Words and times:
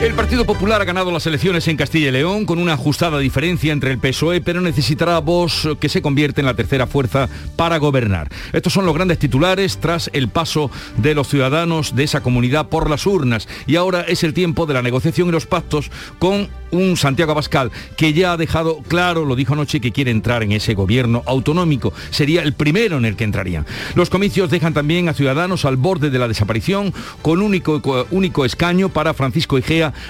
El 0.00 0.14
Partido 0.14 0.46
Popular 0.46 0.80
ha 0.80 0.84
ganado 0.84 1.10
las 1.10 1.26
elecciones 1.26 1.66
en 1.66 1.76
Castilla 1.76 2.08
y 2.08 2.12
León 2.12 2.46
con 2.46 2.60
una 2.60 2.74
ajustada 2.74 3.18
diferencia 3.18 3.72
entre 3.72 3.90
el 3.90 3.98
PSOE, 3.98 4.40
pero 4.40 4.60
necesitará 4.60 5.18
voz 5.18 5.68
que 5.80 5.88
se 5.88 6.00
convierte 6.00 6.40
en 6.40 6.46
la 6.46 6.54
tercera 6.54 6.86
fuerza 6.86 7.28
para 7.56 7.78
gobernar. 7.78 8.28
Estos 8.52 8.72
son 8.72 8.86
los 8.86 8.94
grandes 8.94 9.18
titulares 9.18 9.78
tras 9.78 10.08
el 10.12 10.28
paso 10.28 10.70
de 10.98 11.16
los 11.16 11.26
ciudadanos 11.26 11.96
de 11.96 12.04
esa 12.04 12.22
comunidad 12.22 12.68
por 12.68 12.88
las 12.88 13.06
urnas 13.06 13.48
y 13.66 13.74
ahora 13.74 14.02
es 14.02 14.22
el 14.22 14.34
tiempo 14.34 14.66
de 14.66 14.74
la 14.74 14.82
negociación 14.82 15.28
y 15.28 15.32
los 15.32 15.46
pactos 15.46 15.90
con 16.20 16.48
un 16.70 16.96
Santiago 16.96 17.32
Abascal 17.32 17.72
que 17.96 18.12
ya 18.12 18.32
ha 18.32 18.36
dejado 18.36 18.82
claro, 18.86 19.24
lo 19.24 19.36
dijo 19.36 19.54
anoche, 19.54 19.80
que 19.80 19.92
quiere 19.92 20.10
entrar 20.10 20.42
en 20.42 20.52
ese 20.52 20.74
gobierno 20.74 21.22
autonómico. 21.26 21.92
Sería 22.10 22.42
el 22.42 22.52
primero 22.52 22.98
en 22.98 23.04
el 23.04 23.16
que 23.16 23.24
entraría. 23.24 23.64
Los 23.94 24.10
comicios 24.10 24.50
dejan 24.50 24.74
también 24.74 25.08
a 25.08 25.14
Ciudadanos 25.14 25.64
al 25.64 25.76
borde 25.76 26.10
de 26.10 26.18
la 26.18 26.28
desaparición 26.28 26.92
con 27.22 27.42
único, 27.42 28.06
único 28.10 28.44
escaño 28.44 28.90
para 28.90 29.14
Francisco 29.14 29.58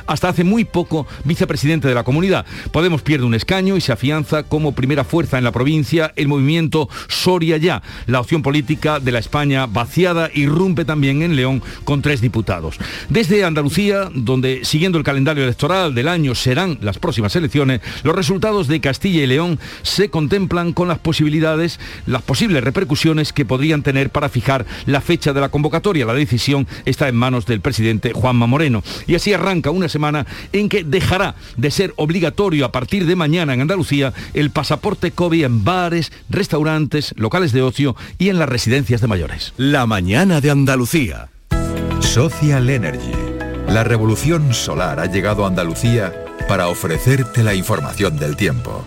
Hasta 0.07 0.29
hace 0.29 0.45
muy 0.45 0.65
poco 0.65 1.07
vicepresidente 1.25 1.89
de 1.89 1.95
la 1.95 2.05
comunidad. 2.05 2.47
Podemos 2.73 3.03
pierde 3.03 3.27
un 3.27 3.35
escaño 3.35 3.77
y 3.77 3.81
se 3.81 3.93
afianza 3.93 4.43
como 4.43 4.73
primera 4.73 5.05
fuerza 5.05 5.39
en 5.39 5.45
la 5.45 5.53
provincia 5.53 6.13
el 6.17 6.29
movimiento 6.29 6.89
Soria 7.09 7.57
Ya. 7.57 7.83
La 8.07 8.21
opción 8.21 8.43
política 8.43 9.01
de 9.01 9.13
la 9.13 9.19
España 9.19 9.67
vaciada 9.67 10.31
irrumpe 10.35 10.85
también 10.85 11.23
en 11.23 11.37
León 11.37 11.63
con 11.85 12.03
tres 12.03 12.21
diputados. 12.21 12.79
Desde 13.09 13.45
Andalucía, 13.45 14.11
donde 14.15 14.65
siguiendo 14.65 14.99
el 14.99 15.05
calendario 15.05 15.45
electoral 15.45 15.95
del 15.95 16.09
año 16.09 16.35
serán 16.35 16.79
las 16.81 16.99
próximas 16.99 17.35
elecciones, 17.37 17.81
los 18.03 18.15
resultados 18.15 18.69
de 18.69 18.81
Castilla 18.81 19.23
y 19.23 19.27
León 19.27 19.59
se 19.83 20.11
contemplan 20.11 20.73
con 20.73 20.89
las 20.89 20.99
posibilidades, 20.99 21.81
las 22.07 22.23
posibles 22.23 22.65
repercusiones 22.65 23.33
que 23.33 23.45
podrían 23.45 23.83
tener 23.83 24.11
para 24.11 24.29
fijar 24.29 24.67
la 24.87 25.01
fecha 25.01 25.33
de 25.33 25.41
la 25.41 25.49
convocatoria. 25.49 26.07
La 26.07 26.15
decisión 26.15 26.67
está 26.85 27.09
en 27.09 27.17
manos 27.17 27.47
del 27.47 27.61
presidente 27.61 28.13
Juanma 28.13 28.47
Moreno. 28.47 28.83
Y 29.07 29.15
así 29.15 29.33
arranca 29.33 29.68
una 29.71 29.89
semana 29.89 30.27
en 30.53 30.69
que 30.69 30.85
dejará 30.85 31.35
de 31.57 31.71
ser 31.71 31.93
obligatorio 31.97 32.65
a 32.65 32.73
partir 32.73 33.07
de 33.07 33.17
mañana 33.17 33.55
en 33.55 33.61
Andalucía 33.61 34.13
el 34.35 34.51
pasaporte 34.51 35.11
COVID 35.11 35.45
en 35.45 35.65
bares, 35.65 36.13
restaurantes, 36.29 37.15
locales 37.17 37.53
de 37.53 37.63
ocio 37.63 37.97
y 38.19 38.29
en 38.29 38.39
las 38.39 38.49
residencias 38.49 39.01
de 39.01 39.07
mayores. 39.07 39.53
La 39.57 39.87
mañana 39.87 40.41
de 40.41 40.51
Andalucía. 40.51 41.29
Social 42.01 42.71
Energy. 42.71 43.13
La 43.69 43.85
revolución 43.85 44.55
solar 44.55 44.99
ha 45.01 45.07
llegado 45.07 45.45
a 45.45 45.49
Andalucía 45.49 46.13
para 46.49 46.69
ofrecerte 46.69 47.43
la 47.43 47.55
información 47.55 48.17
del 48.17 48.37
tiempo. 48.37 48.85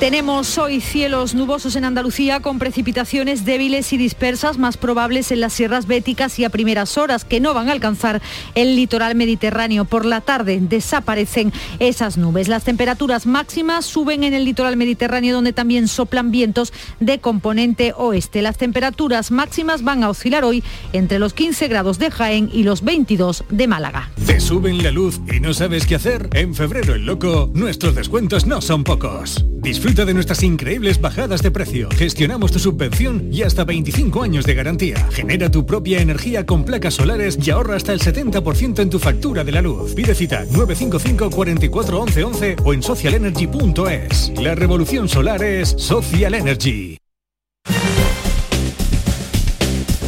Tenemos 0.00 0.58
hoy 0.58 0.80
cielos 0.80 1.34
nubosos 1.34 1.74
en 1.74 1.84
Andalucía 1.84 2.38
con 2.38 2.60
precipitaciones 2.60 3.44
débiles 3.44 3.92
y 3.92 3.96
dispersas 3.96 4.56
más 4.56 4.76
probables 4.76 5.32
en 5.32 5.40
las 5.40 5.52
sierras 5.52 5.88
béticas 5.88 6.38
y 6.38 6.44
a 6.44 6.50
primeras 6.50 6.96
horas 6.96 7.24
que 7.24 7.40
no 7.40 7.52
van 7.52 7.68
a 7.68 7.72
alcanzar 7.72 8.22
el 8.54 8.76
litoral 8.76 9.16
mediterráneo. 9.16 9.86
Por 9.86 10.04
la 10.04 10.20
tarde 10.20 10.60
desaparecen 10.62 11.52
esas 11.80 12.16
nubes. 12.16 12.46
Las 12.46 12.62
temperaturas 12.62 13.26
máximas 13.26 13.86
suben 13.86 14.22
en 14.22 14.34
el 14.34 14.44
litoral 14.44 14.76
mediterráneo 14.76 15.34
donde 15.34 15.52
también 15.52 15.88
soplan 15.88 16.30
vientos 16.30 16.72
de 17.00 17.18
componente 17.18 17.92
oeste. 17.96 18.40
Las 18.40 18.56
temperaturas 18.56 19.32
máximas 19.32 19.82
van 19.82 20.04
a 20.04 20.10
oscilar 20.10 20.44
hoy 20.44 20.62
entre 20.92 21.18
los 21.18 21.34
15 21.34 21.66
grados 21.66 21.98
de 21.98 22.12
Jaén 22.12 22.50
y 22.52 22.62
los 22.62 22.84
22 22.84 23.42
de 23.50 23.66
Málaga. 23.66 24.12
¿Te 24.24 24.38
suben 24.38 24.80
la 24.80 24.92
luz 24.92 25.20
y 25.26 25.40
no 25.40 25.52
sabes 25.52 25.86
qué 25.86 25.96
hacer? 25.96 26.30
En 26.34 26.54
febrero 26.54 26.94
el 26.94 27.04
loco, 27.04 27.50
nuestros 27.52 27.96
descuentos 27.96 28.46
no 28.46 28.60
son 28.60 28.84
pocos. 28.84 29.44
Disfruta 29.68 30.06
de 30.06 30.14
nuestras 30.14 30.42
increíbles 30.44 30.98
bajadas 30.98 31.42
de 31.42 31.50
precio. 31.50 31.90
Gestionamos 31.90 32.50
tu 32.50 32.58
subvención 32.58 33.28
y 33.30 33.42
hasta 33.42 33.64
25 33.64 34.22
años 34.22 34.46
de 34.46 34.54
garantía. 34.54 34.96
Genera 35.12 35.50
tu 35.50 35.66
propia 35.66 36.00
energía 36.00 36.46
con 36.46 36.64
placas 36.64 36.94
solares 36.94 37.38
y 37.46 37.50
ahorra 37.50 37.76
hasta 37.76 37.92
el 37.92 38.00
70% 38.00 38.78
en 38.80 38.88
tu 38.88 38.98
factura 38.98 39.44
de 39.44 39.52
la 39.52 39.60
luz. 39.60 39.92
Pide 39.92 40.14
cita 40.14 40.46
955 40.46 41.28
44 41.28 42.00
11 42.00 42.24
11 42.24 42.56
o 42.64 42.72
en 42.72 42.82
socialenergy.es. 42.82 44.32
La 44.40 44.54
revolución 44.54 45.06
solar 45.06 45.44
es 45.44 45.68
Social 45.76 46.32
Energy. 46.32 46.97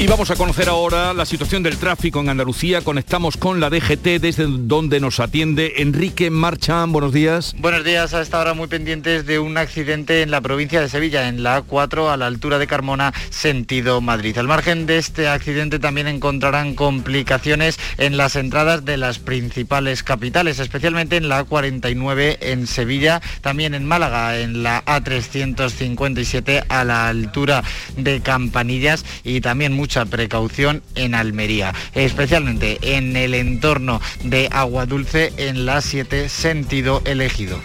Y 0.00 0.06
vamos 0.06 0.30
a 0.30 0.34
conocer 0.34 0.70
ahora 0.70 1.12
la 1.12 1.26
situación 1.26 1.62
del 1.62 1.76
tráfico 1.76 2.20
en 2.20 2.30
Andalucía. 2.30 2.80
Conectamos 2.80 3.36
con 3.36 3.60
la 3.60 3.68
DGT 3.68 4.18
desde 4.18 4.46
donde 4.48 4.98
nos 4.98 5.20
atiende 5.20 5.74
Enrique 5.76 6.30
Marchán. 6.30 6.90
Buenos 6.90 7.12
días. 7.12 7.54
Buenos 7.58 7.84
días. 7.84 8.14
A 8.14 8.22
esta 8.22 8.40
hora 8.40 8.54
muy 8.54 8.66
pendientes 8.66 9.26
de 9.26 9.38
un 9.38 9.58
accidente 9.58 10.22
en 10.22 10.30
la 10.30 10.40
provincia 10.40 10.80
de 10.80 10.88
Sevilla, 10.88 11.28
en 11.28 11.42
la 11.42 11.62
A4 11.62 12.10
a 12.10 12.16
la 12.16 12.28
altura 12.28 12.58
de 12.58 12.66
Carmona, 12.66 13.12
sentido 13.28 14.00
Madrid. 14.00 14.38
Al 14.38 14.48
margen 14.48 14.86
de 14.86 14.96
este 14.96 15.28
accidente 15.28 15.78
también 15.78 16.08
encontrarán 16.08 16.74
complicaciones 16.74 17.78
en 17.98 18.16
las 18.16 18.36
entradas 18.36 18.86
de 18.86 18.96
las 18.96 19.18
principales 19.18 20.02
capitales, 20.02 20.60
especialmente 20.60 21.18
en 21.18 21.28
la 21.28 21.44
A49 21.44 22.38
en 22.40 22.66
Sevilla, 22.66 23.20
también 23.42 23.74
en 23.74 23.84
Málaga, 23.84 24.38
en 24.38 24.62
la 24.62 24.82
A357 24.86 26.64
a 26.70 26.84
la 26.84 27.08
altura 27.08 27.62
de 27.98 28.22
Campanillas 28.22 29.04
y 29.24 29.42
también 29.42 29.74
mucho 29.74 29.89
mucha 29.90 30.04
precaución 30.04 30.84
en 30.94 31.16
Almería, 31.16 31.74
especialmente 31.94 32.78
en 32.96 33.16
el 33.16 33.34
entorno 33.34 34.00
de 34.22 34.48
Agua 34.52 34.86
Dulce 34.86 35.32
en 35.36 35.66
la 35.66 35.80
7 35.80 36.28
sentido 36.28 37.02
elegido. 37.04 37.58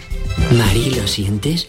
Mari, 0.50 0.90
¿lo 0.90 1.06
sientes? 1.06 1.68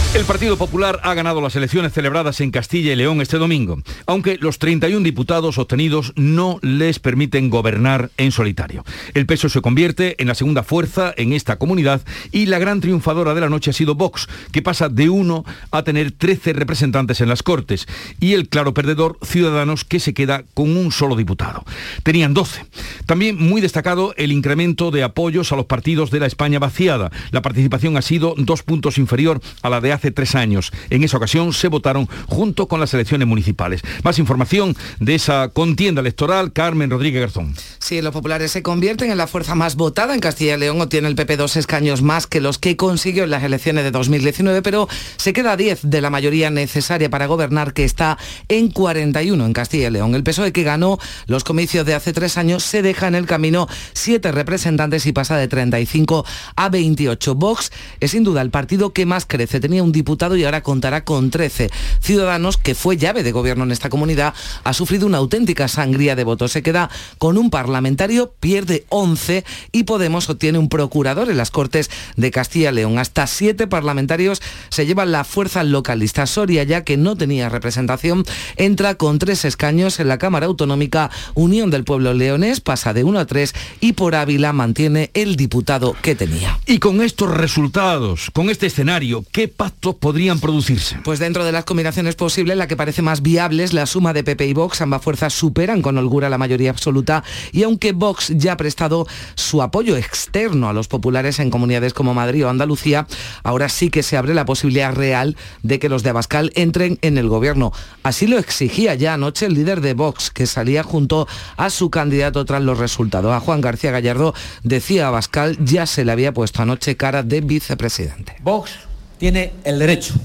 El 0.13 0.25
Partido 0.25 0.57
Popular 0.57 0.99
ha 1.03 1.13
ganado 1.13 1.39
las 1.39 1.55
elecciones 1.55 1.93
celebradas 1.93 2.41
en 2.41 2.51
Castilla 2.51 2.91
y 2.91 2.97
León 2.97 3.21
este 3.21 3.37
domingo, 3.37 3.77
aunque 4.05 4.37
los 4.41 4.59
31 4.59 5.05
diputados 5.05 5.57
obtenidos 5.57 6.11
no 6.17 6.59
les 6.61 6.99
permiten 6.99 7.49
gobernar 7.49 8.11
en 8.17 8.33
solitario. 8.33 8.83
El 9.13 9.25
peso 9.25 9.47
se 9.47 9.61
convierte 9.61 10.21
en 10.21 10.27
la 10.27 10.35
segunda 10.35 10.63
fuerza 10.63 11.13
en 11.15 11.31
esta 11.31 11.55
comunidad 11.55 12.01
y 12.33 12.47
la 12.47 12.59
gran 12.59 12.81
triunfadora 12.81 13.33
de 13.33 13.39
la 13.39 13.47
noche 13.47 13.69
ha 13.69 13.73
sido 13.73 13.95
Vox, 13.95 14.27
que 14.51 14.61
pasa 14.61 14.89
de 14.89 15.07
uno 15.07 15.45
a 15.71 15.83
tener 15.83 16.11
13 16.11 16.51
representantes 16.51 17.21
en 17.21 17.29
las 17.29 17.41
Cortes, 17.41 17.87
y 18.19 18.33
el 18.33 18.49
claro 18.49 18.73
perdedor 18.73 19.17
Ciudadanos, 19.23 19.85
que 19.85 20.01
se 20.01 20.13
queda 20.13 20.43
con 20.53 20.75
un 20.75 20.91
solo 20.91 21.15
diputado. 21.15 21.63
Tenían 22.03 22.33
12. 22.33 22.65
También 23.05 23.37
muy 23.37 23.61
destacado 23.61 24.13
el 24.17 24.33
incremento 24.33 24.91
de 24.91 25.03
apoyos 25.03 25.53
a 25.53 25.55
los 25.55 25.67
partidos 25.67 26.11
de 26.11 26.19
la 26.19 26.27
España 26.27 26.59
vaciada. 26.59 27.11
La 27.31 27.41
participación 27.41 27.95
ha 27.95 28.01
sido 28.01 28.35
dos 28.37 28.61
puntos 28.63 28.97
inferior 28.97 29.39
a 29.61 29.69
la 29.69 29.79
de 29.79 29.93
hace 29.93 30.00
tres 30.09 30.33
años. 30.33 30.71
En 30.89 31.03
esa 31.03 31.17
ocasión 31.17 31.53
se 31.53 31.67
votaron 31.67 32.09
junto 32.27 32.67
con 32.67 32.79
las 32.79 32.91
elecciones 32.95 33.27
municipales. 33.27 33.81
Más 34.03 34.17
información 34.17 34.75
de 34.99 35.13
esa 35.13 35.49
contienda 35.49 36.01
electoral, 36.01 36.53
Carmen 36.53 36.89
Rodríguez 36.89 37.21
Garzón. 37.21 37.53
Sí, 37.77 38.01
los 38.01 38.13
populares 38.13 38.51
se 38.51 38.63
convierten 38.63 39.11
en 39.11 39.17
la 39.17 39.27
fuerza 39.27 39.53
más 39.53 39.75
votada 39.75 40.15
en 40.15 40.19
Castilla 40.19 40.55
y 40.55 40.59
León. 40.59 40.81
Obtiene 40.81 41.07
el 41.07 41.15
PP 41.15 41.37
dos 41.37 41.57
escaños 41.57 42.01
más 42.01 42.25
que 42.25 42.41
los 42.41 42.57
que 42.57 42.77
consiguió 42.77 43.25
en 43.25 43.29
las 43.29 43.43
elecciones 43.43 43.83
de 43.83 43.91
2019, 43.91 44.61
pero 44.61 44.87
se 45.17 45.33
queda 45.33 45.51
a 45.51 45.57
10 45.57 45.81
de 45.83 46.01
la 46.01 46.09
mayoría 46.09 46.49
necesaria 46.49 47.09
para 47.09 47.27
gobernar, 47.27 47.73
que 47.73 47.83
está 47.83 48.17
en 48.47 48.69
41 48.69 49.45
en 49.45 49.53
Castilla 49.53 49.89
y 49.89 49.91
León. 49.91 50.15
El 50.15 50.23
PSOE 50.23 50.53
que 50.53 50.63
ganó 50.63 50.97
los 51.27 51.43
comicios 51.43 51.85
de 51.85 51.93
hace 51.93 52.13
tres 52.13 52.37
años 52.37 52.63
se 52.63 52.81
deja 52.81 53.07
en 53.07 53.15
el 53.15 53.25
camino 53.25 53.67
siete 53.93 54.31
representantes 54.31 55.05
y 55.05 55.11
pasa 55.11 55.37
de 55.37 55.47
35 55.47 56.25
a 56.55 56.69
28. 56.69 57.35
Vox 57.35 57.71
es 57.99 58.11
sin 58.11 58.23
duda 58.23 58.41
el 58.41 58.49
partido 58.49 58.93
que 58.93 59.05
más 59.05 59.25
crece. 59.25 59.59
Tenía 59.59 59.83
un 59.83 59.90
diputado 59.91 60.35
y 60.35 60.43
ahora 60.43 60.63
contará 60.63 61.03
con 61.03 61.29
13. 61.29 61.69
Ciudadanos, 61.99 62.57
que 62.57 62.75
fue 62.75 62.97
llave 62.97 63.23
de 63.23 63.31
gobierno 63.31 63.63
en 63.63 63.71
esta 63.71 63.89
comunidad, 63.89 64.33
ha 64.63 64.73
sufrido 64.73 65.07
una 65.07 65.19
auténtica 65.19 65.67
sangría 65.67 66.15
de 66.15 66.23
votos. 66.23 66.51
Se 66.51 66.63
queda 66.63 66.89
con 67.17 67.37
un 67.37 67.49
parlamentario, 67.49 68.33
pierde 68.39 68.85
11 68.89 69.45
y 69.71 69.83
Podemos 69.91 70.29
obtiene 70.29 70.57
un 70.57 70.69
procurador 70.69 71.29
en 71.29 71.37
las 71.37 71.51
Cortes 71.51 71.89
de 72.15 72.31
Castilla 72.31 72.71
León. 72.71 72.97
Hasta 72.97 73.27
siete 73.27 73.67
parlamentarios 73.67 74.41
se 74.69 74.85
llevan 74.85 75.11
la 75.11 75.25
fuerza 75.25 75.63
localista. 75.63 76.25
Soria, 76.25 76.63
ya 76.63 76.85
que 76.85 76.95
no 76.95 77.17
tenía 77.17 77.49
representación, 77.49 78.23
entra 78.55 78.95
con 78.95 79.19
tres 79.19 79.43
escaños 79.43 79.99
en 79.99 80.07
la 80.07 80.17
Cámara 80.17 80.45
Autonómica 80.45 81.11
Unión 81.33 81.71
del 81.71 81.83
Pueblo 81.83 82.13
Leonés, 82.13 82.61
pasa 82.61 82.93
de 82.93 83.03
1 83.03 83.19
a 83.19 83.25
3 83.25 83.53
y 83.81 83.93
por 83.93 84.15
Ávila 84.15 84.53
mantiene 84.53 85.11
el 85.13 85.35
diputado 85.35 85.95
que 86.01 86.15
tenía. 86.15 86.59
Y 86.65 86.79
con 86.79 87.01
estos 87.01 87.31
resultados, 87.31 88.31
con 88.31 88.49
este 88.49 88.67
escenario, 88.67 89.25
¿qué 89.31 89.47
podrían 89.81 90.39
producirse? 90.39 90.97
Pues 91.03 91.19
dentro 91.19 91.43
de 91.43 91.51
las 91.51 91.65
combinaciones 91.65 92.15
posibles, 92.15 92.57
la 92.57 92.67
que 92.67 92.75
parece 92.75 93.01
más 93.01 93.21
viable 93.21 93.63
es 93.63 93.73
la 93.73 93.85
suma 93.85 94.13
de 94.13 94.23
PP 94.23 94.47
y 94.47 94.53
Vox. 94.53 94.81
Ambas 94.81 95.01
fuerzas 95.01 95.33
superan 95.33 95.81
con 95.81 95.97
holgura 95.97 96.29
la 96.29 96.37
mayoría 96.37 96.69
absoluta 96.69 97.23
y 97.51 97.63
aunque 97.63 97.91
Vox 97.91 98.31
ya 98.35 98.53
ha 98.53 98.57
prestado 98.57 99.07
su 99.35 99.61
apoyo 99.61 99.97
externo 99.97 100.69
a 100.69 100.73
los 100.73 100.87
populares 100.87 101.39
en 101.39 101.49
comunidades 101.49 101.93
como 101.93 102.13
Madrid 102.13 102.45
o 102.45 102.49
Andalucía, 102.49 103.07
ahora 103.43 103.69
sí 103.69 103.89
que 103.89 104.03
se 104.03 104.17
abre 104.17 104.33
la 104.33 104.45
posibilidad 104.45 104.93
real 104.93 105.35
de 105.63 105.79
que 105.79 105.89
los 105.89 106.03
de 106.03 106.11
Abascal 106.11 106.51
entren 106.55 106.99
en 107.01 107.17
el 107.17 107.27
gobierno. 107.27 107.73
Así 108.03 108.27
lo 108.27 108.37
exigía 108.37 108.95
ya 108.95 109.15
anoche 109.15 109.47
el 109.47 109.55
líder 109.55 109.81
de 109.81 109.93
Vox, 109.93 110.29
que 110.29 110.45
salía 110.45 110.83
junto 110.83 111.27
a 111.57 111.69
su 111.69 111.89
candidato 111.89 112.45
tras 112.45 112.61
los 112.61 112.77
resultados. 112.77 113.33
A 113.33 113.39
Juan 113.39 113.61
García 113.61 113.91
Gallardo 113.91 114.33
decía 114.63 115.07
Abascal 115.07 115.57
ya 115.63 115.85
se 115.85 116.05
le 116.05 116.11
había 116.11 116.33
puesto 116.33 116.61
anoche 116.61 116.95
cara 116.95 117.23
de 117.23 117.41
vicepresidente. 117.41 118.35
Vox 118.41 118.90
tiene 119.21 119.53
el 119.65 119.77
derecho 119.77 120.15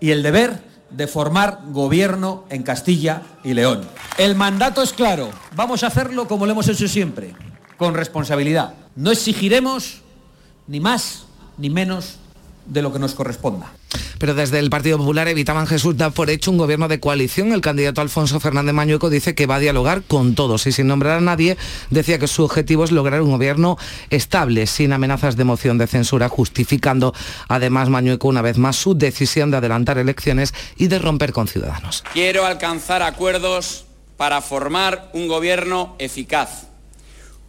y 0.00 0.10
el 0.10 0.22
deber 0.22 0.60
de 0.90 1.06
formar 1.06 1.60
gobierno 1.68 2.44
en 2.50 2.62
Castilla 2.62 3.22
y 3.42 3.54
León. 3.54 3.88
El 4.18 4.34
mandato 4.34 4.82
es 4.82 4.92
claro, 4.92 5.30
vamos 5.56 5.82
a 5.82 5.86
hacerlo 5.86 6.28
como 6.28 6.44
lo 6.44 6.52
hemos 6.52 6.68
hecho 6.68 6.86
siempre, 6.86 7.34
con 7.78 7.94
responsabilidad. 7.94 8.74
No 8.96 9.10
exigiremos 9.10 10.02
ni 10.66 10.78
más 10.78 11.24
ni 11.56 11.70
menos 11.70 12.16
de 12.66 12.82
lo 12.82 12.92
que 12.92 12.98
nos 12.98 13.14
corresponda. 13.14 13.72
Pero 14.18 14.34
desde 14.34 14.58
el 14.58 14.70
Partido 14.70 14.98
Popular 14.98 15.28
evitaban 15.28 15.66
Jesús 15.66 15.96
dar 15.96 16.12
por 16.12 16.30
hecho 16.30 16.50
un 16.50 16.58
gobierno 16.58 16.88
de 16.88 17.00
coalición. 17.00 17.52
El 17.52 17.60
candidato 17.60 18.00
Alfonso 18.00 18.40
Fernández 18.40 18.74
Mañueco 18.74 19.10
dice 19.10 19.34
que 19.34 19.46
va 19.46 19.56
a 19.56 19.60
dialogar 19.60 20.02
con 20.02 20.34
todos 20.34 20.66
y 20.66 20.72
sin 20.72 20.86
nombrar 20.86 21.18
a 21.18 21.20
nadie 21.20 21.56
decía 21.90 22.18
que 22.18 22.28
su 22.28 22.44
objetivo 22.44 22.84
es 22.84 22.92
lograr 22.92 23.22
un 23.22 23.30
gobierno 23.30 23.76
estable, 24.10 24.66
sin 24.66 24.92
amenazas 24.92 25.36
de 25.36 25.44
moción 25.44 25.78
de 25.78 25.86
censura, 25.86 26.28
justificando 26.28 27.14
además 27.48 27.88
Mañueco 27.88 28.28
una 28.28 28.42
vez 28.42 28.58
más 28.58 28.76
su 28.76 28.94
decisión 28.94 29.50
de 29.50 29.58
adelantar 29.58 29.98
elecciones 29.98 30.54
y 30.76 30.88
de 30.88 30.98
romper 30.98 31.32
con 31.32 31.48
Ciudadanos. 31.48 32.04
Quiero 32.12 32.46
alcanzar 32.46 33.02
acuerdos 33.02 33.84
para 34.16 34.40
formar 34.40 35.10
un 35.12 35.28
gobierno 35.28 35.96
eficaz, 35.98 36.68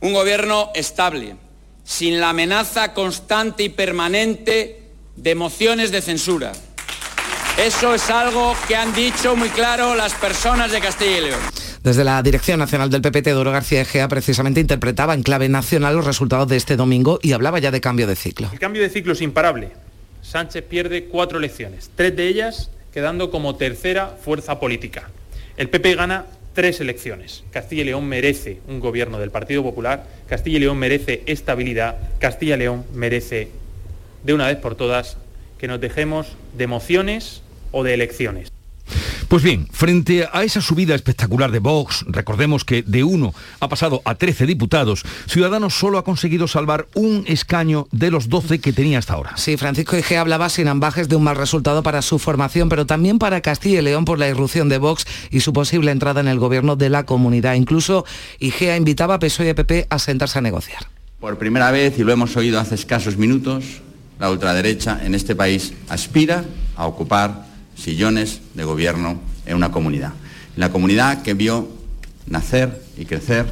un 0.02 0.14
gobierno 0.14 0.72
estable, 0.74 1.36
sin 1.84 2.20
la 2.20 2.30
amenaza 2.30 2.94
constante 2.94 3.64
y 3.64 3.70
permanente 3.70 4.85
de 5.16 5.36
mociones 5.36 5.92
de 5.92 6.02
censura. 6.02 6.52
Eso 7.58 7.96
es 7.96 8.10
algo 8.10 8.54
que 8.68 8.76
han 8.76 8.94
dicho 8.94 9.36
muy 9.36 9.50
claro 9.50 9.96
las 9.96 10.14
personas 10.14 10.72
de 10.72 10.82
Castilla 10.82 11.18
y 11.18 11.22
León. 11.22 11.40
Desde 11.84 12.04
la 12.04 12.22
Dirección 12.22 12.60
Nacional 12.60 12.90
del 12.90 13.02
PP, 13.02 13.22
Teodoro 13.22 13.52
García 13.52 13.82
Egea 13.82 14.08
precisamente 14.08 14.60
interpretaba 14.60 15.14
en 15.14 15.24
clave 15.24 15.48
nacional 15.48 15.96
los 15.96 16.06
resultados 16.06 16.48
de 16.48 16.58
este 16.58 16.76
domingo 16.76 17.20
y 17.22 17.32
hablaba 17.32 17.60
ya 17.60 17.72
de 17.72 17.80
cambio 17.80 18.08
de 18.08 18.16
ciclo. 18.16 18.50
El 18.52 18.60
cambio 18.60 18.82
de 18.82 18.90
ciclo 18.90 19.14
es 19.14 19.22
imparable. 19.22 19.70
Sánchez 20.22 20.64
pierde 20.64 21.06
cuatro 21.06 21.38
elecciones, 21.38 21.92
tres 21.96 22.16
de 22.16 22.28
ellas 22.28 22.72
quedando 22.92 23.30
como 23.30 23.56
tercera 23.56 24.18
fuerza 24.22 24.60
política. 24.60 25.10
El 25.58 25.70
PP 25.70 25.96
gana 25.96 26.26
tres 26.54 26.82
elecciones. 26.82 27.44
Castilla 27.52 27.84
y 27.84 27.86
León 27.86 28.06
merece 28.06 28.60
un 28.68 28.80
gobierno 28.80 29.20
del 29.20 29.30
Partido 29.30 29.62
Popular, 29.62 30.08
Castilla 30.28 30.58
y 30.58 30.62
León 30.62 30.78
merece 30.78 31.22
estabilidad, 31.26 31.98
Castilla 32.20 32.56
y 32.56 32.60
León 32.60 32.86
merece 32.94 33.50
de 34.26 34.34
una 34.34 34.48
vez 34.48 34.58
por 34.58 34.76
todas 34.76 35.18
que 35.58 35.68
nos 35.68 35.80
dejemos 35.80 36.36
de 36.58 36.68
mociones 36.68 37.42
o 37.72 37.84
de 37.84 37.94
elecciones. 37.94 38.52
Pues 39.28 39.42
bien, 39.42 39.68
frente 39.72 40.28
a 40.32 40.44
esa 40.44 40.62
subida 40.62 40.94
espectacular 40.94 41.52
de 41.52 41.58
Vox, 41.58 42.06
recordemos 42.08 42.64
que 42.64 42.84
de 42.84 43.04
uno 43.04 43.34
ha 43.60 43.68
pasado 43.68 44.02
a 44.06 44.16
13 44.16 44.46
diputados, 44.46 45.04
Ciudadanos 45.28 45.74
solo 45.74 45.98
ha 45.98 46.04
conseguido 46.04 46.48
salvar 46.48 46.88
un 46.94 47.26
escaño 47.28 47.88
de 47.92 48.12
los 48.12 48.30
12 48.30 48.60
que 48.60 48.72
tenía 48.72 49.00
hasta 49.00 49.14
ahora. 49.14 49.36
Sí, 49.38 49.58
Francisco 49.58 49.98
Igea 49.98 50.22
hablaba 50.22 50.50
sin 50.50 50.68
ambajes 50.68 51.10
de 51.10 51.16
un 51.16 51.24
mal 51.24 51.36
resultado 51.36 51.82
para 51.82 52.04
su 52.04 52.20
formación, 52.20 52.70
pero 52.70 52.86
también 52.86 53.18
para 53.18 53.42
Castilla 53.42 53.80
y 53.80 53.82
León 53.82 54.06
por 54.06 54.20
la 54.20 54.30
irrupción 54.30 54.70
de 54.70 54.78
Vox 54.78 55.06
y 55.32 55.40
su 55.40 55.54
posible 55.54 55.92
entrada 55.92 56.22
en 56.22 56.28
el 56.28 56.38
gobierno 56.38 56.76
de 56.76 56.90
la 56.90 57.06
comunidad. 57.06 57.56
Incluso 57.56 58.06
Igea 58.40 58.78
invitaba 58.78 59.16
a 59.16 59.20
PSOE 59.20 59.48
y 59.48 59.50
a 59.50 59.56
PP 59.56 59.88
a 59.90 59.98
sentarse 59.98 60.38
a 60.38 60.42
negociar. 60.42 60.88
Por 61.20 61.40
primera 61.40 61.72
vez, 61.72 61.98
y 61.98 62.04
lo 62.04 62.14
hemos 62.14 62.38
oído 62.38 62.60
hace 62.60 62.76
escasos 62.76 63.18
minutos, 63.18 63.82
la 64.20 64.32
ultraderecha 64.32 65.00
en 65.04 65.16
este 65.16 65.36
país 65.36 65.74
aspira 65.90 66.46
a 66.76 66.88
ocupar 66.88 67.46
sillones 67.76 68.42
de 68.54 68.64
gobierno 68.64 69.20
en 69.46 69.56
una 69.56 69.72
comunidad. 69.72 70.14
La 70.56 70.72
comunidad 70.72 71.22
que 71.22 71.34
vio 71.34 71.68
nacer 72.28 72.82
y 72.98 73.06
crecer 73.06 73.46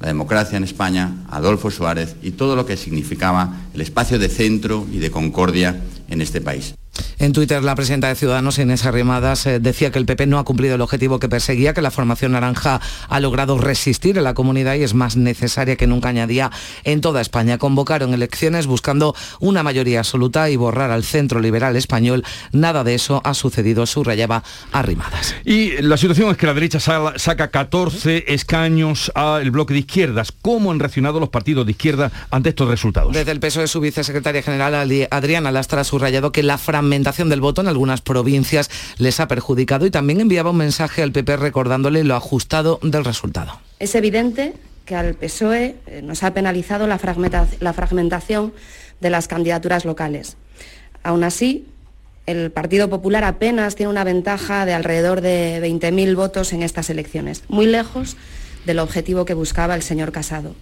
la 0.00 0.08
democracia 0.08 0.56
en 0.56 0.64
España, 0.64 1.24
Adolfo 1.30 1.70
Suárez 1.70 2.16
y 2.22 2.32
todo 2.32 2.56
lo 2.56 2.66
que 2.66 2.76
significaba 2.76 3.56
el 3.74 3.80
espacio 3.80 4.18
de 4.18 4.28
centro 4.28 4.86
y 4.92 4.98
de 4.98 5.10
concordia 5.10 5.80
en 6.08 6.20
este 6.20 6.40
país. 6.40 6.74
En 7.18 7.32
Twitter, 7.32 7.62
la 7.62 7.74
presidenta 7.74 8.08
de 8.08 8.16
Ciudadanos, 8.16 8.58
Inés 8.58 8.84
Arrimadas, 8.84 9.46
eh, 9.46 9.58
decía 9.58 9.90
que 9.90 9.98
el 9.98 10.06
PP 10.06 10.26
no 10.26 10.38
ha 10.38 10.44
cumplido 10.44 10.74
el 10.74 10.80
objetivo 10.80 11.18
que 11.18 11.28
perseguía, 11.28 11.72
que 11.72 11.80
la 11.80 11.90
formación 11.90 12.32
naranja 12.32 12.80
ha 13.08 13.20
logrado 13.20 13.56
resistir 13.58 14.18
en 14.18 14.24
la 14.24 14.34
comunidad 14.34 14.74
y 14.74 14.82
es 14.82 14.94
más 14.94 15.16
necesaria 15.16 15.76
que 15.76 15.86
nunca 15.86 16.10
añadía 16.10 16.50
en 16.84 17.00
toda 17.00 17.20
España. 17.20 17.58
Convocaron 17.58 18.12
elecciones 18.14 18.66
buscando 18.66 19.14
una 19.40 19.62
mayoría 19.62 20.00
absoluta 20.00 20.50
y 20.50 20.56
borrar 20.56 20.90
al 20.90 21.04
centro 21.04 21.40
liberal 21.40 21.76
español. 21.76 22.24
Nada 22.52 22.84
de 22.84 22.94
eso 22.94 23.20
ha 23.24 23.34
sucedido, 23.34 23.86
subrayaba 23.86 24.42
Arrimadas. 24.72 25.34
Y 25.44 25.80
la 25.82 25.96
situación 25.96 26.30
es 26.30 26.36
que 26.36 26.46
la 26.46 26.54
derecha 26.54 26.78
saca 26.80 27.48
14 27.48 28.34
escaños 28.34 29.10
al 29.14 29.50
bloque 29.50 29.74
de 29.74 29.80
izquierdas. 29.80 30.32
¿Cómo 30.42 30.70
han 30.70 30.78
reaccionado 30.78 31.20
los 31.20 31.28
partidos 31.28 31.64
de 31.64 31.72
izquierda 31.72 32.12
ante 32.30 32.50
estos 32.50 32.68
resultados? 32.68 33.12
Desde 33.12 33.32
el 33.32 33.40
peso 33.40 33.60
de 33.60 33.68
su 33.68 33.80
vicesecretaria 33.80 34.42
general, 34.42 34.74
Adriana 35.10 35.52
Lastra, 35.52 35.80
ha 35.80 35.84
subrayado 35.84 36.32
que 36.32 36.42
la 36.42 36.58
fragmentación 36.58 36.83
del 37.28 37.40
voto 37.40 37.60
en 37.60 37.68
algunas 37.68 38.00
provincias 38.00 38.70
les 38.98 39.20
ha 39.20 39.28
perjudicado 39.28 39.86
y 39.86 39.90
también 39.90 40.20
enviaba 40.20 40.50
un 40.50 40.56
mensaje 40.56 41.02
al 41.02 41.12
PP 41.12 41.36
recordándole 41.36 42.04
lo 42.04 42.14
ajustado 42.14 42.78
del 42.82 43.04
resultado. 43.04 43.60
Es 43.78 43.94
evidente 43.94 44.54
que 44.84 44.94
al 44.94 45.14
PSOE 45.14 45.76
eh, 45.86 46.02
nos 46.02 46.22
ha 46.22 46.34
penalizado 46.34 46.86
la, 46.86 46.98
fragmentación 46.98 48.52
de 49.00 49.10
las 49.10 49.28
candidaturas 49.28 49.84
locales. 49.84 50.36
Aún 51.02 51.24
así, 51.24 51.66
el 52.26 52.50
Partido 52.50 52.88
Popular 52.88 53.24
apenas 53.24 53.74
tiene 53.74 53.90
una 53.90 54.04
ventaja 54.04 54.66
de 54.66 54.74
alrededor 54.74 55.20
de 55.20 55.60
20.000 55.62 56.14
votos 56.16 56.52
en 56.52 56.62
estas 56.62 56.90
elecciones, 56.90 57.42
muy 57.48 57.66
lejos 57.66 58.16
del 58.66 58.78
objetivo 58.78 59.24
que 59.24 59.34
buscaba 59.34 59.74
el 59.74 59.82
señor 59.82 60.12
Casado. 60.12 60.54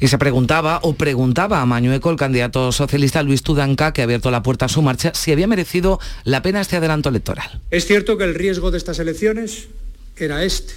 Y 0.00 0.08
se 0.08 0.18
preguntaba 0.18 0.80
o 0.82 0.94
preguntaba 0.94 1.60
a 1.60 1.66
Mañueco, 1.66 2.10
el 2.10 2.16
candidato 2.16 2.72
socialista 2.72 3.22
Luis 3.22 3.42
Tudanca, 3.42 3.92
que 3.92 4.02
ha 4.02 4.04
abierto 4.04 4.30
la 4.30 4.42
puerta 4.42 4.66
a 4.66 4.68
su 4.68 4.82
marcha, 4.82 5.12
si 5.14 5.32
había 5.32 5.46
merecido 5.46 6.00
la 6.24 6.42
pena 6.42 6.60
este 6.60 6.76
adelanto 6.76 7.08
electoral. 7.08 7.60
Es 7.70 7.86
cierto 7.86 8.16
que 8.16 8.24
el 8.24 8.34
riesgo 8.34 8.70
de 8.70 8.78
estas 8.78 8.98
elecciones 8.98 9.68
era 10.16 10.44
este, 10.44 10.74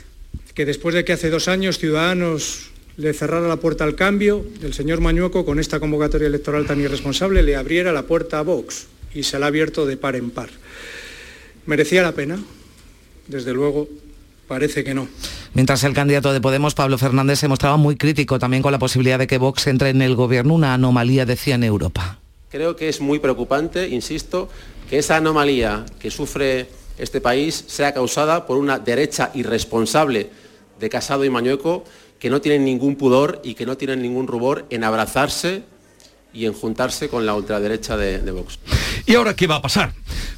que 0.54 0.66
después 0.66 0.96
de 0.96 1.06
que 1.06 1.14
hace 1.14 1.30
dos 1.30 1.48
años 1.48 1.78
Ciudadanos 1.78 2.72
le 2.98 3.14
cerrara 3.14 3.48
la 3.48 3.58
puerta 3.58 3.84
al 3.84 3.96
cambio, 3.96 4.46
el 4.62 4.74
señor 4.74 5.02
Mañueco, 5.02 5.46
con 5.46 5.60
esta 5.60 5.80
convocatoria 5.80 6.28
electoral 6.28 6.66
tan 6.66 6.80
irresponsable, 6.80 7.42
le 7.44 7.56
abriera 7.56 7.92
la 7.92 8.04
puerta 8.04 8.40
a 8.40 8.44
Vox 8.44 8.88
y 9.14 9.24
se 9.24 9.40
la 9.40 9.46
ha 9.46 9.50
abierto 9.50 9.86
de 9.86 9.98
par 9.98 10.16
en 10.16 10.30
par. 10.30 10.50
¿Merecía 11.66 12.02
la 12.02 12.14
pena? 12.14 12.40
Desde 13.28 13.54
luego, 13.54 13.88
parece 14.48 14.84
que 14.84 14.94
no. 14.94 15.08
Mientras 15.54 15.84
el 15.84 15.94
candidato 15.94 16.32
de 16.32 16.40
Podemos, 16.40 16.76
Pablo 16.76 16.98
Fernández, 16.98 17.40
se 17.40 17.50
mostraba 17.50 17.76
muy 17.76 17.98
crítico 17.98 18.40
también 18.40 18.64
con 18.64 18.72
la 18.72 18.80
posibilidad 18.80 19.20
de 19.20 19.28
que 19.28 19.38
Vox 19.38 19.68
entre 19.68 19.90
en 19.90 20.02
el 20.02 20.16
gobierno, 20.16 20.54
una 20.54 20.74
anomalía, 20.74 21.26
decía, 21.26 21.56
en 21.56 21.66
Europa. 21.66 22.20
Creo 22.50 22.78
que 22.78 22.88
es 22.88 23.02
muy 23.02 23.20
preocupante, 23.20 23.90
insisto, 23.90 24.48
que 24.90 24.98
esa 25.00 25.18
anomalía 25.18 25.86
que 26.00 26.10
sufre 26.10 26.68
este 26.98 27.20
país 27.20 27.66
sea 27.68 27.94
causada 27.94 28.46
por 28.46 28.58
una 28.58 28.80
derecha 28.80 29.32
irresponsable 29.34 30.30
de 30.80 30.90
Casado 30.90 31.26
y 31.26 31.30
Mañueco 31.30 31.84
que 32.18 32.30
no 32.30 32.40
tienen 32.40 32.64
ningún 32.64 32.96
pudor 32.96 33.42
y 33.44 33.56
que 33.56 33.66
no 33.66 33.76
tienen 33.76 34.02
ningún 34.02 34.28
rubor 34.28 34.66
en 34.70 34.86
abrazarse 34.86 35.64
y 36.34 36.46
en 36.46 36.54
juntarse 36.54 37.10
con 37.10 37.26
la 37.26 37.34
ultraderecha 37.34 37.98
de, 37.98 38.20
de, 38.20 38.32
Vox. 38.32 38.60
¿Y 39.06 39.16
ahora 39.16 39.36
qué 39.36 39.48
va 39.48 39.56
a 39.56 39.62
pasar? 39.62 39.94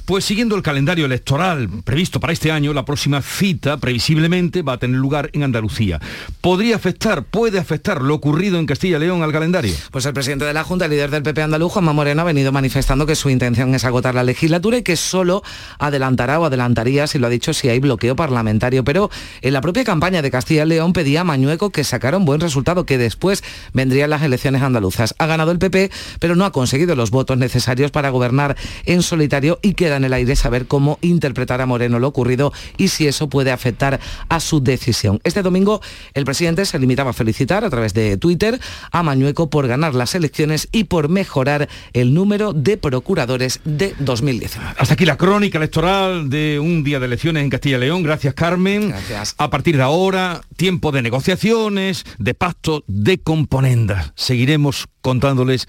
Pues 0.05 0.25
siguiendo 0.25 0.57
el 0.57 0.63
calendario 0.63 1.05
electoral 1.05 1.69
previsto 1.85 2.19
para 2.19 2.33
este 2.33 2.51
año, 2.51 2.73
la 2.73 2.83
próxima 2.83 3.21
cita 3.21 3.77
previsiblemente 3.77 4.61
va 4.61 4.73
a 4.73 4.77
tener 4.77 4.97
lugar 4.97 5.29
en 5.31 5.43
Andalucía. 5.43 6.01
¿Podría 6.41 6.75
afectar, 6.75 7.23
puede 7.23 7.57
afectar 7.57 8.01
lo 8.01 8.13
ocurrido 8.13 8.59
en 8.59 8.65
Castilla 8.65 8.97
y 8.97 8.99
León 8.99 9.23
al 9.23 9.31
calendario? 9.31 9.73
Pues 9.91 10.05
el 10.05 10.13
presidente 10.13 10.43
de 10.43 10.53
la 10.53 10.65
Junta, 10.65 10.85
el 10.85 10.91
líder 10.91 11.09
del 11.09 11.23
PP 11.23 11.41
andaluz, 11.41 11.71
Juanma 11.71 11.93
Moreno, 11.93 12.21
ha 12.21 12.25
venido 12.25 12.51
manifestando 12.51 13.05
que 13.05 13.15
su 13.15 13.29
intención 13.29 13.73
es 13.75 13.85
agotar 13.85 14.13
la 14.13 14.23
legislatura 14.23 14.77
y 14.77 14.83
que 14.83 14.97
solo 14.97 15.41
adelantará 15.79 16.37
o 16.37 16.45
adelantaría, 16.45 17.07
si 17.07 17.17
lo 17.17 17.27
ha 17.27 17.29
dicho, 17.29 17.53
si 17.53 17.69
hay 17.69 17.79
bloqueo 17.79 18.17
parlamentario. 18.17 18.83
Pero 18.83 19.09
en 19.41 19.53
la 19.53 19.61
propia 19.61 19.85
campaña 19.85 20.21
de 20.21 20.31
Castilla 20.31 20.63
y 20.63 20.67
León 20.67 20.91
pedía 20.91 21.21
a 21.21 21.23
Mañueco 21.23 21.69
que 21.69 21.85
sacara 21.85 22.17
un 22.17 22.25
buen 22.25 22.41
resultado, 22.41 22.85
que 22.85 22.97
después 22.97 23.41
vendrían 23.71 24.09
las 24.09 24.21
elecciones 24.21 24.63
andaluzas. 24.63 25.15
Ha 25.17 25.27
ganado 25.27 25.51
el 25.51 25.59
PP, 25.59 25.82
pero 26.19 26.35
no 26.35 26.45
ha 26.45 26.51
conseguido 26.51 26.95
los 26.95 27.11
votos 27.11 27.37
necesarios 27.37 27.91
para 27.91 28.09
gobernar 28.09 28.55
en 28.85 29.01
solitario 29.01 29.59
y 29.61 29.73
queda 29.73 29.97
en 29.97 30.03
el 30.03 30.13
aire 30.13 30.35
saber 30.35 30.67
cómo 30.67 30.99
interpretar 31.01 31.61
a 31.61 31.65
Moreno 31.65 31.99
lo 31.99 32.07
ocurrido 32.07 32.53
y 32.77 32.89
si 32.89 33.07
eso 33.07 33.29
puede 33.29 33.51
afectar 33.51 33.99
a 34.29 34.39
su 34.39 34.61
decisión. 34.61 35.19
Este 35.23 35.41
domingo 35.41 35.81
el 36.13 36.25
presidente 36.25 36.65
se 36.65 36.79
limitaba 36.79 37.11
a 37.11 37.13
felicitar 37.13 37.63
a 37.63 37.69
través 37.69 37.93
de 37.93 38.17
Twitter 38.17 38.59
a 38.91 39.03
Mañueco 39.03 39.49
por 39.49 39.67
ganar 39.67 39.95
las 39.95 40.15
elecciones 40.15 40.67
y 40.71 40.85
por 40.85 41.09
mejorar 41.09 41.69
el 41.93 42.13
número 42.13 42.53
de 42.53 42.77
procuradores 42.77 43.59
de 43.65 43.95
2019. 43.99 44.75
Hasta 44.77 44.93
aquí 44.93 45.05
la 45.05 45.17
crónica 45.17 45.57
electoral 45.57 46.29
de 46.29 46.59
un 46.59 46.83
día 46.83 46.99
de 46.99 47.05
elecciones 47.05 47.43
en 47.43 47.49
Castilla 47.49 47.77
y 47.77 47.81
León. 47.81 48.03
Gracias 48.03 48.33
Carmen. 48.33 48.89
Gracias. 48.89 49.35
A 49.37 49.49
partir 49.49 49.77
de 49.77 49.83
ahora, 49.83 50.41
tiempo 50.55 50.91
de 50.91 51.01
negociaciones, 51.01 52.05
de 52.17 52.33
pacto, 52.33 52.83
de 52.87 53.17
componendas. 53.19 54.11
Seguiremos 54.15 54.87
contándoles 55.01 55.67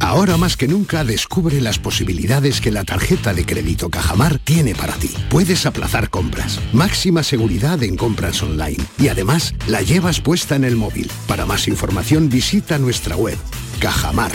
Ahora 0.00 0.36
más 0.36 0.56
que 0.56 0.68
nunca 0.68 1.04
descubre 1.04 1.60
las 1.60 1.78
posibilidades 1.78 2.60
que 2.60 2.70
la 2.70 2.84
tarjeta 2.84 3.34
de 3.34 3.44
crédito 3.46 3.88
Cajamar 3.88 4.38
tiene 4.38 4.74
para 4.74 4.94
ti. 4.94 5.10
Puedes 5.30 5.66
aplazar 5.66 6.10
compras, 6.10 6.60
máxima 6.72 7.22
seguridad 7.22 7.82
en 7.82 7.96
compras 7.96 8.42
online 8.42 8.82
y 8.98 9.08
además 9.08 9.54
la 9.66 9.82
llevas 9.82 10.20
puesta 10.20 10.56
en 10.56 10.64
el 10.64 10.76
móvil. 10.76 11.10
Para 11.26 11.46
más 11.46 11.68
información 11.68 12.28
visita 12.28 12.78
nuestra 12.78 13.16
web. 13.16 13.38
Cajamar. 13.80 14.32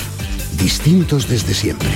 Distintos 0.57 1.29
desde 1.29 1.53
siempre. 1.53 1.89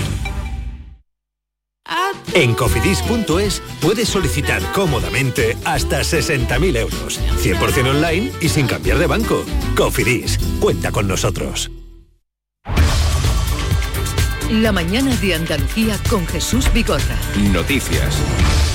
En 2.34 2.54
cofidis.es 2.54 3.62
puedes 3.82 4.08
solicitar 4.08 4.62
cómodamente 4.72 5.58
hasta 5.66 6.02
60.000 6.02 6.78
euros, 6.78 7.20
100% 7.44 7.90
online 7.90 8.32
y 8.40 8.48
sin 8.48 8.68
cambiar 8.68 9.00
de 9.00 9.08
banco. 9.08 9.44
Cofidis, 9.76 10.38
cuenta 10.60 10.92
con 10.92 11.08
nosotros. 11.08 11.70
La 14.52 14.74
mañana 14.74 15.16
de 15.16 15.34
Andalucía 15.34 15.98
con 16.10 16.28
Jesús 16.28 16.70
Vigorra. 16.74 17.18
Noticias. 17.54 18.18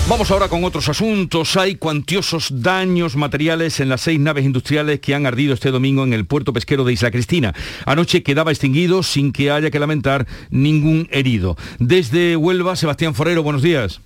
Vamos 0.08 0.30
ahora 0.30 0.48
con 0.48 0.64
otros 0.64 0.88
asuntos. 0.88 1.54
Hay 1.58 1.74
cuantiosos 1.74 2.62
daños 2.62 3.14
materiales 3.14 3.78
en 3.80 3.90
las 3.90 4.00
seis 4.00 4.18
naves 4.18 4.46
industriales 4.46 5.00
que 5.00 5.14
han 5.14 5.26
ardido 5.26 5.52
este 5.52 5.70
domingo 5.70 6.02
en 6.02 6.14
el 6.14 6.24
puerto 6.24 6.54
pesquero 6.54 6.82
de 6.84 6.94
Isla 6.94 7.10
Cristina. 7.10 7.54
Anoche 7.84 8.22
quedaba 8.22 8.52
extinguido 8.52 9.02
sin 9.02 9.32
que 9.32 9.50
haya 9.50 9.70
que 9.70 9.78
lamentar 9.78 10.26
ningún 10.48 11.08
herido. 11.10 11.58
Desde 11.78 12.36
Huelva, 12.36 12.74
Sebastián 12.74 13.14
Forero, 13.14 13.42
buenos 13.42 13.60
días. 13.60 14.00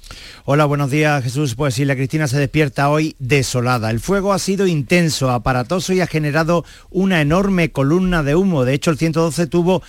Hola, 0.44 0.64
buenos 0.64 0.90
días 0.90 1.22
Jesús. 1.22 1.54
Pues 1.54 1.78
Isla 1.78 1.94
Cristina 1.94 2.26
se 2.26 2.38
despierta 2.40 2.90
hoy 2.90 3.14
desolada. 3.20 3.92
El 3.92 4.00
fuego 4.00 4.32
ha 4.32 4.40
sido 4.40 4.66
intenso, 4.66 5.30
aparatoso 5.30 5.92
y 5.92 6.00
ha 6.00 6.08
generado 6.08 6.64
una 6.90 7.20
enorme 7.20 7.70
columna 7.70 8.24
de 8.24 8.34
humo. 8.34 8.64
De 8.64 8.74
hecho, 8.74 8.90
el 8.90 8.98
112 8.98 9.46
tuvo 9.46 9.84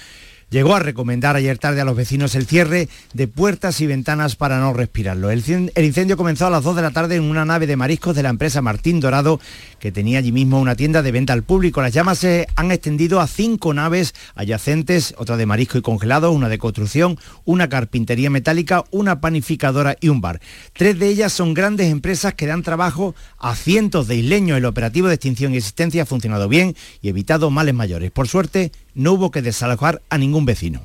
llegó 0.52 0.76
a 0.76 0.80
recomendar 0.80 1.36
ayer 1.36 1.58
tarde 1.58 1.82
a 1.82 1.86
los 1.86 1.96
vecinos 1.96 2.36
el 2.36 2.46
cierre 2.46 2.90
de 3.14 3.28
puertas 3.28 3.82
y 3.82 3.88
ventanas 3.88 4.36
para 4.36 4.60
no 4.60 4.74
respirarlo. 4.74 5.32
El, 5.32 5.44
incendio 5.84 6.18
comenzó 6.18 6.46
a 6.46 6.50
las 6.50 6.64
2 6.64 6.76
de 6.76 6.82
la 6.82 6.92
tarde 6.92 7.16
en 7.16 7.24
una 7.24 7.46
nave 7.46 7.66
de 7.66 7.78
mariscos 7.78 8.16
de 8.16 8.22
la 8.22 8.30
empresa 8.30 8.62
Martín 8.62 9.00
Dorado, 9.00 9.40
que 9.80 9.92
tenía 9.92 10.20
allí 10.20 10.32
mismo 10.32 10.60
una 10.60 10.76
tienda 10.76 11.02
de 11.02 11.12
venta 11.12 11.34
al 11.34 11.44
público. 11.44 11.82
Las 11.82 11.94
llamas 11.94 12.20
se 12.20 12.48
han 12.56 12.72
extendido 12.72 13.22
a 13.22 13.28
cinco 13.28 13.74
naves 13.74 14.14
adyacentes, 14.36 15.16
otra 15.18 15.38
de 15.38 15.46
marisco 15.46 15.78
y 15.78 15.82
congelado, 15.82 16.32
una 16.32 16.50
de 16.50 16.58
construcción, 16.58 17.18
una 17.46 17.70
carpintería 17.70 18.30
metálica, 18.30 18.84
una 18.92 19.22
panificadora 19.22 19.96
y 20.02 20.10
un 20.10 20.20
bar. 20.20 20.42
Tres 20.74 21.00
de 21.00 21.08
ellas 21.08 21.32
son 21.32 21.54
grandes 21.54 21.90
empresas 21.90 22.34
que 22.34 22.46
dan 22.46 22.62
trabajo 22.62 23.16
a 23.38 23.56
cientos 23.56 24.08
de 24.08 24.18
isleños. 24.18 24.58
El 24.58 24.66
operativo 24.66 25.08
de 25.08 25.16
extinción 25.16 25.54
y 25.54 25.58
existencia 25.58 26.04
ha 26.04 26.06
funcionado 26.06 26.50
bien 26.50 26.76
y 27.02 27.08
evitado 27.08 27.50
males 27.50 27.74
mayores. 27.74 28.12
Por 28.12 28.28
suerte, 28.28 28.72
no 28.96 29.14
hubo 29.14 29.32
que 29.32 29.42
desalojar 29.42 30.02
a 30.10 30.18
ningún 30.18 30.46
vecino. 30.46 30.82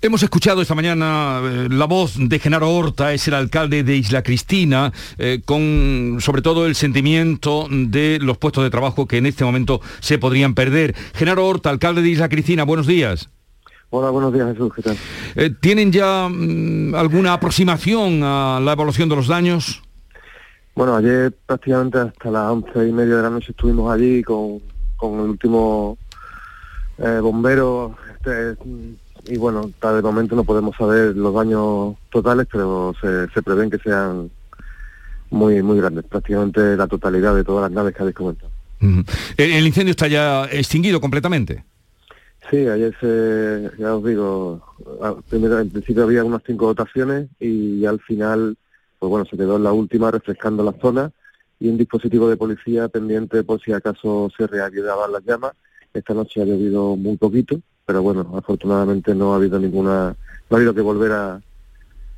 Hemos 0.00 0.22
escuchado 0.22 0.62
esta 0.62 0.76
mañana 0.76 1.40
eh, 1.42 1.68
la 1.68 1.86
voz 1.86 2.14
de 2.16 2.38
Genaro 2.38 2.70
Horta, 2.72 3.12
es 3.12 3.26
el 3.26 3.34
alcalde 3.34 3.82
de 3.82 3.96
Isla 3.96 4.22
Cristina, 4.22 4.92
eh, 5.18 5.40
con 5.44 6.18
sobre 6.20 6.40
todo 6.40 6.66
el 6.66 6.76
sentimiento 6.76 7.66
de 7.68 8.20
los 8.22 8.38
puestos 8.38 8.62
de 8.62 8.70
trabajo 8.70 9.08
que 9.08 9.18
en 9.18 9.26
este 9.26 9.44
momento 9.44 9.80
se 9.98 10.18
podrían 10.18 10.54
perder. 10.54 10.94
Genaro 11.14 11.48
Horta, 11.48 11.70
alcalde 11.70 12.02
de 12.02 12.10
Isla 12.10 12.28
Cristina, 12.28 12.62
buenos 12.62 12.86
días. 12.86 13.28
Hola, 13.90 14.10
buenos 14.10 14.32
días 14.32 14.52
Jesús, 14.52 14.72
¿qué 14.72 14.82
tal? 14.82 14.96
Eh, 15.34 15.50
¿Tienen 15.60 15.90
ya 15.90 16.28
mm, 16.30 16.94
alguna 16.94 17.32
aproximación 17.32 18.22
a 18.22 18.60
la 18.62 18.72
evaluación 18.74 19.08
de 19.08 19.16
los 19.16 19.26
daños? 19.26 19.82
Bueno, 20.76 20.94
ayer 20.94 21.36
prácticamente 21.44 21.98
hasta 21.98 22.30
las 22.30 22.52
once 22.52 22.86
y 22.86 22.92
media 22.92 23.16
de 23.16 23.22
la 23.22 23.30
noche 23.30 23.50
estuvimos 23.50 23.92
allí 23.92 24.22
con, 24.22 24.60
con 24.96 25.14
el 25.14 25.30
último 25.30 25.98
eh, 26.98 27.20
bombero 27.20 27.96
este, 28.14 28.56
y 29.26 29.36
bueno, 29.36 29.70
hasta 29.74 29.94
de 29.94 30.02
momento 30.02 30.36
no 30.36 30.44
podemos 30.44 30.76
saber 30.76 31.16
los 31.16 31.34
daños 31.34 31.96
totales, 32.10 32.46
pero 32.50 32.94
se, 33.00 33.28
se 33.28 33.42
prevén 33.42 33.70
que 33.70 33.78
sean 33.78 34.30
muy 35.30 35.62
muy 35.62 35.78
grandes, 35.78 36.04
prácticamente 36.04 36.76
la 36.76 36.86
totalidad 36.86 37.34
de 37.34 37.44
todas 37.44 37.62
las 37.62 37.72
naves 37.72 37.94
que 37.94 38.02
habéis 38.02 38.16
comentado. 38.16 38.50
Mm. 38.80 39.00
¿El, 39.36 39.52
el 39.52 39.66
incendio 39.66 39.90
está 39.90 40.08
ya 40.08 40.46
extinguido 40.46 41.00
completamente? 41.00 41.64
Sí, 42.50 42.56
ayer 42.66 42.96
se, 42.98 43.70
ya 43.78 43.94
os 43.94 44.04
digo, 44.04 44.62
primero 45.28 45.58
en 45.58 45.68
principio 45.68 46.04
había 46.04 46.24
unas 46.24 46.42
cinco 46.46 46.66
dotaciones 46.66 47.28
y 47.38 47.84
al 47.84 48.00
final, 48.00 48.56
pues 48.98 49.10
bueno, 49.10 49.26
se 49.26 49.36
quedó 49.36 49.56
en 49.56 49.64
la 49.64 49.72
última 49.72 50.10
refrescando 50.10 50.64
la 50.64 50.72
zona 50.80 51.10
y 51.60 51.68
un 51.68 51.76
dispositivo 51.76 52.30
de 52.30 52.38
policía 52.38 52.88
pendiente 52.88 53.44
por 53.44 53.60
si 53.60 53.72
acaso 53.72 54.30
se 54.34 54.46
reavivaban 54.46 55.12
las 55.12 55.24
llamas. 55.24 55.52
Esta 55.98 56.14
noche 56.14 56.40
ha 56.40 56.44
llovido 56.44 56.96
muy 56.96 57.16
poquito, 57.16 57.60
pero 57.84 58.02
bueno, 58.02 58.32
afortunadamente 58.36 59.14
no 59.14 59.32
ha 59.32 59.36
habido 59.36 59.58
ninguna, 59.58 60.16
no 60.48 60.56
ha 60.56 60.56
habido 60.56 60.74
que 60.74 60.80
volver 60.80 61.12
a, 61.12 61.40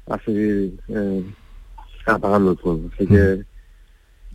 a 0.08 0.18
seguir 0.24 0.78
eh, 0.88 1.24
apagando 2.06 2.52
el 2.52 2.58
fuego. 2.58 2.90
Así 2.94 3.06
que 3.06 3.44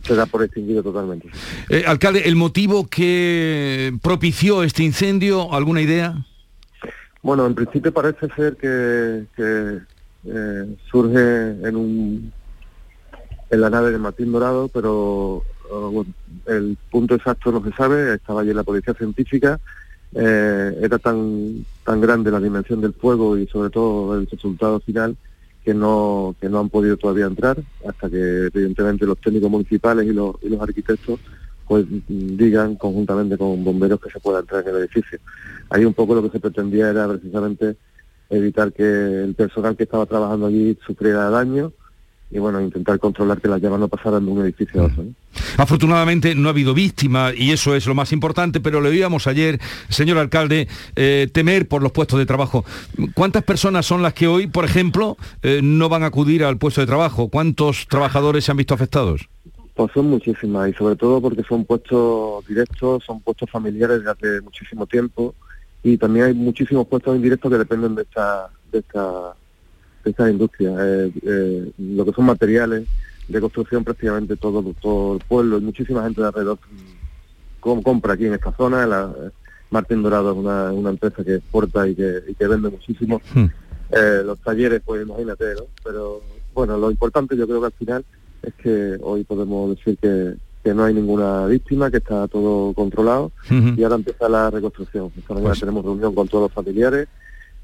se 0.02 0.14
da 0.14 0.26
por 0.26 0.42
extinguido 0.42 0.82
totalmente. 0.82 1.28
Eh, 1.68 1.84
alcalde, 1.86 2.22
¿el 2.26 2.36
motivo 2.36 2.86
que 2.86 3.92
propició 4.02 4.62
este 4.62 4.82
incendio, 4.82 5.52
alguna 5.52 5.82
idea? 5.82 6.26
Bueno, 7.22 7.46
en 7.46 7.54
principio 7.54 7.92
parece 7.92 8.28
ser 8.36 8.56
que, 8.56 9.26
que, 9.36 9.80
eh, 10.24 10.76
surge 10.90 11.68
en 11.68 11.76
un 11.76 12.32
en 13.48 13.60
la 13.60 13.70
nave 13.70 13.92
de 13.92 13.98
Martín 13.98 14.32
Dorado, 14.32 14.68
pero 14.68 15.44
el 16.46 16.76
punto 16.90 17.14
exacto 17.14 17.52
no 17.52 17.62
se 17.64 17.72
sabe. 17.72 18.14
Estaba 18.14 18.42
allí 18.42 18.52
la 18.52 18.64
policía 18.64 18.94
científica. 18.94 19.58
eh, 20.14 20.78
era 20.80 20.98
tan 20.98 21.64
tan 21.84 22.00
grande 22.00 22.30
la 22.30 22.40
dimensión 22.40 22.80
del 22.80 22.94
fuego 22.94 23.36
y 23.36 23.46
sobre 23.46 23.70
todo 23.70 24.16
el 24.16 24.26
resultado 24.26 24.80
final 24.80 25.16
que 25.64 25.74
no 25.74 26.34
que 26.40 26.48
no 26.48 26.60
han 26.60 26.68
podido 26.70 26.96
todavía 26.96 27.26
entrar 27.26 27.58
hasta 27.86 28.08
que 28.08 28.46
evidentemente 28.46 29.04
los 29.04 29.18
técnicos 29.18 29.50
municipales 29.50 30.06
y 30.06 30.12
los, 30.12 30.36
y 30.42 30.48
los 30.48 30.60
arquitectos 30.60 31.20
pues 31.66 31.84
digan 32.08 32.76
conjuntamente 32.76 33.36
con 33.36 33.64
bomberos 33.64 34.00
que 34.00 34.10
se 34.10 34.20
pueda 34.20 34.38
entrar 34.38 34.62
en 34.62 34.74
el 34.74 34.82
edificio. 34.82 35.18
Ahí 35.70 35.84
un 35.84 35.94
poco 35.94 36.14
lo 36.14 36.22
que 36.22 36.30
se 36.30 36.38
pretendía 36.38 36.90
era 36.90 37.08
precisamente 37.08 37.76
evitar 38.30 38.72
que 38.72 38.84
el 39.24 39.34
personal 39.34 39.76
que 39.76 39.82
estaba 39.82 40.06
trabajando 40.06 40.46
allí 40.46 40.78
sufriera 40.86 41.28
daño 41.30 41.72
y 42.30 42.38
bueno, 42.38 42.60
intentar 42.60 42.98
controlar 42.98 43.40
que 43.40 43.48
las 43.48 43.60
llamas 43.60 43.78
no 43.78 43.88
pasaran 43.88 44.24
de 44.24 44.30
un 44.30 44.42
edificio 44.42 44.82
a 44.82 44.86
otro. 44.86 45.04
¿no? 45.04 45.14
Afortunadamente 45.58 46.34
no 46.34 46.48
ha 46.48 46.50
habido 46.50 46.74
víctimas 46.74 47.34
y 47.36 47.52
eso 47.52 47.74
es 47.76 47.86
lo 47.86 47.94
más 47.94 48.12
importante, 48.12 48.60
pero 48.60 48.80
le 48.80 48.88
oíamos 48.88 49.26
ayer, 49.26 49.60
señor 49.88 50.18
alcalde, 50.18 50.66
eh, 50.96 51.28
temer 51.32 51.68
por 51.68 51.82
los 51.82 51.92
puestos 51.92 52.18
de 52.18 52.26
trabajo. 52.26 52.64
¿Cuántas 53.14 53.44
personas 53.44 53.86
son 53.86 54.02
las 54.02 54.12
que 54.12 54.26
hoy, 54.26 54.48
por 54.48 54.64
ejemplo, 54.64 55.16
eh, 55.42 55.60
no 55.62 55.88
van 55.88 56.02
a 56.02 56.06
acudir 56.06 56.42
al 56.44 56.58
puesto 56.58 56.80
de 56.80 56.86
trabajo? 56.86 57.28
¿Cuántos 57.28 57.86
trabajadores 57.86 58.44
se 58.44 58.50
han 58.50 58.56
visto 58.56 58.74
afectados? 58.74 59.28
Pues 59.74 59.92
son 59.92 60.10
muchísimas 60.10 60.70
y 60.70 60.72
sobre 60.72 60.96
todo 60.96 61.20
porque 61.20 61.44
son 61.44 61.64
puestos 61.64 62.44
directos, 62.46 63.04
son 63.04 63.20
puestos 63.20 63.48
familiares 63.50 64.02
de 64.02 64.10
hace 64.10 64.40
muchísimo 64.40 64.86
tiempo 64.86 65.34
y 65.82 65.96
también 65.96 66.26
hay 66.26 66.34
muchísimos 66.34 66.88
puestos 66.88 67.14
indirectos 67.14 67.52
que 67.52 67.58
dependen 67.58 67.94
de 67.94 68.02
esta 68.02 68.48
de 68.72 68.78
esta 68.80 69.35
de 70.06 70.10
esta 70.12 70.30
industria. 70.30 70.72
Eh, 70.78 71.12
eh, 71.22 71.70
lo 71.78 72.04
que 72.04 72.12
son 72.12 72.24
materiales 72.26 72.86
de 73.28 73.40
construcción 73.40 73.82
prácticamente 73.84 74.36
todo, 74.36 74.62
todo 74.80 75.14
el 75.14 75.20
pueblo 75.26 75.58
y 75.58 75.60
muchísima 75.60 76.04
gente 76.04 76.20
de 76.20 76.28
alrededor 76.28 76.58
com- 77.60 77.82
compra 77.82 78.14
aquí 78.14 78.26
en 78.26 78.34
esta 78.34 78.52
zona. 78.52 78.86
La, 78.86 79.12
Martín 79.70 80.02
Dorado 80.02 80.30
es 80.30 80.38
una, 80.38 80.72
una 80.72 80.90
empresa 80.90 81.24
que 81.24 81.34
exporta 81.36 81.88
y 81.88 81.94
que, 81.96 82.22
y 82.28 82.34
que 82.34 82.46
vende 82.46 82.70
muchísimo. 82.70 83.20
Eh, 83.90 84.22
los 84.24 84.38
talleres, 84.38 84.80
pues 84.84 85.02
imagínate, 85.02 85.54
¿no? 85.54 85.62
Pero 85.84 86.22
bueno, 86.54 86.78
lo 86.78 86.90
importante 86.90 87.36
yo 87.36 87.46
creo 87.46 87.60
que 87.60 87.66
al 87.66 87.72
final 87.72 88.04
es 88.42 88.54
que 88.54 88.96
hoy 89.02 89.24
podemos 89.24 89.76
decir 89.76 89.98
que, 90.00 90.34
que 90.62 90.72
no 90.72 90.84
hay 90.84 90.94
ninguna 90.94 91.46
víctima, 91.46 91.90
que 91.90 91.96
está 91.96 92.28
todo 92.28 92.72
controlado 92.74 93.32
y 93.76 93.82
ahora 93.82 93.96
empieza 93.96 94.28
la 94.28 94.50
reconstrucción. 94.50 95.10
Esta 95.18 95.34
mañana 95.34 95.54
tenemos 95.58 95.84
reunión 95.84 96.14
con 96.14 96.28
todos 96.28 96.44
los 96.44 96.52
familiares 96.52 97.08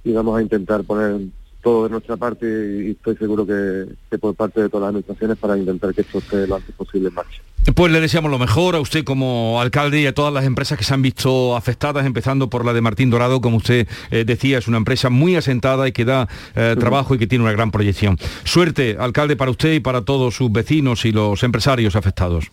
y 0.05 0.13
vamos 0.13 0.37
a 0.37 0.43
intentar 0.43 0.83
poner 0.83 1.21
todo 1.63 1.85
de 1.85 1.91
nuestra 1.91 2.17
parte 2.17 2.47
y, 2.47 2.91
estoy 2.91 3.17
seguro 3.17 3.47
que, 3.47 3.87
que 4.11 4.19
por 4.19 4.35
parte 4.35 4.63
de 4.63 4.69
todas 4.69 4.83
las 4.83 4.89
administraciones 4.91 5.39
para 5.39 5.57
intentar 5.57 5.95
que 5.95 6.03
esto 6.03 6.19
esté 6.19 6.47
lo 6.47 6.57
antes 6.57 6.75
posible 6.75 7.09
en 7.09 7.15
marcha. 7.15 7.41
Pues 7.77 7.93
le 7.93 8.01
deseamos 8.01 8.31
lo 8.31 8.41
mejor 8.41 8.75
a 8.75 8.81
usted 8.81 9.05
como 9.05 9.61
alcalde 9.61 10.01
y 10.01 10.07
a 10.07 10.13
todas 10.13 10.35
las 10.35 10.45
empresas 10.45 10.77
que 10.77 10.83
se 10.83 10.93
han 10.93 11.01
visto 11.01 11.57
afectadas, 11.57 12.05
empezando 12.05 12.51
por 12.51 12.65
la 12.65 12.73
de 12.73 12.81
Martín 12.81 13.09
Dorado, 13.09 13.41
como 13.41 13.59
usted 13.59 13.87
eh, 14.11 14.25
decía, 14.25 14.59
es 14.59 14.67
una 14.67 14.79
empresa 14.79 15.11
muy 15.11 15.37
asentada 15.37 15.87
y 15.87 15.93
que 15.93 16.05
da 16.05 16.29
eh, 16.57 16.75
trabajo 16.79 17.15
y 17.15 17.19
que 17.19 17.29
tiene 17.29 17.45
una 17.45 17.53
gran 17.53 17.71
proyección. 17.71 18.19
Suerte, 18.43 18.97
alcalde, 18.99 19.37
para 19.37 19.53
usted 19.53 19.75
y 19.75 19.81
para 19.81 20.05
todos 20.05 20.35
sus 20.35 20.51
vecinos 20.51 21.05
y 21.05 21.13
los 21.13 21.45
empresarios 21.45 21.95
afectados. 21.95 22.51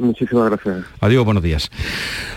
Muchísimas 0.00 0.50
gracias. 0.50 0.84
Adiós, 1.00 1.24
buenos 1.24 1.42
días. 1.42 1.70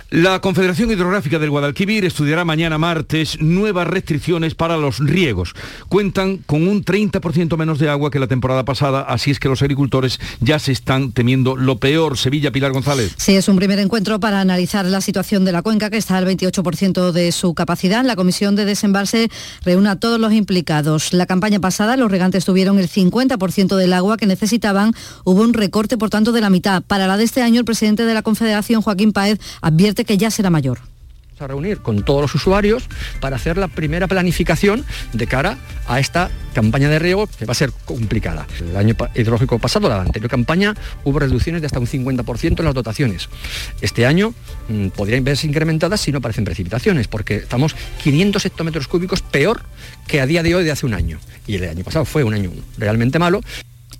La 0.09 0.41
Confederación 0.41 0.91
Hidrográfica 0.91 1.39
del 1.39 1.49
Guadalquivir 1.49 2.05
estudiará 2.05 2.45
mañana 2.45 2.77
martes 2.77 3.41
nuevas 3.41 3.87
restricciones 3.87 4.53
para 4.53 4.77
los 4.77 4.99
riegos. 4.99 5.53
Cuentan 5.89 6.37
con 6.37 6.67
un 6.67 6.83
30% 6.85 7.57
menos 7.57 7.79
de 7.79 7.89
agua 7.89 8.11
que 8.11 8.19
la 8.19 8.27
temporada 8.27 8.63
pasada, 8.63 9.01
así 9.01 9.31
es 9.31 9.39
que 9.39 9.49
los 9.49 9.61
agricultores 9.61 10.19
ya 10.39 10.59
se 10.59 10.71
están 10.71 11.13
temiendo 11.13 11.55
lo 11.55 11.77
peor. 11.77 12.17
Sevilla, 12.17 12.51
Pilar 12.51 12.73
González. 12.73 13.15
Sí, 13.17 13.35
es 13.35 13.47
un 13.47 13.55
primer 13.55 13.79
encuentro 13.79 14.19
para 14.19 14.41
analizar 14.41 14.85
la 14.85 15.01
situación 15.01 15.45
de 15.45 15.51
la 15.51 15.61
cuenca, 15.61 15.89
que 15.89 15.97
está 15.97 16.17
al 16.17 16.27
28% 16.27 17.11
de 17.11 17.31
su 17.31 17.53
capacidad. 17.53 18.03
La 18.03 18.15
Comisión 18.15 18.55
de 18.55 18.65
Desembalse 18.65 19.29
reúne 19.63 19.89
a 19.89 19.95
todos 19.95 20.19
los 20.19 20.33
implicados. 20.33 21.13
La 21.13 21.25
campaña 21.25 21.59
pasada 21.59 21.97
los 21.97 22.11
regantes 22.11 22.45
tuvieron 22.45 22.77
el 22.77 22.89
50% 22.89 23.75
del 23.75 23.93
agua 23.93 24.17
que 24.17 24.25
necesitaban. 24.25 24.93
Hubo 25.23 25.41
un 25.41 25.53
recorte, 25.53 25.97
por 25.97 26.09
tanto, 26.09 26.31
de 26.33 26.41
la 26.41 26.49
mitad. 26.49 26.83
Para 26.83 27.07
la 27.07 27.17
de 27.17 27.23
este 27.23 27.41
año, 27.41 27.52
el 27.59 27.65
presidente 27.65 28.05
de 28.05 28.13
la 28.13 28.21
Confederación, 28.21 28.81
Joaquín 28.81 29.13
Paez, 29.13 29.39
advierte 29.61 30.05
que 30.05 30.17
ya 30.17 30.31
será 30.31 30.49
mayor 30.49 30.79
a 31.43 31.47
reunir 31.47 31.79
con 31.79 32.03
todos 32.03 32.21
los 32.21 32.35
usuarios 32.35 32.83
para 33.19 33.35
hacer 33.35 33.57
la 33.57 33.67
primera 33.67 34.07
planificación 34.07 34.85
de 35.13 35.27
cara 35.27 35.57
a 35.87 35.99
esta 35.99 36.29
campaña 36.53 36.89
de 36.89 36.99
riego 36.99 37.27
que 37.27 37.45
va 37.45 37.51
a 37.51 37.55
ser 37.55 37.71
complicada. 37.85 38.47
El 38.59 38.75
año 38.77 38.95
hidrológico 39.15 39.59
pasado, 39.59 39.89
la 39.89 40.01
anterior 40.01 40.29
campaña, 40.29 40.75
hubo 41.03 41.19
reducciones 41.19 41.61
de 41.61 41.65
hasta 41.65 41.79
un 41.79 41.87
50% 41.87 42.59
en 42.59 42.65
las 42.65 42.73
dotaciones. 42.73 43.29
Este 43.81 44.05
año 44.05 44.33
mm, 44.69 44.89
podrían 44.89 45.23
verse 45.23 45.47
incrementadas 45.47 46.01
si 46.01 46.11
no 46.11 46.19
aparecen 46.19 46.45
precipitaciones, 46.45 47.07
porque 47.07 47.37
estamos 47.37 47.75
500 48.03 48.45
hectómetros 48.45 48.87
cúbicos 48.87 49.21
peor 49.21 49.63
que 50.07 50.21
a 50.21 50.25
día 50.25 50.43
de 50.43 50.55
hoy 50.55 50.63
de 50.63 50.71
hace 50.71 50.85
un 50.85 50.93
año. 50.93 51.19
Y 51.47 51.55
el 51.55 51.67
año 51.67 51.83
pasado 51.83 52.05
fue 52.05 52.23
un 52.23 52.33
año 52.33 52.51
realmente 52.77 53.19
malo. 53.19 53.41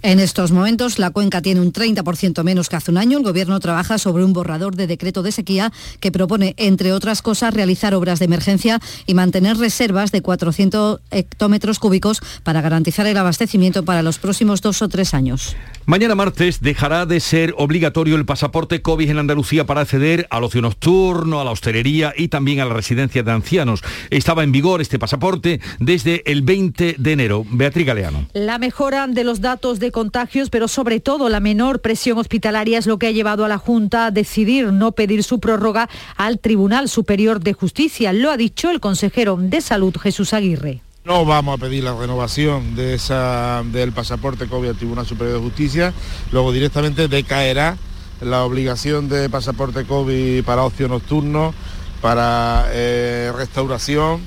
En 0.05 0.19
estos 0.19 0.51
momentos, 0.51 0.99
la 0.99 1.11
cuenca 1.11 1.41
tiene 1.41 1.61
un 1.61 1.71
30% 1.71 2.43
menos 2.43 2.67
que 2.67 2.75
hace 2.75 2.91
un 2.91 2.97
año. 2.97 3.19
El 3.19 3.23
Gobierno 3.23 3.57
trabaja 3.61 3.97
sobre 3.97 4.25
un 4.25 4.33
borrador 4.33 4.75
de 4.75 4.85
decreto 4.85 5.23
de 5.23 5.31
sequía 5.31 5.71
que 6.01 6.11
propone, 6.11 6.55
entre 6.57 6.91
otras 6.91 7.21
cosas, 7.21 7.53
realizar 7.53 7.93
obras 7.93 8.19
de 8.19 8.25
emergencia 8.25 8.81
y 9.07 9.13
mantener 9.13 9.55
reservas 9.55 10.11
de 10.11 10.21
400 10.21 10.99
hectómetros 11.09 11.79
cúbicos 11.79 12.19
para 12.43 12.59
garantizar 12.59 13.07
el 13.07 13.15
abastecimiento 13.15 13.85
para 13.85 14.03
los 14.03 14.19
próximos 14.19 14.61
dos 14.61 14.81
o 14.81 14.89
tres 14.89 15.13
años. 15.13 15.55
Mañana 15.85 16.15
martes 16.15 16.59
dejará 16.59 17.05
de 17.05 17.21
ser 17.21 17.53
obligatorio 17.57 18.17
el 18.17 18.25
pasaporte 18.25 18.81
COVID 18.81 19.09
en 19.09 19.19
Andalucía 19.19 19.65
para 19.65 19.81
acceder 19.81 20.27
al 20.31 20.43
ocio 20.43 20.61
nocturno, 20.61 21.39
a 21.39 21.45
la 21.45 21.51
hostelería 21.51 22.13
y 22.17 22.27
también 22.27 22.59
a 22.59 22.65
la 22.65 22.73
residencia 22.73 23.23
de 23.23 23.31
ancianos. 23.31 23.81
Estaba 24.09 24.43
en 24.43 24.51
vigor 24.51 24.81
este 24.81 24.99
pasaporte 24.99 25.61
desde 25.79 26.29
el 26.29 26.41
20 26.41 26.95
de 26.99 27.11
enero. 27.13 27.45
Beatriz 27.49 27.87
Galeano. 27.87 28.27
La 28.33 28.57
mejora 28.57 29.07
de 29.07 29.23
los 29.23 29.39
datos 29.39 29.79
de 29.79 29.92
contagios, 29.93 30.49
pero 30.49 30.67
sobre 30.67 30.99
todo 30.99 31.29
la 31.29 31.39
menor 31.39 31.79
presión 31.79 32.17
hospitalaria 32.17 32.77
es 32.77 32.85
lo 32.85 32.99
que 32.99 33.07
ha 33.07 33.11
llevado 33.11 33.45
a 33.45 33.47
la 33.47 33.57
Junta 33.57 34.07
a 34.07 34.11
decidir 34.11 34.73
no 34.73 34.91
pedir 34.91 35.23
su 35.23 35.39
prórroga 35.39 35.89
al 36.17 36.39
Tribunal 36.39 36.89
Superior 36.89 37.39
de 37.39 37.53
Justicia. 37.53 38.11
Lo 38.11 38.29
ha 38.29 38.35
dicho 38.35 38.69
el 38.69 38.81
consejero 38.81 39.37
de 39.39 39.61
Salud, 39.61 39.95
Jesús 39.95 40.33
Aguirre. 40.33 40.81
No 41.05 41.25
vamos 41.25 41.57
a 41.57 41.61
pedir 41.61 41.83
la 41.83 41.95
renovación 41.95 42.75
del 42.75 43.91
pasaporte 43.93 44.47
COVID 44.47 44.69
al 44.69 44.75
Tribunal 44.75 45.05
Superior 45.05 45.37
de 45.37 45.43
Justicia, 45.43 45.93
luego 46.31 46.51
directamente 46.51 47.07
decaerá 47.07 47.77
la 48.21 48.43
obligación 48.43 49.09
de 49.09 49.29
pasaporte 49.29 49.85
COVID 49.85 50.43
para 50.43 50.63
ocio 50.63 50.87
nocturno, 50.87 51.53
para 52.01 52.67
eh, 52.71 53.31
restauración, 53.35 54.21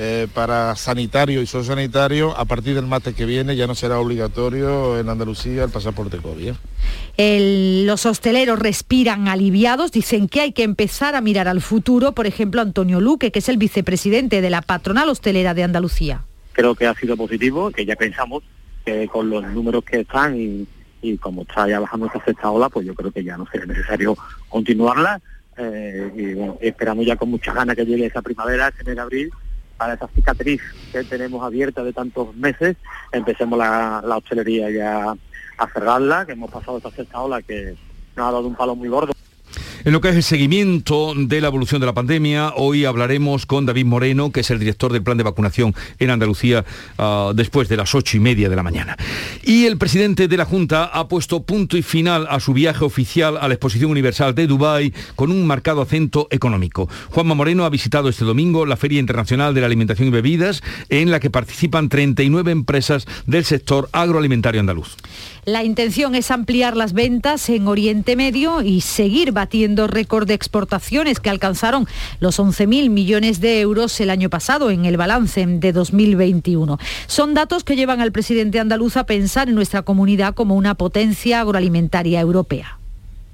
eh, 0.00 0.28
para 0.32 0.76
sanitario 0.76 1.42
y 1.42 1.46
sociosanitario, 1.46 2.36
a 2.38 2.44
partir 2.44 2.74
del 2.76 2.86
martes 2.86 3.14
que 3.16 3.24
viene 3.26 3.56
ya 3.56 3.66
no 3.66 3.74
será 3.74 3.98
obligatorio 3.98 4.96
en 4.98 5.08
Andalucía 5.08 5.64
el 5.64 5.70
pasaporte 5.70 6.18
COVID. 6.18 6.50
¿eh? 6.50 6.54
El- 7.16 7.84
los 7.86 8.06
hosteleros 8.06 8.58
respiran 8.60 9.26
aliviados, 9.28 9.90
dicen 9.90 10.28
que 10.28 10.40
hay 10.40 10.52
que 10.52 10.62
empezar 10.62 11.14
a 11.16 11.20
mirar 11.20 11.48
al 11.48 11.60
futuro. 11.60 12.12
Por 12.12 12.26
ejemplo, 12.26 12.60
Antonio 12.60 13.00
Luque, 13.00 13.32
que 13.32 13.40
es 13.40 13.48
el 13.48 13.56
vicepresidente 13.56 14.40
de 14.40 14.50
la 14.50 14.62
patronal 14.62 15.08
hostelera 15.08 15.52
de 15.54 15.64
Andalucía. 15.64 16.22
creo 16.52 16.74
que 16.74 16.86
ha 16.86 16.94
sido 16.94 17.16
positivo, 17.16 17.70
que 17.70 17.84
ya 17.84 17.94
pensamos 17.96 18.42
que 18.84 19.06
con 19.08 19.28
los 19.30 19.44
números 19.44 19.84
que 19.84 20.00
están 20.00 20.36
y, 20.40 20.66
y 21.02 21.16
como 21.18 21.42
está 21.42 21.68
ya 21.68 21.78
bajando 21.80 22.06
esta 22.06 22.24
sexta 22.24 22.50
ola, 22.50 22.68
pues 22.68 22.86
yo 22.86 22.94
creo 22.94 23.10
que 23.12 23.22
ya 23.24 23.36
no 23.36 23.46
sería 23.50 23.66
necesario 23.66 24.16
continuarla. 24.48 25.20
eh, 25.56 26.10
y 26.16 26.34
bueno, 26.34 26.56
esperamos 26.60 27.04
ya 27.04 27.16
con 27.16 27.30
muchas 27.30 27.54
ganas 27.54 27.74
que 27.76 27.84
llegue 27.84 28.06
esa 28.06 28.22
primavera, 28.22 28.68
ese 28.68 28.84
mes 28.84 28.94
de 28.96 29.00
abril, 29.00 29.30
para 29.78 29.94
esa 29.94 30.08
cicatriz 30.08 30.60
que 30.92 31.04
tenemos 31.04 31.42
abierta 31.42 31.82
de 31.84 31.92
tantos 31.92 32.34
meses, 32.36 32.76
empecemos 33.12 33.58
la, 33.58 34.02
la 34.04 34.16
hostelería 34.18 34.70
ya 34.70 35.14
a 35.56 35.66
cerrarla, 35.72 36.26
que 36.26 36.32
hemos 36.32 36.50
pasado 36.50 36.76
esta 36.76 36.90
sexta 36.90 37.20
ola 37.20 37.40
que 37.40 37.76
nos 38.16 38.28
ha 38.28 38.32
dado 38.32 38.46
un 38.46 38.56
palo 38.56 38.74
muy 38.74 38.88
gordo. 38.88 39.12
En 39.88 39.94
lo 39.94 40.02
que 40.02 40.10
es 40.10 40.16
el 40.16 40.22
seguimiento 40.22 41.14
de 41.16 41.40
la 41.40 41.46
evolución 41.46 41.80
de 41.80 41.86
la 41.86 41.94
pandemia, 41.94 42.52
hoy 42.56 42.84
hablaremos 42.84 43.46
con 43.46 43.64
David 43.64 43.86
Moreno, 43.86 44.30
que 44.30 44.40
es 44.40 44.50
el 44.50 44.58
director 44.58 44.92
del 44.92 45.02
plan 45.02 45.16
de 45.16 45.24
vacunación 45.24 45.74
en 45.98 46.10
Andalucía, 46.10 46.62
ah, 46.98 47.32
después 47.34 47.70
de 47.70 47.78
las 47.78 47.94
ocho 47.94 48.18
y 48.18 48.20
media 48.20 48.50
de 48.50 48.56
la 48.56 48.62
mañana. 48.62 48.98
Y 49.42 49.64
el 49.64 49.78
presidente 49.78 50.28
de 50.28 50.36
la 50.36 50.44
Junta 50.44 50.84
ha 50.84 51.08
puesto 51.08 51.42
punto 51.42 51.78
y 51.78 51.82
final 51.82 52.26
a 52.28 52.38
su 52.38 52.52
viaje 52.52 52.84
oficial 52.84 53.38
a 53.38 53.48
la 53.48 53.54
Exposición 53.54 53.90
Universal 53.90 54.34
de 54.34 54.46
Dubái 54.46 54.92
con 55.16 55.30
un 55.30 55.46
marcado 55.46 55.80
acento 55.80 56.28
económico. 56.30 56.86
Juanma 57.08 57.34
Moreno 57.34 57.64
ha 57.64 57.70
visitado 57.70 58.10
este 58.10 58.26
domingo 58.26 58.66
la 58.66 58.76
Feria 58.76 59.00
Internacional 59.00 59.54
de 59.54 59.62
la 59.62 59.68
Alimentación 59.68 60.08
y 60.08 60.10
Bebidas, 60.10 60.62
en 60.90 61.10
la 61.10 61.18
que 61.18 61.30
participan 61.30 61.88
39 61.88 62.52
empresas 62.52 63.06
del 63.26 63.46
sector 63.46 63.88
agroalimentario 63.92 64.60
andaluz. 64.60 64.96
La 65.46 65.64
intención 65.64 66.14
es 66.14 66.30
ampliar 66.30 66.76
las 66.76 66.92
ventas 66.92 67.48
en 67.48 67.68
Oriente 67.68 68.16
Medio 68.16 68.60
y 68.60 68.82
seguir 68.82 69.32
batiendo 69.32 69.77
récord 69.86 70.26
de 70.26 70.34
exportaciones 70.34 71.20
que 71.20 71.30
alcanzaron 71.30 71.86
los 72.20 72.38
11.000 72.38 72.90
millones 72.90 73.40
de 73.40 73.60
euros 73.60 74.00
el 74.00 74.10
año 74.10 74.30
pasado 74.30 74.70
en 74.70 74.84
el 74.84 74.96
balance 74.96 75.46
de 75.46 75.72
2021. 75.72 76.78
Son 77.06 77.34
datos 77.34 77.64
que 77.64 77.76
llevan 77.76 78.00
al 78.00 78.12
presidente 78.12 78.60
andaluz 78.60 78.96
a 78.96 79.04
pensar 79.04 79.48
en 79.48 79.54
nuestra 79.54 79.82
comunidad 79.82 80.34
como 80.34 80.54
una 80.54 80.74
potencia 80.74 81.40
agroalimentaria 81.40 82.20
europea. 82.20 82.78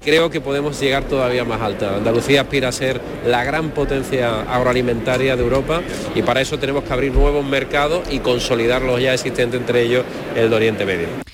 Creo 0.05 0.29
que 0.29 0.39
podemos 0.39 0.79
llegar 0.79 1.05
todavía 1.05 1.45
más 1.45 1.61
alta. 1.61 1.95
Andalucía 1.95 2.41
aspira 2.41 2.67
a 2.67 2.71
ser 2.71 3.01
la 3.25 3.43
gran 3.43 3.71
potencia 3.71 4.41
agroalimentaria 4.41 5.35
de 5.35 5.41
Europa 5.41 5.81
y 6.13 6.21
para 6.21 6.41
eso 6.41 6.59
tenemos 6.59 6.83
que 6.83 6.93
abrir 6.93 7.11
nuevos 7.11 7.43
mercados 7.43 8.07
y 8.11 8.19
consolidar 8.19 8.83
los 8.83 9.01
ya 9.01 9.15
existentes, 9.15 9.59
entre 9.59 9.81
ellos 9.81 10.05
el 10.35 10.51
de 10.51 10.55
Oriente 10.55 10.85
Medio. 10.85 11.24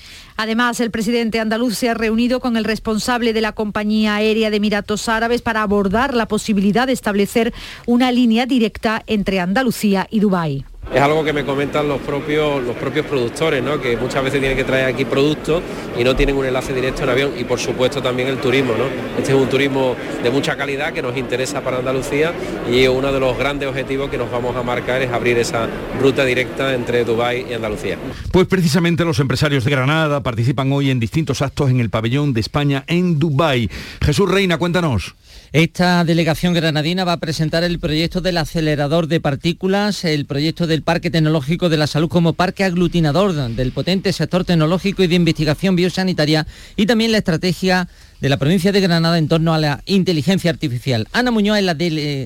Además, 0.42 0.80
el 0.80 0.90
presidente 0.90 1.38
andaluz 1.38 1.78
se 1.78 1.88
ha 1.88 1.94
reunido 1.94 2.40
con 2.40 2.56
el 2.56 2.64
responsable 2.64 3.32
de 3.32 3.40
la 3.40 3.52
compañía 3.52 4.16
aérea 4.16 4.50
de 4.50 4.56
Emiratos 4.56 5.08
Árabes 5.08 5.40
para 5.40 5.62
abordar 5.62 6.14
la 6.14 6.26
posibilidad 6.26 6.88
de 6.88 6.92
establecer 6.92 7.54
una 7.86 8.10
línea 8.10 8.44
directa 8.44 9.04
entre 9.06 9.38
Andalucía 9.38 10.08
y 10.10 10.18
Dubái. 10.18 10.64
Es 10.94 11.00
algo 11.00 11.24
que 11.24 11.32
me 11.32 11.44
comentan 11.44 11.88
los 11.88 12.00
propios, 12.00 12.62
los 12.62 12.76
propios 12.76 13.06
productores, 13.06 13.62
¿no? 13.62 13.80
que 13.80 13.96
muchas 13.96 14.22
veces 14.22 14.40
tienen 14.40 14.56
que 14.56 14.64
traer 14.64 14.86
aquí 14.86 15.04
productos 15.04 15.62
y 15.98 16.04
no 16.04 16.14
tienen 16.14 16.36
un 16.36 16.44
enlace 16.44 16.74
directo 16.74 17.04
en 17.04 17.08
avión 17.10 17.32
y 17.38 17.44
por 17.44 17.58
supuesto 17.58 18.02
también 18.02 18.28
el 18.28 18.38
turismo. 18.38 18.74
¿no? 18.76 18.84
Este 19.18 19.32
es 19.32 19.38
un 19.38 19.48
turismo 19.48 19.96
de 20.22 20.30
mucha 20.30 20.56
calidad 20.56 20.92
que 20.92 21.00
nos 21.00 21.16
interesa 21.16 21.62
para 21.62 21.78
Andalucía 21.78 22.32
y 22.70 22.86
uno 22.86 23.12
de 23.12 23.20
los 23.20 23.38
grandes 23.38 23.68
objetivos 23.68 24.10
que 24.10 24.18
nos 24.18 24.30
vamos 24.30 24.54
a 24.54 24.62
marcar 24.62 25.00
es 25.00 25.10
abrir 25.10 25.38
esa 25.38 25.66
ruta 26.00 26.24
directa 26.24 26.74
entre 26.74 27.04
Dubái 27.04 27.46
y 27.50 27.54
Andalucía. 27.54 27.96
Pues 28.30 28.46
precisamente 28.46 29.04
los 29.04 29.18
empresarios 29.18 29.64
de 29.64 29.70
Granada 29.70 30.22
participan 30.22 30.72
hoy 30.72 30.90
en 30.90 31.00
distintos 31.00 31.40
actos 31.40 31.70
en 31.70 31.80
el 31.80 31.90
pabellón 31.90 32.34
de 32.34 32.40
España 32.40 32.84
en 32.86 33.18
Dubái. 33.18 33.70
Jesús 34.02 34.30
Reina, 34.30 34.58
cuéntanos. 34.58 35.14
Esta 35.52 36.02
delegación 36.04 36.54
granadina 36.54 37.04
va 37.04 37.12
a 37.12 37.20
presentar 37.20 37.62
el 37.62 37.78
proyecto 37.78 38.22
del 38.22 38.38
acelerador 38.38 39.06
de 39.06 39.20
partículas, 39.20 40.02
el 40.06 40.24
proyecto 40.24 40.66
del 40.66 40.80
Parque 40.80 41.10
Tecnológico 41.10 41.68
de 41.68 41.76
la 41.76 41.86
Salud 41.86 42.08
como 42.08 42.32
parque 42.32 42.64
aglutinador 42.64 43.34
del 43.34 43.72
potente 43.72 44.14
sector 44.14 44.46
tecnológico 44.46 45.02
y 45.02 45.08
de 45.08 45.14
investigación 45.14 45.76
biosanitaria 45.76 46.46
y 46.74 46.86
también 46.86 47.12
la 47.12 47.18
estrategia 47.18 47.86
de 48.22 48.28
la 48.28 48.36
provincia 48.36 48.70
de 48.70 48.80
Granada 48.80 49.18
en 49.18 49.26
torno 49.26 49.52
a 49.52 49.58
la 49.58 49.82
inteligencia 49.84 50.48
artificial. 50.48 51.08
Ana 51.12 51.32
Muñoz 51.32 51.58
es 51.58 51.64
la, 51.64 51.76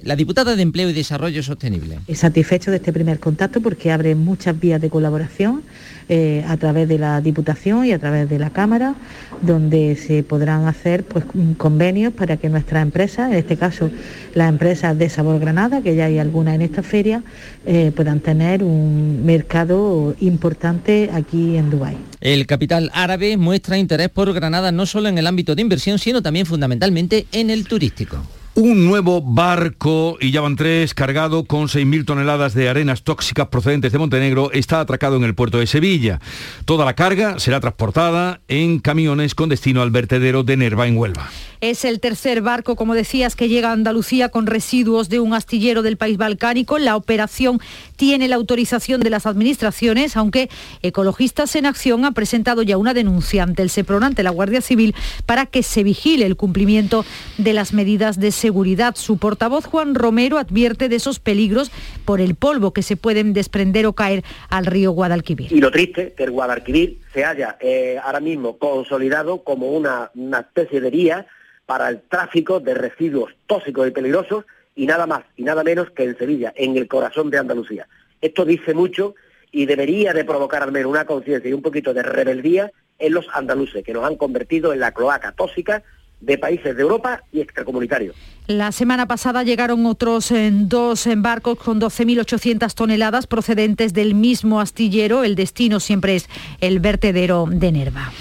la 0.05 0.15
diputada 0.15 0.55
de 0.55 0.61
Empleo 0.61 0.91
y 0.91 0.93
Desarrollo 0.93 1.43
Sostenible. 1.43 2.01
Satisfecho 2.15 2.71
de 2.71 2.77
este 2.77 2.93
primer 2.93 3.19
contacto 3.19 3.63
porque 3.63 3.91
abre 3.91 4.15
muchas 4.15 4.61
vías 4.61 4.79
de 4.79 4.91
colaboración 4.91 5.63
eh, 6.09 6.45
a 6.47 6.57
través 6.57 6.87
de 6.87 6.99
la 6.99 7.21
Diputación 7.21 7.85
y 7.85 7.93
a 7.93 7.99
través 7.99 8.29
de 8.29 8.39
la 8.39 8.51
Cámara, 8.51 8.95
donde 9.43 9.97
se 9.97 10.23
podrán 10.23 10.69
hacer 10.69 11.03
pues, 11.03 11.25
convenios 11.57 12.13
para 12.13 12.37
que 12.37 12.49
nuestras 12.49 12.83
empresas, 12.83 13.33
en 13.33 13.39
este 13.39 13.57
caso 13.57 13.91
las 14.33 14.49
empresas 14.49 14.97
de 14.97 15.09
Sabor 15.09 15.41
Granada, 15.41 15.83
que 15.83 15.97
ya 15.97 16.05
hay 16.05 16.21
algunas 16.21 16.55
en 16.55 16.63
esta 16.63 16.85
feria, 16.85 17.25
eh, 17.67 17.91
puedan 17.97 18.21
tener 18.21 18.63
un 18.63 19.25
mercado 19.27 20.15
importante 20.21 21.11
aquí 21.13 21.57
en 21.57 21.71
Dubái. 21.71 21.97
El 22.21 22.47
capital 22.47 22.91
árabe 22.95 23.37
muestra 23.37 23.77
interés 23.77 24.09
por 24.09 24.33
Granada 24.33 24.71
no 24.71 24.87
solo 24.87 25.09
en 25.09 25.19
el 25.19 25.27
ámbito 25.27 25.57
de 25.57 25.63
inversión, 25.63 25.86
sino 25.95 26.23
también 26.23 26.47
fundamentalmente 26.47 27.27
en 27.33 27.51
el 27.51 27.67
turístico. 27.67 28.19
Un 28.59 28.87
nuevo 28.87 29.21
barco, 29.21 30.17
y 30.19 30.31
ya 30.31 30.41
van 30.41 30.57
tres, 30.57 30.95
cargado 30.95 31.45
con 31.45 31.69
6.000 31.69 32.07
toneladas 32.07 32.55
de 32.55 32.71
arenas 32.71 33.03
tóxicas 33.03 33.49
procedentes 33.49 33.93
de 33.93 33.99
Montenegro, 33.99 34.51
está 34.51 34.81
atracado 34.81 35.17
en 35.17 35.25
el 35.25 35.35
puerto 35.35 35.59
de 35.59 35.67
Sevilla. 35.67 36.23
Toda 36.65 36.87
la 36.87 36.95
carga 36.95 37.39
será 37.39 37.61
transportada 37.61 38.41
en 38.49 38.79
camiones 38.79 39.35
con 39.35 39.51
destino 39.51 39.83
al 39.83 39.91
vertedero 39.91 40.43
de 40.43 40.57
Nerva 40.57 40.87
en 40.87 40.97
Huelva. 40.97 41.29
Es 41.61 41.85
el 41.85 42.01
tercer 42.01 42.41
barco, 42.41 42.77
como 42.77 42.95
decías, 42.95 43.37
que 43.37 43.49
llega 43.49 43.71
a 43.71 43.73
Andalucía 43.73 44.31
con 44.31 44.47
residuos 44.47 45.11
de 45.11 45.21
un 45.21 45.35
astillero 45.35 45.83
del 45.83 45.99
país 45.99 46.17
balcánico. 46.17 46.79
La 46.79 46.97
operación 46.97 47.61
tiene 47.97 48.27
la 48.27 48.37
autorización 48.37 49.03
de 49.03 49.11
las 49.11 49.27
administraciones, 49.27 50.17
aunque 50.17 50.49
Ecologistas 50.81 51.57
en 51.57 51.67
Acción 51.67 52.07
ha 52.07 52.13
presentado 52.13 52.63
ya 52.63 52.79
una 52.79 52.95
denuncia 52.95 53.43
ante 53.43 53.63
el 53.63 53.69
SEPRON, 53.69 54.03
ante 54.03 54.23
la 54.23 54.31
Guardia 54.31 54.63
Civil, 54.63 54.95
para 55.27 55.45
que 55.45 55.63
se 55.63 55.83
vigile 55.83 56.25
el 56.25 56.37
cumplimiento 56.37 57.05
de 57.37 57.53
las 57.53 57.75
medidas 57.75 58.19
de 58.19 58.33
seguridad. 58.33 58.46
Su 58.95 59.19
portavoz, 59.19 59.67
Juan 59.67 59.95
Romero, 59.95 60.39
advierte 60.39 60.89
de 60.89 60.97
esos 60.97 61.21
peligros 61.21 61.71
por 62.05 62.21
el 62.21 62.35
polvo 62.35 62.73
que 62.73 62.83
se 62.83 62.97
pueden 62.97 63.33
desprender 63.33 63.87
o 63.87 63.93
caer 63.93 64.25
al 64.49 64.67
río 64.67 64.93
Guadalquivir. 64.93 65.53
Y 65.53 65.61
lo 65.61 65.71
triste, 65.71 66.15
que 66.17 66.25
el 66.25 66.31
Guadalquivir 66.31 67.01
se 67.13 67.25
haya 67.25 67.57
eh, 67.61 67.99
ahora 68.03 68.21
mismo 68.21 68.59
consolidado 68.59 69.43
como 69.43 69.69
una, 69.69 70.11
una 70.15 70.41
especie 70.41 70.81
de 70.81 70.91
vía 70.91 71.27
para 71.67 71.89
el 71.89 72.01
tráfico 72.03 72.61
de 72.61 72.75
residuos 72.75 73.33
tóxicos 73.47 73.89
y 73.89 73.91
peligrosos 73.91 74.45
y 74.75 74.87
nada 74.87 75.07
más 75.07 75.25
y 75.37 75.43
nada 75.43 75.65
menos 75.65 75.91
que 75.91 76.05
en 76.05 76.17
Sevilla, 76.17 76.53
en 76.57 76.77
el 76.77 76.87
corazón 76.87 77.31
de 77.31 77.39
Andalucía. 77.39 77.89
Esto 78.21 78.45
dice 78.45 78.75
mucho 78.75 79.15
y 79.51 79.67
debería 79.67 80.13
de 80.13 80.25
provocar 80.25 80.63
al 80.63 80.73
menos 80.73 80.91
una 80.91 81.07
conciencia 81.07 81.49
y 81.49 81.53
un 81.53 81.63
poquito 81.63 81.93
de 81.95 82.03
rebeldía 82.03 82.71
en 82.99 83.13
los 83.13 83.27
andaluces, 83.33 83.85
que 83.85 83.93
nos 83.93 84.05
han 84.05 84.17
convertido 84.17 84.73
en 84.73 84.81
la 84.81 84.93
cloaca 84.93 85.33
tóxica 85.33 85.83
de 86.21 86.39
países 86.39 86.77
de 86.77 86.83
Europa 86.83 87.23
y 87.33 87.41
extracomunitarios. 87.41 88.17
La 88.47 88.73
semana 88.73 89.07
pasada 89.07 89.43
llegaron 89.43 89.87
otros 89.87 90.31
eh, 90.31 90.51
dos 90.53 91.07
embarcos 91.07 91.59
con 91.59 91.81
12.800 91.81 92.73
toneladas 92.75 93.27
procedentes 93.27 93.93
del 93.93 94.15
mismo 94.15 94.61
astillero. 94.61 95.25
El 95.25 95.35
destino 95.35 95.81
siempre 95.81 96.17
es 96.17 96.29
el 96.61 96.81
vertedero 96.81 97.47
de 97.51 97.73
Nerva. 97.73 98.13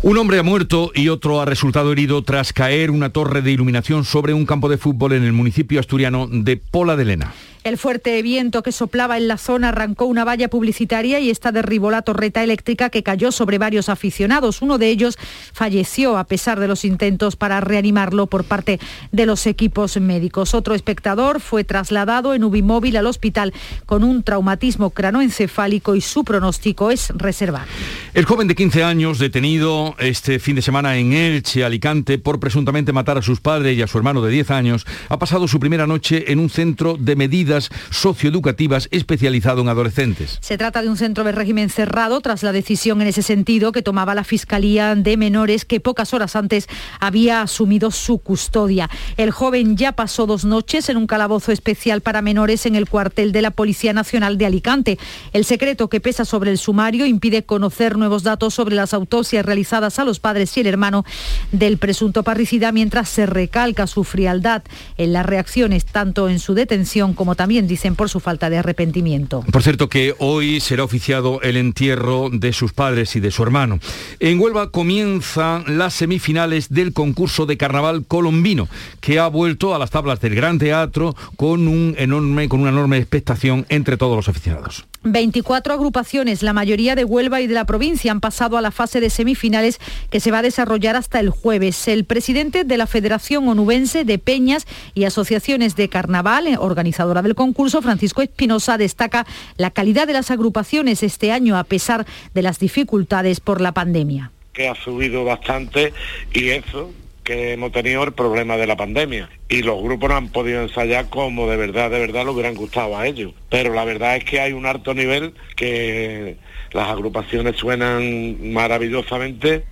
Un 0.00 0.16
hombre 0.16 0.38
ha 0.38 0.42
muerto 0.42 0.92
y 0.94 1.08
otro 1.08 1.40
ha 1.40 1.44
resultado 1.44 1.90
herido 1.90 2.22
tras 2.22 2.52
caer 2.52 2.90
una 2.90 3.10
torre 3.10 3.42
de 3.42 3.50
iluminación 3.50 4.04
sobre 4.04 4.32
un 4.32 4.46
campo 4.46 4.68
de 4.68 4.78
fútbol 4.78 5.12
en 5.12 5.24
el 5.24 5.32
municipio 5.32 5.80
asturiano 5.80 6.28
de 6.30 6.56
Pola 6.56 6.94
de 6.94 7.04
Lena. 7.04 7.34
El 7.68 7.76
fuerte 7.76 8.22
viento 8.22 8.62
que 8.62 8.72
soplaba 8.72 9.18
en 9.18 9.28
la 9.28 9.36
zona 9.36 9.68
arrancó 9.68 10.06
una 10.06 10.24
valla 10.24 10.48
publicitaria 10.48 11.20
y 11.20 11.28
esta 11.28 11.52
derribó 11.52 11.90
la 11.90 12.00
torreta 12.00 12.42
eléctrica 12.42 12.88
que 12.88 13.02
cayó 13.02 13.30
sobre 13.30 13.58
varios 13.58 13.90
aficionados. 13.90 14.62
Uno 14.62 14.78
de 14.78 14.88
ellos 14.88 15.18
falleció 15.52 16.16
a 16.16 16.24
pesar 16.24 16.60
de 16.60 16.66
los 16.66 16.86
intentos 16.86 17.36
para 17.36 17.60
reanimarlo 17.60 18.26
por 18.26 18.44
parte 18.44 18.80
de 19.12 19.26
los 19.26 19.46
equipos 19.46 20.00
médicos. 20.00 20.54
Otro 20.54 20.74
espectador 20.74 21.42
fue 21.42 21.62
trasladado 21.62 22.32
en 22.32 22.42
ubimóvil 22.42 22.96
al 22.96 23.06
hospital 23.06 23.52
con 23.84 24.02
un 24.02 24.22
traumatismo 24.22 24.88
cranoencefálico 24.88 25.94
y 25.94 26.00
su 26.00 26.24
pronóstico 26.24 26.90
es 26.90 27.10
reservado. 27.10 27.66
El 28.14 28.24
joven 28.24 28.48
de 28.48 28.54
15 28.54 28.82
años 28.82 29.18
detenido 29.18 29.94
este 29.98 30.38
fin 30.38 30.56
de 30.56 30.62
semana 30.62 30.96
en 30.96 31.12
Elche, 31.12 31.64
Alicante, 31.64 32.16
por 32.16 32.40
presuntamente 32.40 32.94
matar 32.94 33.18
a 33.18 33.22
sus 33.22 33.40
padres 33.40 33.76
y 33.76 33.82
a 33.82 33.86
su 33.86 33.98
hermano 33.98 34.22
de 34.22 34.30
10 34.30 34.52
años, 34.52 34.86
ha 35.10 35.18
pasado 35.18 35.46
su 35.48 35.60
primera 35.60 35.86
noche 35.86 36.32
en 36.32 36.38
un 36.38 36.48
centro 36.48 36.96
de 36.98 37.14
medidas 37.14 37.57
socioeducativas 37.90 38.88
especializado 38.90 39.62
en 39.62 39.68
adolescentes. 39.68 40.38
Se 40.40 40.58
trata 40.58 40.82
de 40.82 40.88
un 40.88 40.96
centro 40.96 41.24
de 41.24 41.32
régimen 41.32 41.70
cerrado 41.70 42.20
tras 42.20 42.42
la 42.42 42.52
decisión 42.52 43.00
en 43.02 43.08
ese 43.08 43.22
sentido 43.22 43.72
que 43.72 43.82
tomaba 43.82 44.14
la 44.14 44.24
Fiscalía 44.24 44.94
de 44.94 45.16
Menores 45.16 45.64
que 45.64 45.80
pocas 45.80 46.14
horas 46.14 46.36
antes 46.36 46.68
había 47.00 47.42
asumido 47.42 47.90
su 47.90 48.18
custodia. 48.18 48.88
El 49.16 49.30
joven 49.30 49.76
ya 49.76 49.92
pasó 49.92 50.26
dos 50.26 50.44
noches 50.44 50.88
en 50.88 50.96
un 50.96 51.06
calabozo 51.06 51.52
especial 51.52 52.00
para 52.00 52.22
menores 52.22 52.66
en 52.66 52.74
el 52.74 52.88
cuartel 52.88 53.32
de 53.32 53.42
la 53.42 53.50
Policía 53.50 53.92
Nacional 53.92 54.38
de 54.38 54.46
Alicante. 54.46 54.98
El 55.32 55.44
secreto 55.44 55.88
que 55.88 56.00
pesa 56.00 56.24
sobre 56.24 56.50
el 56.50 56.58
sumario 56.58 57.06
impide 57.06 57.44
conocer 57.44 57.96
nuevos 57.96 58.22
datos 58.22 58.54
sobre 58.54 58.76
las 58.76 58.94
autopsias 58.94 59.44
realizadas 59.44 59.98
a 59.98 60.04
los 60.04 60.20
padres 60.20 60.56
y 60.56 60.60
el 60.60 60.66
hermano 60.66 61.04
del 61.52 61.78
presunto 61.78 62.22
parricida 62.22 62.72
mientras 62.72 63.08
se 63.08 63.26
recalca 63.26 63.86
su 63.86 64.04
frialdad 64.04 64.62
en 64.96 65.12
las 65.12 65.26
reacciones 65.26 65.84
tanto 65.84 66.28
en 66.28 66.38
su 66.38 66.54
detención 66.54 67.14
como 67.14 67.34
también 67.34 67.47
dicen 67.48 67.96
por 67.96 68.08
su 68.08 68.20
falta 68.20 68.50
de 68.50 68.58
arrepentimiento. 68.58 69.44
Por 69.50 69.62
cierto 69.62 69.88
que 69.88 70.14
hoy 70.18 70.60
será 70.60 70.84
oficiado 70.84 71.40
el 71.42 71.56
entierro 71.56 72.28
de 72.30 72.52
sus 72.52 72.72
padres 72.72 73.16
y 73.16 73.20
de 73.20 73.30
su 73.30 73.42
hermano. 73.42 73.78
En 74.20 74.38
Huelva 74.38 74.70
comienzan 74.70 75.78
las 75.78 75.94
semifinales 75.94 76.68
del 76.68 76.92
concurso 76.92 77.46
de 77.46 77.56
carnaval 77.56 78.04
colombino, 78.06 78.68
que 79.00 79.18
ha 79.18 79.28
vuelto 79.28 79.74
a 79.74 79.78
las 79.78 79.90
tablas 79.90 80.20
del 80.20 80.34
Gran 80.34 80.58
Teatro 80.58 81.16
con, 81.36 81.66
un 81.68 81.94
enorme, 81.98 82.48
con 82.48 82.60
una 82.60 82.70
enorme 82.70 82.98
expectación 82.98 83.66
entre 83.68 83.96
todos 83.96 84.16
los 84.16 84.28
aficionados. 84.28 84.86
24 85.04 85.74
agrupaciones, 85.74 86.42
la 86.42 86.52
mayoría 86.52 86.94
de 86.94 87.04
Huelva 87.04 87.40
y 87.40 87.46
de 87.46 87.54
la 87.54 87.64
provincia, 87.64 88.10
han 88.10 88.20
pasado 88.20 88.56
a 88.56 88.60
la 88.60 88.72
fase 88.72 89.00
de 89.00 89.10
semifinales 89.10 89.78
que 90.10 90.20
se 90.20 90.30
va 90.30 90.38
a 90.38 90.42
desarrollar 90.42 90.96
hasta 90.96 91.20
el 91.20 91.30
jueves. 91.30 91.88
El 91.88 92.04
presidente 92.04 92.64
de 92.64 92.76
la 92.76 92.86
Federación 92.86 93.48
Onubense 93.48 94.04
de 94.04 94.18
Peñas 94.18 94.66
y 94.94 95.04
Asociaciones 95.04 95.76
de 95.76 95.88
Carnaval, 95.88 96.48
organizadora 96.58 97.22
del 97.28 97.34
concurso, 97.34 97.82
Francisco 97.82 98.22
Espinosa, 98.22 98.78
destaca 98.78 99.26
la 99.58 99.70
calidad 99.70 100.06
de 100.06 100.14
las 100.14 100.30
agrupaciones 100.30 101.02
este 101.02 101.30
año 101.30 101.58
a 101.58 101.64
pesar 101.64 102.06
de 102.32 102.42
las 102.42 102.58
dificultades 102.58 103.40
por 103.40 103.60
la 103.60 103.72
pandemia. 103.72 104.32
Que 104.54 104.68
ha 104.68 104.74
subido 104.74 105.24
bastante 105.24 105.92
y 106.32 106.48
eso 106.48 106.90
que 107.22 107.52
hemos 107.52 107.70
tenido 107.72 108.02
el 108.04 108.12
problema 108.12 108.56
de 108.56 108.66
la 108.66 108.76
pandemia 108.76 109.28
y 109.50 109.60
los 109.60 109.82
grupos 109.82 110.08
no 110.08 110.16
han 110.16 110.28
podido 110.28 110.62
ensayar 110.62 111.10
como 111.10 111.46
de 111.50 111.58
verdad, 111.58 111.90
de 111.90 111.98
verdad 111.98 112.24
le 112.24 112.30
hubieran 112.30 112.54
gustado 112.54 112.96
a 112.96 113.06
ellos. 113.06 113.34
Pero 113.50 113.74
la 113.74 113.84
verdad 113.84 114.16
es 114.16 114.24
que 114.24 114.40
hay 114.40 114.54
un 114.54 114.64
alto 114.64 114.94
nivel 114.94 115.34
que 115.54 116.38
las 116.72 116.88
agrupaciones 116.88 117.56
suenan 117.56 118.52
maravillosamente. 118.54 119.64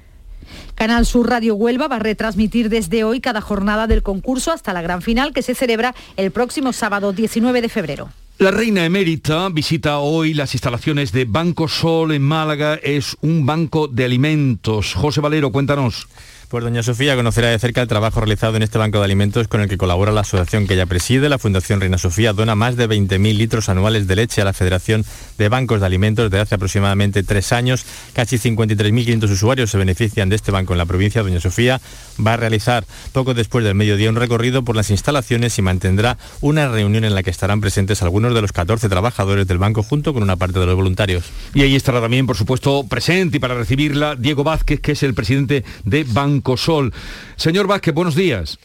Canal 0.75 1.07
Sur 1.07 1.29
Radio 1.29 1.55
Huelva 1.55 1.89
va 1.89 1.97
a 1.97 2.01
retransmitir 2.01 2.69
desde 2.69 3.05
hoy 3.05 3.21
cada 3.21 3.41
jornada 3.41 3.87
del 3.87 4.03
concurso 4.03 4.53
hasta 4.53 4.73
la 4.73 4.83
gran 4.83 5.03
final 5.03 5.33
que 5.33 5.43
se 5.43 5.55
celebra 5.55 5.95
el 6.17 6.31
próximo 6.31 6.73
sábado 6.73 7.13
19 7.13 7.63
de 7.63 7.69
febrero. 7.69 8.09
La 8.39 8.51
reina 8.51 8.85
emérita 8.85 9.49
visita 9.49 9.99
hoy 9.99 10.35
las 10.35 10.53
instalaciones 10.53 11.11
de 11.11 11.25
Banco 11.25 11.69
Sol 11.69 12.13
en 12.13 12.21
Málaga. 12.21 12.75
Es 12.75 13.17
un 13.23 13.47
banco 13.47 13.89
de 13.89 14.05
alimentos. 14.05 14.93
José 14.93 15.23
Valero, 15.23 15.51
cuéntanos. 15.51 16.07
Pues 16.49 16.63
doña 16.63 16.85
Sofía 16.85 17.17
conocerá 17.17 17.49
de 17.49 17.59
cerca 17.59 17.83
el 17.83 17.89
trabajo 17.89 18.21
realizado 18.21 18.55
en 18.55 18.63
este 18.63 18.79
banco 18.79 18.99
de 18.99 19.05
alimentos 19.05 19.49
con 19.49 19.63
el 19.63 19.69
que 19.69 19.77
colabora 19.77 20.13
la 20.13 20.21
asociación 20.21 20.69
que 20.69 20.75
ella 20.75 20.87
preside. 20.87 21.29
La 21.29 21.41
Fundación 21.41 21.81
Reina 21.81 21.99
Sofía 21.99 22.33
dona 22.33 22.55
más 22.55 22.77
de 22.77 22.89
20.000 22.89 23.37
litros 23.37 23.69
anuales 23.69 24.07
de 24.07 24.15
leche 24.15 24.43
a 24.43 24.45
la 24.45 24.53
Federación 24.53 25.05
de 25.39 25.49
Bancos 25.49 25.81
de 25.81 25.87
Alimentos 25.87 26.31
desde 26.31 26.43
hace 26.43 26.55
aproximadamente 26.55 27.25
tres 27.25 27.51
años. 27.51 27.85
Casi 28.13 28.39
53.500 28.39 29.29
usuarios 29.29 29.73
se 29.73 29.79
benefician 29.79 30.29
de 30.29 30.37
este 30.37 30.53
banco 30.53 30.73
en 30.73 30.79
la 30.79 30.87
provincia. 30.87 31.25
Doña 31.25 31.41
Sofía 31.41 31.81
va 32.25 32.35
a 32.35 32.37
realizar 32.37 32.85
poco 33.13 33.35
después 33.35 33.65
del 33.65 33.75
mediodía 33.75 34.09
un 34.09 34.15
recorrido 34.15 34.63
por 34.63 34.77
las 34.77 34.91
instalaciones 34.91 35.59
y 35.59 35.63
mantendrá 35.63 36.17
una 36.43 36.69
reunión 36.69 37.03
en 37.05 37.17
la 37.17 37.25
que 37.25 37.31
estarán 37.31 37.61
presentes 37.61 38.03
algunos 38.03 38.33
de 38.35 38.41
los 38.41 38.53
14 38.53 38.89
trabajadores 38.89 39.49
del 39.49 39.59
banco 39.59 39.83
junto 39.83 40.15
con 40.15 40.23
una 40.23 40.37
parte 40.37 40.61
de 40.61 40.67
los 40.67 40.77
voluntarios. 40.77 41.25
Y 41.55 41.63
ahí 41.63 41.75
estará 41.75 42.01
también, 42.01 42.25
por 42.25 42.37
supuesto, 42.37 42.87
presente 42.89 43.39
y 43.39 43.41
para 43.41 43.57
recibirla 43.57 44.15
Diego 44.15 44.45
Vázquez, 44.45 44.81
que 44.81 44.93
es 44.93 45.03
el 45.03 45.13
presidente 45.13 45.65
de 45.85 46.05
Banco 46.05 46.36
Sol. 46.57 46.93
Señor 47.37 47.67
Vázquez, 47.67 47.95
buenos 47.95 48.15
días. 48.15 48.59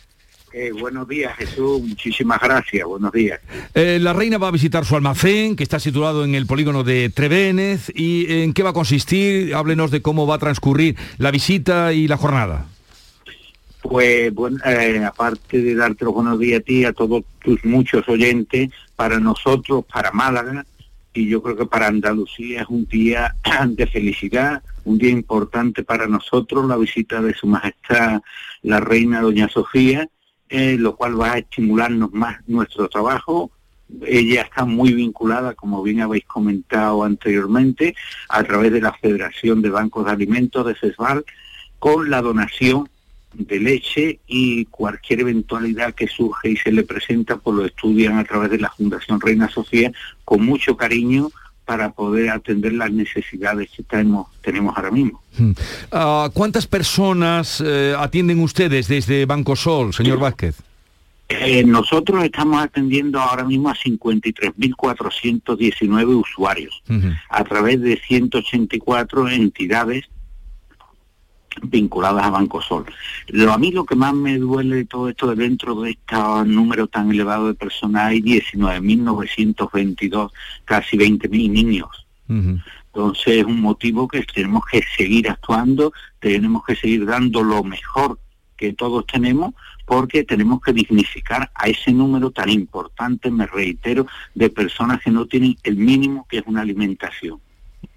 Eh, 0.54 0.72
buenos 0.78 1.08
días, 1.08 1.36
Jesús. 1.38 1.82
Muchísimas 1.82 2.40
gracias. 2.42 2.86
Buenos 2.86 3.12
días. 3.14 3.40
Eh, 3.74 4.00
la 4.02 4.12
reina 4.12 4.38
va 4.38 4.50
a 4.50 4.52
visitar 4.52 4.86
su 4.86 4.96
almacén, 4.96 5.56
que 5.56 5.64
está 5.64 5.80
situado 5.80 6.26
en 6.26 6.36
el 6.36 6.46
polígono 6.46 6.84
de 6.84 7.10
Trevénez. 7.10 7.92
¿Y 7.96 8.42
en 8.42 8.54
qué 8.54 8.64
va 8.64 8.72
a 8.72 8.74
consistir? 8.74 9.56
Háblenos 9.56 9.92
de 9.92 10.02
cómo 10.02 10.28
va 10.28 10.36
a 10.36 10.40
transcurrir 10.40 10.98
la 11.18 11.32
visita 11.32 11.94
y 11.94 12.08
la 12.08 12.18
jornada. 12.18 12.66
Pues, 13.82 14.34
bueno, 14.34 14.58
eh, 14.66 15.04
aparte 15.06 15.62
de 15.62 15.74
darte 15.74 16.06
los 16.06 16.14
buenos 16.14 16.38
días 16.38 16.60
a 16.60 16.64
ti, 16.64 16.86
a 16.86 16.94
todos 16.94 17.24
tus 17.44 17.64
muchos 17.66 18.08
oyentes, 18.10 18.70
para 18.96 19.20
nosotros, 19.20 19.86
para 19.92 20.12
Málaga, 20.12 20.66
y 21.14 21.28
yo 21.28 21.42
creo 21.42 21.58
que 21.58 21.66
para 21.66 21.88
Andalucía 21.88 22.62
es 22.62 22.68
un 22.70 22.86
día 22.86 23.36
de 23.68 23.88
felicidad, 23.88 24.62
un 24.86 24.98
día 24.98 25.12
importante 25.12 25.84
para 25.84 26.08
nosotros, 26.08 26.68
la 26.68 26.78
visita 26.78 27.22
de 27.22 27.34
Su 27.34 27.48
Majestad 27.48 28.22
la 28.62 28.80
Reina 28.80 29.22
Doña 29.22 29.50
Sofía, 29.50 30.08
eh, 30.50 30.78
lo 30.78 30.96
cual 30.96 31.20
va 31.20 31.34
a 31.34 31.38
estimularnos 31.40 32.12
más 32.14 32.38
nuestro 32.48 32.88
trabajo. 32.90 33.52
Ella 34.06 34.44
está 34.44 34.66
muy 34.66 34.94
vinculada, 34.94 35.54
como 35.54 35.82
bien 35.84 36.02
habéis 36.02 36.26
comentado 36.26 37.04
anteriormente, 37.04 37.96
a 38.30 38.44
través 38.44 38.72
de 38.72 38.82
la 38.82 38.94
Federación 38.94 39.62
de 39.62 39.70
Bancos 39.70 40.06
de 40.06 40.12
Alimentos 40.12 40.66
de 40.66 40.76
CESBAL, 40.76 41.26
con 41.80 42.10
la 42.10 42.22
donación 42.22 42.88
de 43.34 43.60
leche 43.60 44.20
y 44.28 44.66
cualquier 44.66 45.22
eventualidad 45.22 45.94
que 45.94 46.08
surge 46.08 46.52
y 46.52 46.58
se 46.58 46.72
le 46.72 46.84
presenta, 46.84 47.38
pues 47.38 47.56
lo 47.56 47.66
estudian 47.66 48.18
a 48.18 48.26
través 48.26 48.52
de 48.52 48.60
la 48.60 48.70
Fundación 48.70 49.22
Reina 49.22 49.50
Sofía 49.50 49.92
con 50.26 50.46
mucho 50.46 50.76
cariño 50.76 51.30
para 51.66 51.92
poder 51.92 52.30
atender 52.30 52.74
las 52.74 52.92
necesidades 52.92 53.70
que 53.76 53.82
tenemos, 53.84 54.28
tenemos 54.42 54.76
ahora 54.76 54.92
mismo. 54.92 55.22
Hmm. 55.38 55.52
Ah, 55.92 56.30
¿Cuántas 56.34 56.68
personas 56.68 57.64
eh, 57.66 57.96
atienden 57.98 58.40
ustedes 58.40 58.88
desde 58.88 59.26
Banco 59.26 59.56
Sol, 59.56 59.94
señor 59.94 60.20
Vázquez? 60.20 60.62
Eh, 61.30 61.64
nosotros 61.64 62.24
estamos 62.26 62.62
atendiendo 62.62 63.20
ahora 63.20 63.46
mismo 63.46 63.70
a 63.70 63.76
53.419 63.76 66.20
usuarios 66.20 66.84
a 67.30 67.44
través 67.46 67.80
de 67.80 67.98
184 68.06 69.30
entidades 69.30 70.10
vinculadas 71.64 72.26
a 72.26 72.30
Banco 72.30 72.62
Sol. 72.62 72.86
Lo, 73.28 73.52
a 73.52 73.58
mí 73.58 73.72
lo 73.72 73.86
que 73.86 73.96
más 73.96 74.14
me 74.14 74.38
duele 74.38 74.78
de 74.78 74.86
todo 74.86 75.10
esto 75.10 75.28
de 75.28 75.36
dentro 75.36 75.82
de 75.82 75.92
este 75.92 76.16
número 76.46 76.88
tan 76.88 77.12
elevado 77.12 77.48
de 77.48 77.54
personas 77.54 78.08
hay 78.08 78.22
19.922, 78.22 80.32
casi 80.66 80.98
20.000 80.98 81.50
niños. 81.50 82.08
Entonces 82.28 83.40
es 83.40 83.44
un 83.44 83.60
motivo 83.60 84.08
que 84.08 84.24
tenemos 84.24 84.64
que 84.72 84.82
seguir 84.98 85.30
actuando, 85.30 85.92
tenemos 86.20 86.64
que 86.64 86.76
seguir 86.76 87.06
dando 87.06 87.44
lo 87.44 87.64
mejor 87.64 88.20
que 88.56 88.74
todos 88.74 89.06
tenemos 89.06 89.54
porque 89.86 90.24
tenemos 90.24 90.62
que 90.62 90.72
dignificar 90.72 91.52
a 91.54 91.68
ese 91.68 91.92
número 91.92 92.32
tan 92.32 92.50
importante, 92.50 93.30
me 93.30 93.46
reitero, 93.46 94.08
de 94.34 94.50
personas 94.50 95.02
que 95.02 95.12
no 95.12 95.26
tienen 95.26 95.58
el 95.64 95.76
mínimo 95.76 96.26
que 96.30 96.38
es 96.38 96.44
una 96.46 96.62
alimentación. 96.62 97.42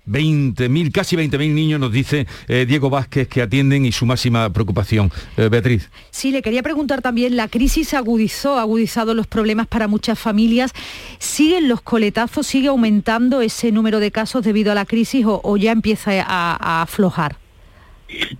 20.000, 0.06 0.92
casi 0.92 1.16
20.000 1.16 1.54
niños, 1.54 1.80
nos 1.80 1.92
dice 1.92 2.26
eh, 2.48 2.66
Diego 2.66 2.90
Vázquez, 2.90 3.28
que 3.28 3.42
atienden 3.42 3.84
y 3.84 3.92
su 3.92 4.06
máxima 4.06 4.50
preocupación. 4.50 5.10
Eh, 5.36 5.48
Beatriz. 5.48 5.90
Sí, 6.10 6.30
le 6.30 6.42
quería 6.42 6.62
preguntar 6.62 7.02
también, 7.02 7.36
la 7.36 7.48
crisis 7.48 7.94
agudizó, 7.94 8.58
ha 8.58 8.62
agudizado 8.62 9.14
los 9.14 9.26
problemas 9.26 9.66
para 9.66 9.88
muchas 9.88 10.18
familias. 10.18 10.72
¿Siguen 11.18 11.68
los 11.68 11.80
coletazos, 11.80 12.46
sigue 12.46 12.68
aumentando 12.68 13.40
ese 13.40 13.72
número 13.72 14.00
de 14.00 14.10
casos 14.10 14.44
debido 14.44 14.72
a 14.72 14.74
la 14.74 14.84
crisis 14.84 15.24
o, 15.26 15.56
ya 15.56 15.72
empieza 15.72 16.12
a, 16.26 16.82
aflojar? 16.82 17.36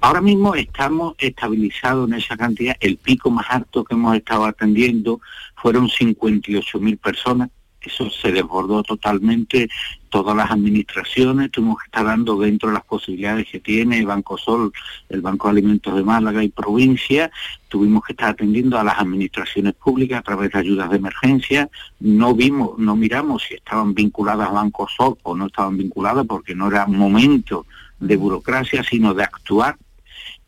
Ahora 0.00 0.20
mismo 0.20 0.54
estamos 0.54 1.14
estabilizados 1.18 2.08
en 2.08 2.14
esa 2.14 2.36
cantidad. 2.36 2.76
El 2.80 2.96
pico 2.96 3.30
más 3.30 3.46
alto 3.48 3.82
que 3.82 3.94
hemos 3.94 4.14
estado 4.16 4.44
atendiendo 4.44 5.20
fueron 5.56 5.88
58.000 5.88 6.98
personas 6.98 7.50
eso 7.86 8.10
se 8.10 8.32
desbordó 8.32 8.82
totalmente, 8.82 9.68
todas 10.14 10.36
las 10.36 10.52
administraciones, 10.52 11.50
tuvimos 11.50 11.78
que 11.80 11.86
estar 11.86 12.04
dando 12.04 12.38
dentro 12.38 12.68
de 12.68 12.74
las 12.74 12.84
posibilidades 12.84 13.48
que 13.50 13.58
tiene 13.58 13.98
el 13.98 14.06
Banco 14.06 14.38
Sol, 14.38 14.72
el 15.08 15.20
Banco 15.20 15.48
de 15.48 15.52
Alimentos 15.58 15.92
de 15.92 16.04
Málaga 16.04 16.44
y 16.44 16.50
provincia, 16.50 17.32
tuvimos 17.66 18.04
que 18.04 18.12
estar 18.12 18.28
atendiendo 18.30 18.78
a 18.78 18.84
las 18.84 18.96
administraciones 19.00 19.74
públicas 19.74 20.20
a 20.20 20.22
través 20.22 20.52
de 20.52 20.60
ayudas 20.60 20.88
de 20.88 20.98
emergencia, 20.98 21.68
no 21.98 22.32
vimos, 22.32 22.78
no 22.78 22.94
miramos 22.94 23.42
si 23.42 23.54
estaban 23.54 23.92
vinculadas 23.92 24.50
a 24.50 24.52
Banco 24.52 24.86
Sol 24.86 25.18
o 25.24 25.34
no 25.34 25.46
estaban 25.46 25.76
vinculadas 25.76 26.24
porque 26.28 26.54
no 26.54 26.68
era 26.68 26.86
momento 26.86 27.66
de 27.98 28.14
burocracia, 28.14 28.84
sino 28.84 29.14
de 29.14 29.24
actuar. 29.24 29.76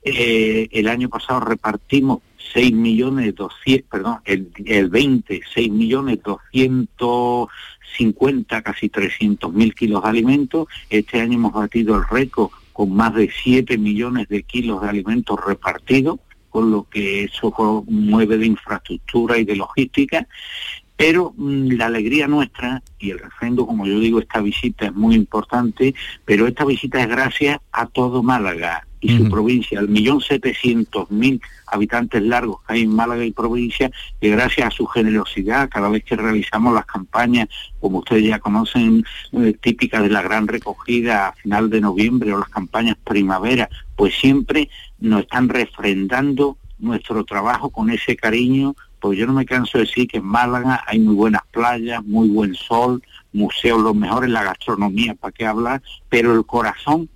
Eh, 0.05 0.69
el 0.71 0.87
año 0.87 1.09
pasado 1.09 1.41
repartimos 1.41 2.21
6 2.53 2.73
millones 2.73 3.35
200, 3.35 3.91
perdón, 3.91 4.19
el, 4.25 4.53
el 4.65 4.91
20, 4.91 5.41
6 5.53 5.73
millones 5.73 6.21
250, 7.97 8.63
casi 8.63 8.89
300 8.89 9.53
mil 9.53 9.75
kilos 9.75 10.03
de 10.03 10.09
alimentos. 10.09 10.69
Este 10.91 11.21
año 11.21 11.35
hemos 11.35 11.53
batido 11.53 11.97
el 11.97 12.05
récord 12.09 12.51
con 12.73 12.93
más 12.93 13.15
de 13.15 13.31
7 13.31 13.79
millones 13.79 14.29
de 14.29 14.43
kilos 14.43 14.83
de 14.83 14.89
alimentos 14.89 15.39
repartidos, 15.45 16.21
con 16.51 16.71
lo 16.71 16.85
que 16.85 17.25
eso 17.25 17.85
mueve 17.89 18.37
de 18.37 18.47
infraestructura 18.47 19.39
y 19.39 19.45
de 19.45 19.57
logística. 19.57 20.27
Pero 20.97 21.35
mm, 21.37 21.73
la 21.73 21.87
alegría 21.87 22.27
nuestra, 22.27 22.83
y 22.99 23.11
el 23.11 23.19
refrendo, 23.19 23.67
como 23.67 23.87
yo 23.87 24.01
digo, 24.01 24.21
esta 24.21 24.41
visita 24.41 24.87
es 24.87 24.95
muy 24.95 25.15
importante, 25.15 25.95
pero 26.25 26.47
esta 26.47 26.65
visita 26.65 27.01
es 27.01 27.09
gracias 27.09 27.59
a 27.73 27.87
todo 27.87 28.23
Málaga, 28.23 28.87
y 29.01 29.17
su 29.17 29.29
provincia, 29.29 29.79
el 29.79 29.89
millón 29.89 30.21
setecientos 30.21 31.11
mil 31.11 31.41
habitantes 31.67 32.23
largos 32.23 32.61
que 32.67 32.75
hay 32.75 32.83
en 32.83 32.95
Málaga 32.95 33.25
y 33.25 33.31
provincia, 33.31 33.91
que 34.21 34.31
gracias 34.31 34.67
a 34.67 34.71
su 34.71 34.87
generosidad, 34.87 35.69
cada 35.69 35.89
vez 35.89 36.03
que 36.03 36.17
realizamos 36.17 36.75
las 36.75 36.87
campañas, 36.87 37.49
como 37.79 37.99
ustedes 37.99 38.25
ya 38.25 38.39
conocen, 38.39 39.05
eh, 39.33 39.55
típicas 39.61 40.03
de 40.03 40.11
la 40.11 40.23
gran 40.23 40.49
recogida 40.49 41.29
a 41.29 41.33
final 41.35 41.71
de 41.71 41.81
noviembre 41.81 42.33
o 42.33 42.39
las 42.39 42.49
campañas 42.49 42.97
primavera, 43.05 43.69
pues 43.95 44.15
siempre 44.15 44.71
nos 44.99 45.21
están 45.21 45.49
refrendando 45.49 46.57
nuestro 46.79 47.25
trabajo 47.25 47.71
con 47.71 47.91
ese 47.91 48.17
cariño, 48.17 48.75
pues 49.01 49.19
yo 49.19 49.27
no 49.27 49.33
me 49.33 49.47
canso 49.47 49.79
de 49.79 49.85
decir 49.85 50.09
que 50.09 50.19
en 50.19 50.25
Málaga 50.25 50.83
hay 50.87 50.99
muy 50.99 51.15
buenas 51.15 51.43
playas, 51.51 52.05
muy 52.05 52.29
buen 52.29 52.55
sol, 52.55 53.03
museos 53.33 53.81
los 53.81 53.95
mejores, 53.95 54.31
la 54.31 54.45
gastronomía, 54.45 55.15
para 55.15 55.33
qué 55.33 55.47
hablar, 55.47 55.83
pero 56.09 56.35
el 56.35 56.45
corazón 56.45 57.09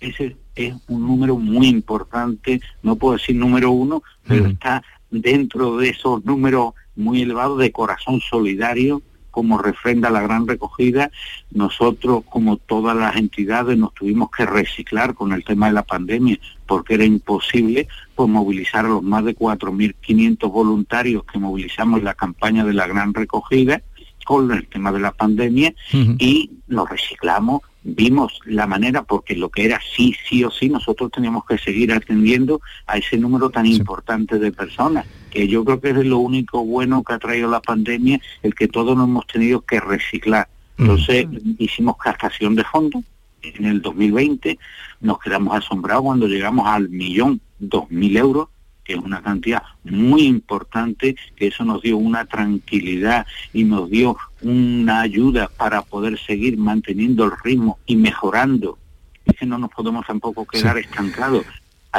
ese 0.00 0.36
es 0.54 0.74
un 0.88 1.06
número 1.06 1.36
muy 1.36 1.68
importante, 1.68 2.60
no 2.82 2.96
puedo 2.96 3.16
decir 3.16 3.36
número 3.36 3.70
uno, 3.70 4.02
pero 4.26 4.46
está 4.46 4.82
dentro 5.10 5.76
de 5.76 5.90
esos 5.90 6.24
números 6.24 6.74
muy 6.96 7.22
elevados 7.22 7.58
de 7.58 7.72
corazón 7.72 8.20
solidario, 8.20 9.02
como 9.30 9.58
refrenda 9.58 10.10
la 10.10 10.20
gran 10.20 10.48
recogida, 10.48 11.10
nosotros, 11.52 12.24
como 12.28 12.56
todas 12.56 12.96
las 12.96 13.16
entidades, 13.16 13.78
nos 13.78 13.94
tuvimos 13.94 14.30
que 14.30 14.44
reciclar 14.44 15.14
con 15.14 15.32
el 15.32 15.44
tema 15.44 15.66
de 15.66 15.74
la 15.74 15.84
pandemia, 15.84 16.38
porque 16.68 16.94
era 16.94 17.04
imposible 17.04 17.88
pues, 18.14 18.28
movilizar 18.28 18.84
a 18.84 18.88
los 18.88 19.02
más 19.02 19.24
de 19.24 19.34
4.500 19.34 20.52
voluntarios 20.52 21.24
que 21.24 21.38
movilizamos 21.40 21.98
en 21.98 22.04
la 22.04 22.14
campaña 22.14 22.64
de 22.64 22.74
la 22.74 22.86
gran 22.86 23.12
recogida 23.12 23.82
con 24.24 24.52
el 24.52 24.68
tema 24.68 24.92
de 24.92 25.00
la 25.00 25.12
pandemia 25.12 25.74
y 26.18 26.50
nos 26.68 26.88
reciclamos 26.88 27.62
vimos 27.82 28.38
la 28.44 28.66
manera, 28.66 29.02
porque 29.02 29.34
lo 29.34 29.48
que 29.48 29.64
era 29.64 29.80
sí, 29.96 30.14
sí 30.28 30.44
o 30.44 30.50
sí, 30.50 30.68
nosotros 30.68 31.10
teníamos 31.10 31.46
que 31.46 31.56
seguir 31.56 31.92
atendiendo 31.92 32.60
a 32.86 32.98
ese 32.98 33.16
número 33.16 33.48
tan 33.48 33.64
importante 33.64 34.38
de 34.38 34.52
personas, 34.52 35.06
que 35.30 35.48
yo 35.48 35.64
creo 35.64 35.80
que 35.80 35.90
es 35.90 36.04
lo 36.04 36.18
único 36.18 36.64
bueno 36.64 37.02
que 37.02 37.14
ha 37.14 37.18
traído 37.18 37.50
la 37.50 37.62
pandemia, 37.62 38.20
el 38.42 38.54
que 38.54 38.68
todos 38.68 38.94
nos 38.96 39.08
hemos 39.08 39.26
tenido 39.26 39.62
que 39.62 39.80
reciclar. 39.80 40.48
Entonces 40.76 41.26
hicimos 41.58 41.96
captación 41.96 42.54
de 42.54 42.64
fondos 42.64 43.02
en 43.42 43.64
el 43.64 43.82
2020, 43.82 44.58
nos 45.00 45.18
quedamos 45.18 45.56
asombrados 45.56 46.04
cuando 46.04 46.26
llegamos 46.26 46.66
al 46.66 46.88
millón 46.88 47.40
dos 47.58 47.90
mil 47.90 48.16
euros 48.16 48.48
que 48.88 48.94
es 48.94 49.00
una 49.00 49.20
cantidad 49.20 49.62
muy 49.84 50.22
importante, 50.22 51.14
que 51.36 51.48
eso 51.48 51.62
nos 51.62 51.82
dio 51.82 51.98
una 51.98 52.24
tranquilidad 52.24 53.26
y 53.52 53.64
nos 53.64 53.90
dio 53.90 54.16
una 54.40 55.02
ayuda 55.02 55.50
para 55.58 55.82
poder 55.82 56.18
seguir 56.18 56.56
manteniendo 56.56 57.26
el 57.26 57.32
ritmo 57.44 57.78
y 57.84 57.96
mejorando. 57.96 58.78
Es 59.26 59.36
que 59.36 59.44
no 59.44 59.58
nos 59.58 59.70
podemos 59.70 60.06
tampoco 60.06 60.46
quedar 60.46 60.78
estancados. 60.78 61.44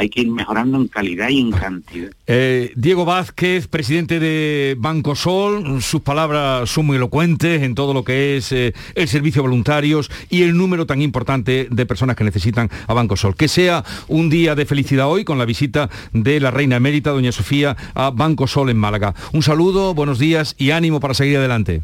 Hay 0.00 0.08
que 0.08 0.22
ir 0.22 0.30
mejorando 0.30 0.78
en 0.78 0.88
calidad 0.88 1.28
y 1.28 1.40
en 1.40 1.52
cantidad. 1.52 2.10
Eh, 2.26 2.72
Diego 2.74 3.04
Vázquez, 3.04 3.68
presidente 3.68 4.18
de 4.18 4.74
Banco 4.78 5.14
Sol, 5.14 5.82
sus 5.82 6.00
palabras 6.00 6.70
son 6.70 6.86
muy 6.86 6.96
elocuentes 6.96 7.62
en 7.62 7.74
todo 7.74 7.92
lo 7.92 8.02
que 8.02 8.38
es 8.38 8.50
eh, 8.52 8.72
el 8.94 9.08
servicio 9.08 9.42
voluntarios 9.42 10.10
y 10.30 10.42
el 10.42 10.56
número 10.56 10.86
tan 10.86 11.02
importante 11.02 11.68
de 11.70 11.86
personas 11.86 12.16
que 12.16 12.24
necesitan 12.24 12.70
a 12.86 12.94
Banco 12.94 13.16
Sol. 13.16 13.36
Que 13.36 13.46
sea 13.46 13.84
un 14.08 14.30
día 14.30 14.54
de 14.54 14.64
felicidad 14.64 15.06
hoy 15.06 15.24
con 15.24 15.36
la 15.36 15.44
visita 15.44 15.90
de 16.14 16.40
la 16.40 16.50
reina 16.50 16.76
emérita, 16.76 17.10
doña 17.10 17.32
Sofía, 17.32 17.76
a 17.94 18.10
Banco 18.10 18.46
Sol 18.46 18.70
en 18.70 18.78
Málaga. 18.78 19.14
Un 19.34 19.42
saludo, 19.42 19.92
buenos 19.92 20.18
días 20.18 20.54
y 20.56 20.70
ánimo 20.70 21.00
para 21.00 21.12
seguir 21.12 21.36
adelante. 21.36 21.82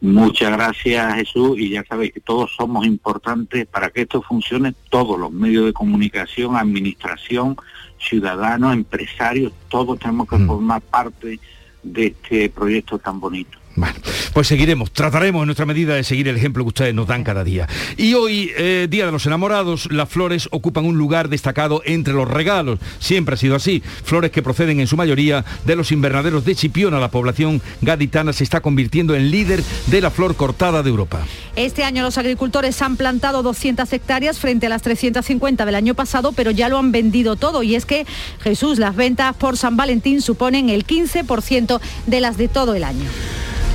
Muchas 0.00 0.52
gracias 0.52 1.14
Jesús 1.14 1.58
y 1.58 1.70
ya 1.70 1.84
sabéis 1.84 2.12
que 2.12 2.20
todos 2.20 2.52
somos 2.54 2.84
importantes 2.84 3.66
para 3.66 3.90
que 3.90 4.02
esto 4.02 4.20
funcione, 4.20 4.74
todos 4.90 5.18
los 5.18 5.32
medios 5.32 5.64
de 5.64 5.72
comunicación, 5.72 6.56
administración, 6.56 7.56
ciudadanos, 7.98 8.74
empresarios, 8.74 9.52
todos 9.68 9.98
tenemos 9.98 10.28
que 10.28 10.38
formar 10.38 10.82
parte 10.82 11.40
de 11.82 12.06
este 12.06 12.50
proyecto 12.50 12.98
tan 12.98 13.18
bonito. 13.18 13.63
Bueno, 13.76 13.96
pues 14.32 14.46
seguiremos, 14.46 14.92
trataremos 14.92 15.42
en 15.42 15.46
nuestra 15.46 15.66
medida 15.66 15.94
de 15.94 16.04
seguir 16.04 16.28
el 16.28 16.36
ejemplo 16.36 16.62
que 16.62 16.68
ustedes 16.68 16.94
nos 16.94 17.08
dan 17.08 17.24
cada 17.24 17.42
día. 17.42 17.68
Y 17.96 18.14
hoy, 18.14 18.52
eh, 18.56 18.86
Día 18.88 19.06
de 19.06 19.12
los 19.12 19.26
Enamorados, 19.26 19.90
las 19.90 20.08
flores 20.08 20.48
ocupan 20.52 20.84
un 20.84 20.96
lugar 20.96 21.28
destacado 21.28 21.82
entre 21.84 22.14
los 22.14 22.28
regalos. 22.28 22.78
Siempre 23.00 23.34
ha 23.34 23.38
sido 23.38 23.56
así. 23.56 23.82
Flores 24.04 24.30
que 24.30 24.42
proceden 24.42 24.78
en 24.78 24.86
su 24.86 24.96
mayoría 24.96 25.44
de 25.64 25.74
los 25.74 25.90
invernaderos 25.90 26.44
de 26.44 26.54
Chipiona. 26.54 27.00
La 27.00 27.10
población 27.10 27.60
gaditana 27.80 28.32
se 28.32 28.44
está 28.44 28.60
convirtiendo 28.60 29.16
en 29.16 29.30
líder 29.30 29.62
de 29.88 30.00
la 30.00 30.10
flor 30.10 30.36
cortada 30.36 30.82
de 30.82 30.90
Europa. 30.90 31.26
Este 31.56 31.82
año 31.82 32.02
los 32.02 32.18
agricultores 32.18 32.80
han 32.80 32.96
plantado 32.96 33.42
200 33.42 33.92
hectáreas 33.92 34.38
frente 34.38 34.66
a 34.66 34.68
las 34.68 34.82
350 34.82 35.66
del 35.66 35.74
año 35.74 35.94
pasado, 35.94 36.32
pero 36.32 36.52
ya 36.52 36.68
lo 36.68 36.78
han 36.78 36.92
vendido 36.92 37.34
todo. 37.34 37.64
Y 37.64 37.74
es 37.74 37.86
que, 37.86 38.06
Jesús, 38.40 38.78
las 38.78 38.94
ventas 38.94 39.34
por 39.34 39.56
San 39.56 39.76
Valentín 39.76 40.20
suponen 40.20 40.68
el 40.68 40.86
15% 40.86 41.80
de 42.06 42.20
las 42.20 42.36
de 42.36 42.48
todo 42.48 42.74
el 42.74 42.84
año. 42.84 43.08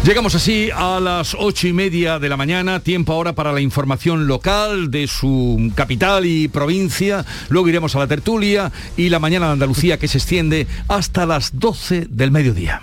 Llegamos 0.05 0.33
así 0.33 0.69
a 0.73 0.99
las 1.01 1.35
ocho 1.37 1.67
y 1.67 1.73
media 1.73 2.19
de 2.19 2.29
la 2.29 2.37
mañana, 2.37 2.79
tiempo 2.79 3.11
ahora 3.11 3.33
para 3.33 3.51
la 3.51 3.59
información 3.59 4.27
local 4.27 4.89
de 4.91 5.07
su 5.07 5.71
capital 5.75 6.25
y 6.25 6.47
provincia. 6.47 7.25
Luego 7.49 7.67
iremos 7.67 7.95
a 7.95 7.99
la 7.99 8.07
tertulia 8.07 8.71
y 8.95 9.09
la 9.09 9.19
mañana 9.19 9.47
de 9.47 9.53
Andalucía 9.53 9.99
que 9.99 10.07
se 10.07 10.17
extiende 10.17 10.67
hasta 10.87 11.25
las 11.25 11.59
12 11.59 12.07
del 12.09 12.31
mediodía. 12.31 12.81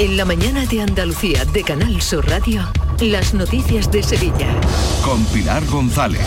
En 0.00 0.16
la 0.16 0.24
mañana 0.24 0.66
de 0.66 0.80
Andalucía 0.80 1.44
de 1.44 1.62
Canal 1.62 2.02
Sur 2.02 2.28
Radio, 2.28 2.62
las 3.00 3.32
noticias 3.32 3.92
de 3.92 4.02
Sevilla. 4.02 4.48
Con 5.04 5.24
Pilar 5.26 5.64
González. 5.66 6.20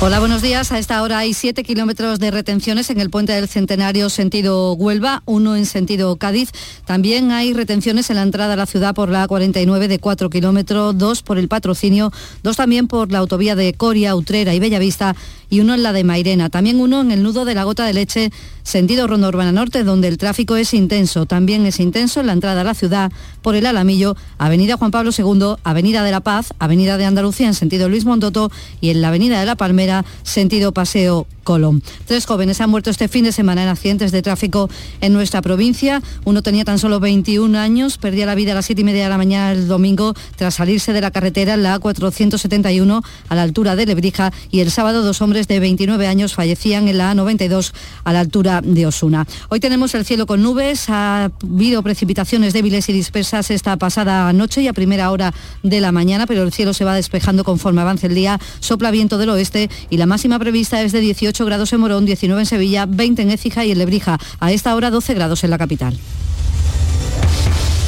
Hola, 0.00 0.18
buenos 0.18 0.40
días. 0.40 0.72
A 0.72 0.78
esta 0.78 1.02
hora 1.02 1.18
hay 1.18 1.34
7 1.34 1.62
kilómetros 1.62 2.18
de 2.20 2.30
retenciones 2.30 2.88
en 2.88 3.00
el 3.00 3.10
puente 3.10 3.34
del 3.34 3.48
Centenario 3.48 4.08
sentido 4.08 4.72
Huelva, 4.72 5.22
uno 5.26 5.56
en 5.56 5.66
sentido 5.66 6.16
Cádiz. 6.16 6.52
También 6.86 7.32
hay 7.32 7.52
retenciones 7.52 8.08
en 8.08 8.16
la 8.16 8.22
entrada 8.22 8.54
a 8.54 8.56
la 8.56 8.64
ciudad 8.64 8.94
por 8.94 9.10
la 9.10 9.28
A49 9.28 9.88
de 9.88 9.98
4 9.98 10.30
kilómetros, 10.30 10.96
dos 10.96 11.22
por 11.22 11.36
el 11.36 11.48
patrocinio, 11.48 12.10
dos 12.42 12.56
también 12.56 12.88
por 12.88 13.12
la 13.12 13.18
autovía 13.18 13.54
de 13.54 13.74
Coria, 13.74 14.16
Utrera 14.16 14.54
y 14.54 14.58
Bellavista 14.58 15.14
y 15.52 15.60
uno 15.60 15.74
en 15.74 15.82
la 15.82 15.92
de 15.92 16.02
Mairena. 16.02 16.48
También 16.48 16.80
uno 16.80 17.02
en 17.02 17.10
el 17.10 17.22
nudo 17.22 17.44
de 17.44 17.54
la 17.54 17.64
Gota 17.64 17.84
de 17.84 17.92
Leche, 17.92 18.32
sentido 18.62 19.06
Ronda 19.06 19.28
Urbana 19.28 19.52
Norte, 19.52 19.84
donde 19.84 20.08
el 20.08 20.16
tráfico 20.16 20.56
es 20.56 20.72
intenso. 20.72 21.26
También 21.26 21.66
es 21.66 21.78
intenso 21.78 22.20
en 22.20 22.28
la 22.28 22.32
entrada 22.32 22.62
a 22.62 22.64
la 22.64 22.72
ciudad 22.72 23.12
por 23.42 23.54
el 23.54 23.66
Alamillo, 23.66 24.16
Avenida 24.38 24.78
Juan 24.78 24.90
Pablo 24.90 25.10
II, 25.16 25.56
Avenida 25.62 26.04
de 26.04 26.10
la 26.10 26.20
Paz, 26.20 26.54
Avenida 26.58 26.96
de 26.96 27.04
Andalucía 27.04 27.48
en 27.48 27.54
sentido 27.54 27.90
Luis 27.90 28.06
Mondoto 28.06 28.50
y 28.80 28.88
en 28.88 29.02
la 29.02 29.08
Avenida 29.08 29.40
de 29.40 29.44
la 29.44 29.56
Palmera, 29.56 30.06
sentido 30.22 30.72
Paseo 30.72 31.26
Colón. 31.42 31.82
Tres 32.06 32.26
jóvenes 32.26 32.60
han 32.60 32.70
muerto 32.70 32.90
este 32.90 33.08
fin 33.08 33.24
de 33.24 33.32
semana 33.32 33.62
en 33.62 33.68
accidentes 33.68 34.12
de 34.12 34.22
tráfico 34.22 34.70
en 35.00 35.12
nuestra 35.12 35.42
provincia. 35.42 36.02
Uno 36.24 36.42
tenía 36.42 36.64
tan 36.64 36.78
solo 36.78 37.00
21 37.00 37.58
años, 37.58 37.98
perdía 37.98 38.26
la 38.26 38.34
vida 38.34 38.52
a 38.52 38.54
las 38.54 38.66
7 38.66 38.80
y 38.80 38.84
media 38.84 39.04
de 39.04 39.08
la 39.08 39.18
mañana 39.18 39.52
el 39.52 39.68
domingo 39.68 40.14
tras 40.36 40.54
salirse 40.54 40.92
de 40.92 41.00
la 41.00 41.10
carretera 41.10 41.54
en 41.54 41.62
la 41.62 41.78
A471 41.78 43.02
a 43.28 43.34
la 43.34 43.42
altura 43.42 43.76
de 43.76 43.86
Lebrija 43.86 44.32
y 44.50 44.60
el 44.60 44.70
sábado 44.70 45.02
dos 45.02 45.20
hombres 45.22 45.48
de 45.48 45.60
29 45.60 46.06
años 46.06 46.34
fallecían 46.34 46.88
en 46.88 46.98
la 46.98 47.14
A92 47.14 47.72
a 48.04 48.12
la 48.12 48.20
altura 48.20 48.60
de 48.62 48.86
Osuna. 48.86 49.26
Hoy 49.48 49.60
tenemos 49.60 49.94
el 49.94 50.04
cielo 50.04 50.26
con 50.26 50.42
nubes, 50.42 50.88
ha 50.88 51.30
habido 51.42 51.82
precipitaciones 51.82 52.52
débiles 52.52 52.88
y 52.88 52.92
dispersas 52.92 53.50
esta 53.50 53.76
pasada 53.76 54.32
noche 54.32 54.62
y 54.62 54.68
a 54.68 54.72
primera 54.72 55.10
hora 55.10 55.32
de 55.62 55.80
la 55.80 55.92
mañana, 55.92 56.26
pero 56.26 56.42
el 56.42 56.52
cielo 56.52 56.74
se 56.74 56.84
va 56.84 56.94
despejando 56.94 57.44
conforme 57.44 57.80
avance 57.80 58.06
el 58.06 58.14
día, 58.14 58.38
sopla 58.60 58.90
viento 58.90 59.18
del 59.18 59.30
oeste 59.30 59.70
y 59.90 59.96
la 59.96 60.06
máxima 60.06 60.38
prevista 60.38 60.82
es 60.82 60.92
de 60.92 61.00
18 61.00 61.31
grados 61.40 61.72
en 61.72 61.80
Morón, 61.80 62.04
19 62.04 62.42
en 62.42 62.46
Sevilla, 62.46 62.86
20 62.86 63.22
en 63.22 63.30
Écija 63.30 63.64
y 63.64 63.72
en 63.72 63.78
Lebrija. 63.78 64.18
A 64.40 64.52
esta 64.52 64.74
hora 64.74 64.90
12 64.90 65.14
grados 65.14 65.44
en 65.44 65.50
la 65.50 65.58
capital. 65.58 65.98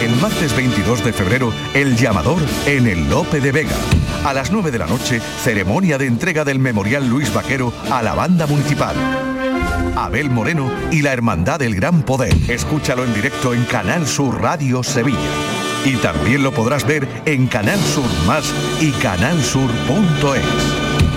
El 0.00 0.14
martes 0.16 0.56
22 0.56 1.04
de 1.04 1.12
febrero, 1.12 1.52
el 1.74 1.96
llamador 1.96 2.40
en 2.66 2.86
el 2.86 3.10
Lope 3.10 3.40
de 3.40 3.50
Vega. 3.50 3.74
A 4.24 4.32
las 4.32 4.52
9 4.52 4.70
de 4.70 4.78
la 4.78 4.86
noche, 4.86 5.20
ceremonia 5.42 5.98
de 5.98 6.06
entrega 6.06 6.44
del 6.44 6.60
Memorial 6.60 7.08
Luis 7.08 7.34
Vaquero 7.34 7.72
a 7.90 8.00
la 8.02 8.14
banda 8.14 8.46
municipal. 8.46 8.94
Abel 9.96 10.30
Moreno 10.30 10.70
y 10.92 11.02
la 11.02 11.12
Hermandad 11.12 11.58
del 11.58 11.74
Gran 11.74 12.02
Poder. 12.02 12.32
Escúchalo 12.48 13.04
en 13.04 13.12
directo 13.12 13.52
en 13.52 13.64
Canal 13.64 14.06
Sur 14.06 14.40
Radio 14.40 14.84
Sevilla. 14.84 15.18
Y 15.84 15.96
también 15.96 16.44
lo 16.44 16.52
podrás 16.52 16.86
ver 16.86 17.08
en 17.24 17.48
Canal 17.48 17.80
Sur 17.80 18.08
Más 18.26 18.54
y 18.80 18.92
canalsur.es. 18.92 21.07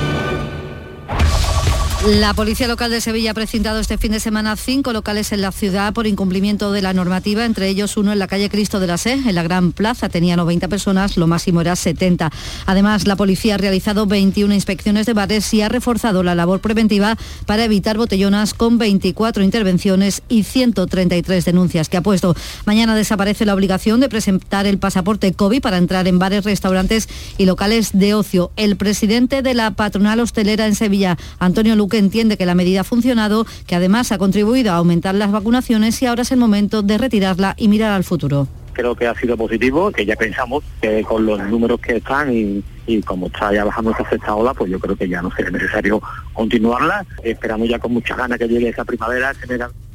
La 2.08 2.34
Policía 2.34 2.68
Local 2.68 2.90
de 2.90 3.00
Sevilla 3.00 3.30
ha 3.30 3.36
precintado 3.36 3.80
este 3.80 4.00
fin 4.00 4.12
de 4.12 4.20
semana 4.20 4.56
cinco 4.56 4.92
locales 4.92 5.32
en 5.34 5.42
la 5.42 5.52
ciudad 5.52 5.94
por 5.94 6.08
incumplimiento 6.08 6.72
de 6.72 6.82
la 6.82 6.94
normativa, 6.94 7.46
entre 7.46 7.70
ellos 7.70 7.96
uno 7.96 8.12
en 8.12 8.18
la 8.18 8.26
calle 8.26 8.50
Cristo 8.50 8.80
de 8.80 8.88
la 8.88 8.98
Sé, 8.98 9.14
en 9.14 9.36
la 9.36 9.44
Gran 9.44 9.72
Plaza. 9.72 10.10
Tenía 10.10 10.36
90 10.36 10.68
personas, 10.68 11.16
lo 11.16 11.28
máximo 11.28 11.62
era 11.62 11.76
70. 11.76 12.32
Además, 12.66 13.06
la 13.06 13.16
policía 13.16 13.54
ha 13.54 13.58
realizado 13.60 14.08
21 14.08 14.52
inspecciones 14.52 15.06
de 15.06 15.14
bares 15.14 15.54
y 15.54 15.62
ha 15.62 15.70
reforzado 15.70 16.24
la 16.24 16.34
labor 16.34 16.60
preventiva 16.60 17.16
para 17.46 17.66
evitar 17.66 17.98
botellonas 17.98 18.56
con 18.56 18.80
24 18.80 19.44
intervenciones 19.44 20.24
y 20.28 20.42
133 20.42 21.46
denuncias 21.46 21.88
que 21.88 21.98
ha 21.98 22.02
puesto. 22.02 22.36
Mañana 22.66 22.96
desaparece 22.96 23.46
la 23.46 23.54
obligación 23.54 24.00
de 24.00 24.10
presentar 24.10 24.66
el 24.66 24.80
pasaporte 24.80 25.34
COVID 25.34 25.62
para 25.62 25.78
entrar 25.78 26.08
en 26.08 26.18
bares, 26.18 26.46
restaurantes 26.46 27.08
y 27.38 27.46
locales 27.46 27.92
de 27.94 28.16
ocio. 28.16 28.52
El 28.56 28.76
presidente 28.76 29.44
de 29.44 29.54
la 29.54 29.70
patronal 29.70 30.20
hostelera 30.20 30.66
en 30.66 30.74
Sevilla, 30.74 31.16
Antonio 31.38 31.76
Lucas, 31.76 31.91
que 31.92 32.00
entiende 32.00 32.38
que 32.38 32.48
la 32.48 32.56
medida 32.56 32.82
ha 32.82 32.84
funcionado, 32.84 33.46
que 33.68 33.76
además 33.76 34.12
ha 34.12 34.18
contribuido 34.18 34.72
a 34.72 34.78
aumentar 34.78 35.14
las 35.14 35.32
vacunaciones 35.32 36.02
y 36.02 36.08
ahora 36.08 36.24
es 36.24 36.32
el 36.32 36.40
momento 36.40 36.82
de 36.82 36.98
retirarla 36.98 37.54
y 37.58 37.68
mirar 37.68 37.92
al 37.92 38.04
futuro. 38.04 38.48
Creo 38.74 38.96
que 38.96 39.06
ha 39.06 39.14
sido 39.14 39.38
positivo, 39.38 39.92
que 39.92 40.06
ya 40.06 40.16
pensamos 40.16 40.64
que 40.82 41.04
con 41.04 41.26
los 41.26 41.40
números 41.44 41.80
que 41.82 41.98
están 41.98 42.34
y, 42.34 42.64
como 43.06 43.28
está 43.28 43.54
ya 43.54 43.66
bajando 43.66 43.92
esta 43.92 44.10
sexta 44.10 44.34
ola, 44.34 44.54
pues 44.54 44.72
yo 44.72 44.80
creo 44.80 44.96
que 44.96 45.08
ya 45.08 45.22
no 45.22 45.30
será 45.32 45.52
necesario 45.52 46.02
continuarla. 46.34 47.06
Esperamos 47.24 47.70
ya 47.70 47.80
con 47.80 47.94
muchas 47.94 48.18
ganas 48.18 48.40
que 48.40 48.48
llegue 48.48 48.70
esa 48.70 48.86
primavera, 48.86 49.34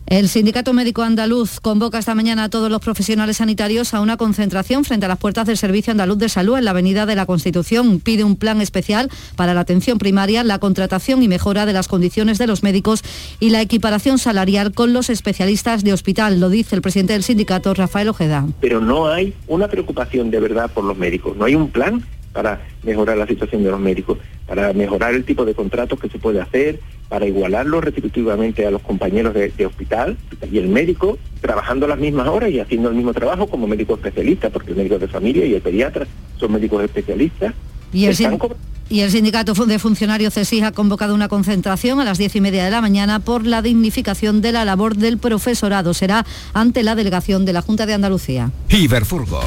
el 0.06 0.28
Sindicato 0.28 0.72
Médico 0.72 1.02
Andaluz 1.02 1.58
convoca 1.60 1.98
esta 1.98 2.14
mañana 2.14 2.44
a 2.44 2.48
todos 2.48 2.70
los 2.70 2.80
profesionales 2.80 3.38
sanitarios 3.38 3.92
a 3.92 4.00
una 4.00 4.16
concentración 4.16 4.84
frente 4.84 5.06
a 5.06 5.08
las 5.08 5.18
puertas 5.18 5.46
del 5.46 5.56
Servicio 5.56 5.90
Andaluz 5.90 6.18
de 6.18 6.28
Salud 6.28 6.56
en 6.56 6.64
la 6.64 6.70
Avenida 6.70 7.06
de 7.06 7.16
la 7.16 7.26
Constitución. 7.26 7.98
Pide 7.98 8.22
un 8.22 8.36
plan 8.36 8.60
especial 8.60 9.10
para 9.34 9.52
la 9.52 9.60
atención 9.60 9.98
primaria, 9.98 10.44
la 10.44 10.60
contratación 10.60 11.22
y 11.24 11.28
mejora 11.28 11.66
de 11.66 11.72
las 11.72 11.88
condiciones 11.88 12.38
de 12.38 12.46
los 12.46 12.62
médicos 12.62 13.02
y 13.40 13.50
la 13.50 13.60
equiparación 13.60 14.18
salarial 14.18 14.72
con 14.72 14.92
los 14.92 15.10
especialistas 15.10 15.82
de 15.82 15.92
hospital, 15.92 16.38
lo 16.38 16.50
dice 16.50 16.76
el 16.76 16.82
presidente 16.82 17.12
del 17.12 17.24
sindicato, 17.24 17.74
Rafael 17.74 18.08
Ojeda. 18.08 18.46
Pero 18.60 18.80
no 18.80 19.08
hay 19.08 19.34
una 19.48 19.68
preocupación 19.68 20.30
de 20.30 20.38
verdad 20.38 20.70
por 20.70 20.84
los 20.84 20.96
médicos, 20.96 21.36
no 21.36 21.44
hay 21.44 21.56
un 21.56 21.68
plan 21.68 22.04
para 22.36 22.60
mejorar 22.82 23.16
la 23.16 23.26
situación 23.26 23.64
de 23.64 23.70
los 23.70 23.80
médicos, 23.80 24.18
para 24.46 24.74
mejorar 24.74 25.14
el 25.14 25.24
tipo 25.24 25.46
de 25.46 25.54
contratos 25.54 25.98
que 25.98 26.10
se 26.10 26.18
puede 26.18 26.38
hacer, 26.38 26.80
para 27.08 27.26
igualarlo 27.26 27.80
retributivamente 27.80 28.66
a 28.66 28.70
los 28.70 28.82
compañeros 28.82 29.32
de, 29.32 29.64
hospital 29.64 30.18
y 30.52 30.58
el 30.58 30.68
médico 30.68 31.16
trabajando 31.40 31.88
las 31.88 31.98
mismas 31.98 32.28
horas 32.28 32.50
y 32.50 32.60
haciendo 32.60 32.90
el 32.90 32.94
mismo 32.94 33.14
trabajo 33.14 33.46
como 33.46 33.66
médico 33.66 33.94
especialista, 33.94 34.50
porque 34.50 34.72
el 34.72 34.76
médico 34.76 34.98
de 34.98 35.08
familia 35.08 35.46
y 35.46 35.54
el 35.54 35.62
pediatra 35.62 36.06
son 36.38 36.52
médicos 36.52 36.84
especialistas 36.84 37.54
Y 37.90 38.04
el, 38.04 38.14
y 38.90 39.00
el 39.00 39.10
sindicato 39.10 39.54
de 39.54 39.78
funcionarios 39.78 40.34
CESIS 40.34 40.64
ha 40.64 40.72
convocado 40.72 41.14
una 41.14 41.28
concentración 41.28 42.00
a 42.00 42.04
las 42.04 42.18
diez 42.18 42.36
y 42.36 42.42
media 42.42 42.66
de 42.66 42.70
la 42.70 42.82
mañana 42.82 43.20
por 43.20 43.46
la 43.46 43.62
dignificación 43.62 44.42
de 44.42 44.52
la 44.52 44.66
labor 44.66 44.96
del 44.96 45.16
profesorado. 45.16 45.94
Será 45.94 46.26
ante 46.52 46.82
la 46.82 46.94
delegación 46.94 47.46
de 47.46 47.54
la 47.54 47.62
Junta 47.62 47.86
de 47.86 47.94
Andalucía. 47.94 48.50
Iberfurgo. 48.68 49.40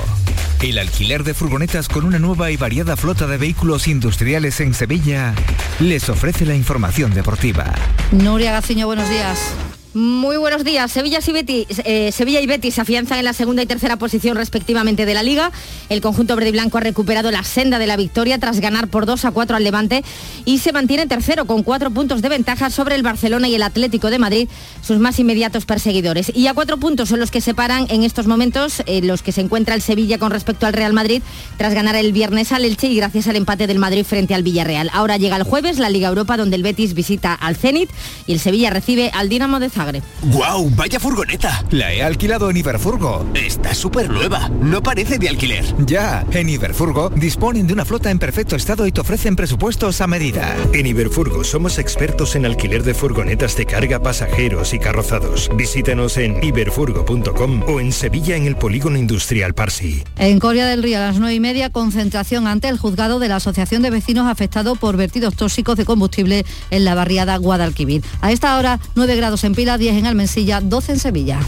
El 0.62 0.78
alquiler 0.78 1.24
de 1.24 1.34
furgonetas 1.34 1.88
con 1.88 2.04
una 2.04 2.19
nueva 2.19 2.52
y 2.52 2.58
variada 2.58 2.98
flota 2.98 3.28
de 3.28 3.38
vehículos 3.38 3.88
industriales 3.88 4.60
en 4.60 4.74
Sevilla 4.74 5.34
les 5.80 6.10
ofrece 6.10 6.45
la 6.45 6.54
información 6.54 7.13
deportiva. 7.13 7.74
Nuria 8.12 8.52
Gaciño, 8.52 8.86
buenos 8.86 9.10
días. 9.10 9.54
Muy 9.95 10.38
buenos 10.38 10.63
días. 10.63 10.91
Sevilla 10.91 11.17
y, 11.25 11.32
Betis, 11.32 11.65
eh, 11.84 12.12
Sevilla 12.12 12.39
y 12.41 12.45
Betis 12.45 12.75
se 12.75 12.82
afianzan 12.82 13.17
en 13.17 13.25
la 13.25 13.34
segunda 13.34 13.63
y 13.63 13.65
tercera 13.65 13.97
posición 13.97 14.38
respectivamente 14.38 15.08
de 15.08 15.15
la 15.15 15.23
Liga. 15.23 15.52
El 15.89 15.99
conjunto 15.99 16.36
verde 16.36 16.49
y 16.49 16.52
blanco 16.52 16.78
ha 16.78 16.82
recuperado 16.82 17.32
la 17.32 17.43
senda 17.43 17.80
de 17.80 17.88
la 17.88 17.97
victoria 17.97 18.38
tras 18.38 18.60
ganar 18.60 18.88
por 18.88 19.08
2 19.08 19.25
a 19.25 19.32
4 19.32 19.58
al 19.58 19.63
Levante 19.63 20.04
y 20.45 20.60
se 20.60 20.73
mantiene 20.73 21.08
tercero 21.08 21.45
con 21.45 21.63
cuatro 21.63 21.89
puntos 21.89 22.21
de 22.21 22.30
ventaja 22.30 22.69
sobre 22.69 22.93
el 22.93 23.02
Barcelona 23.02 23.47
y 23.47 23.56
el 23.56 23.63
Atlético 23.63 24.12
de 24.12 24.19
Madrid, 24.19 24.47
sus 24.84 24.99
más 24.99 25.17
inmediatos 25.17 25.65
perseguidores. 25.65 26.32
Y 26.36 26.45
a 26.45 26.53
cuatro 26.53 26.78
puntos 26.78 27.09
son 27.09 27.20
los 27.20 27.32
que 27.32 27.41
separan 27.41 27.88
en 27.89 28.03
estos 28.03 28.28
momentos 28.28 28.84
eh, 28.86 29.01
los 29.01 29.24
que 29.24 29.32
se 29.32 29.41
encuentra 29.41 29.74
el 29.74 29.82
Sevilla 29.82 30.20
con 30.20 30.30
respecto 30.30 30.68
al 30.68 30.74
Real 30.74 30.93
Madrid 30.93 31.24
tras 31.57 31.74
ganar 31.74 31.95
el 31.95 32.13
viernes 32.13 32.51
al 32.51 32.63
Elche 32.63 32.89
y 32.89 32.95
gracias 32.95 33.28
al 33.28 33.38
empate 33.38 33.66
del 33.66 33.80
Madrid 33.80 34.05
frente 34.05 34.36
al 34.36 34.43
Villarreal. 34.43 34.91
Ahora 34.93 35.18
llega 35.18 35.36
el 35.36 35.43
jueves 35.43 35.80
la 35.80 35.89
Liga 35.89 36.09
Europa 36.09 36.38
donde 36.38 36.57
el 36.57 36.61
Betis 36.61 36.93
visita 36.93 37.34
al 37.34 37.55
Zenit 37.55 37.89
y 38.28 38.34
el 38.34 38.39
Sevilla 38.39 38.70
recibe 38.70 39.09
al 39.16 39.30
Dinamo 39.30 39.59
de 39.59 39.78
Zagreb. 39.80 40.03
¡Guau! 40.23 40.69
¡Vaya 40.75 40.99
furgoneta! 40.99 41.63
La 41.71 41.93
he 41.93 42.03
alquilado 42.03 42.49
en 42.49 42.57
Iberfurgo. 42.57 43.25
Está 43.34 43.73
súper 43.73 44.09
nueva. 44.09 44.49
No 44.61 44.84
parece 44.84 45.17
de 45.17 45.30
alquiler. 45.30 45.63
Ya, 45.86 46.25
en 46.32 46.49
Iberfurgo 46.49 47.09
disponen 47.11 47.65
de 47.65 47.71
una 47.71 47.86
flota 47.86 48.11
en 48.11 48.19
perfecto 48.19 48.57
estado 48.57 48.86
y 48.88 48.91
te 48.91 48.99
ofrecen 48.99 49.38
presupuestos 49.38 50.01
a 50.01 50.07
medida. 50.07 50.53
En 50.73 50.86
Iberfurgo 50.86 51.45
somos 51.45 51.80
expertos 51.80 52.36
en 52.36 52.45
alquiler 52.45 52.84
de 52.84 52.93
furgonetas 52.93 53.55
de 53.55 53.65
carga, 53.65 54.03
pasajeros 54.03 54.73
y 54.73 54.80
carrozados. 54.80 55.49
Visítanos 55.55 56.17
en 56.17 56.43
iberfurgo.com 56.43 57.63
o 57.69 57.80
en 57.80 57.93
Sevilla 57.93 58.36
en 58.36 58.47
el 58.47 58.57
Polígono 58.57 58.97
Industrial 58.97 59.53
Parsi. 59.53 60.03
En 60.17 60.39
Corea 60.39 60.67
del 60.67 60.84
Río 60.84 60.97
a 60.97 61.01
las 61.01 61.19
nueve 61.19 61.36
y 61.36 61.39
media, 61.39 61.69
concentración 61.69 62.47
ante 62.47 62.67
el 62.67 62.77
juzgado 62.77 63.19
de 63.19 63.30
la 63.30 63.38
Asociación 63.38 63.82
de 63.82 63.91
Vecinos 63.91 64.27
afectados 64.27 64.77
por 64.77 64.97
vertidos 64.97 65.36
tóxicos 65.36 65.77
de 65.77 65.86
combustible 65.86 66.45
en 66.69 66.84
la 66.84 66.95
barriada 66.95 67.38
Guadalquivir. 67.38 68.03
A 68.19 68.34
esta 68.34 68.57
hora, 68.57 68.80
9 68.95 69.15
grados 69.15 69.43
en 69.43 69.53
Pila, 69.70 69.78
10 69.78 69.97
en 69.97 70.05
Almensilla, 70.07 70.61
12 70.61 70.93
en 70.93 70.99
Sevilla. 70.99 71.39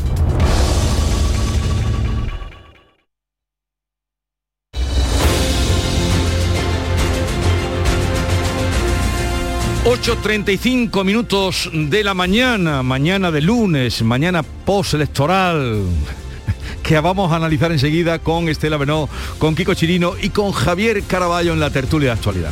...8.35 9.84 11.04
minutos 11.04 11.72
de 11.74 12.04
la 12.04 12.14
mañana... 12.14 12.84
...mañana 12.84 13.32
de 13.32 13.42
lunes... 13.42 14.04
...mañana 14.04 14.44
postelectoral... 14.44 15.82
...que 16.84 17.00
vamos 17.00 17.32
a 17.32 17.38
analizar 17.38 17.72
enseguida 17.72 18.20
con 18.20 18.50
Estela 18.50 18.78
Benó... 18.78 19.10
...con 19.40 19.56
Kiko 19.56 19.74
Chirino 19.74 20.14
y 20.22 20.30
con 20.30 20.52
Javier 20.52 21.02
Caraballo... 21.04 21.54
...en 21.54 21.60
la 21.60 21.72
tertulia 21.72 22.10
de 22.10 22.14
actualidad. 22.14 22.52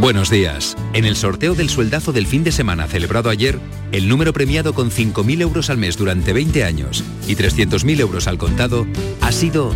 Buenos 0.00 0.30
días. 0.30 0.76
En 0.92 1.04
el 1.04 1.16
sorteo 1.16 1.56
del 1.56 1.68
sueldazo 1.68 2.12
del 2.12 2.28
fin 2.28 2.44
de 2.44 2.52
semana 2.52 2.86
celebrado 2.86 3.30
ayer, 3.30 3.58
el 3.90 4.08
número 4.08 4.32
premiado 4.32 4.72
con 4.72 4.92
5.000 4.92 5.42
euros 5.42 5.70
al 5.70 5.78
mes 5.78 5.96
durante 5.96 6.32
20 6.32 6.62
años 6.62 7.02
y 7.26 7.34
300.000 7.34 7.98
euros 7.98 8.28
al 8.28 8.38
contado 8.38 8.86
ha 9.20 9.32
sido 9.32 9.74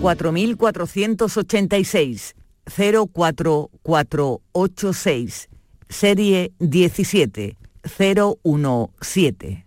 4.486 0.00 2.32
04486 2.64 5.48
serie 5.90 6.52
17 6.58 7.58
017. 7.98 9.66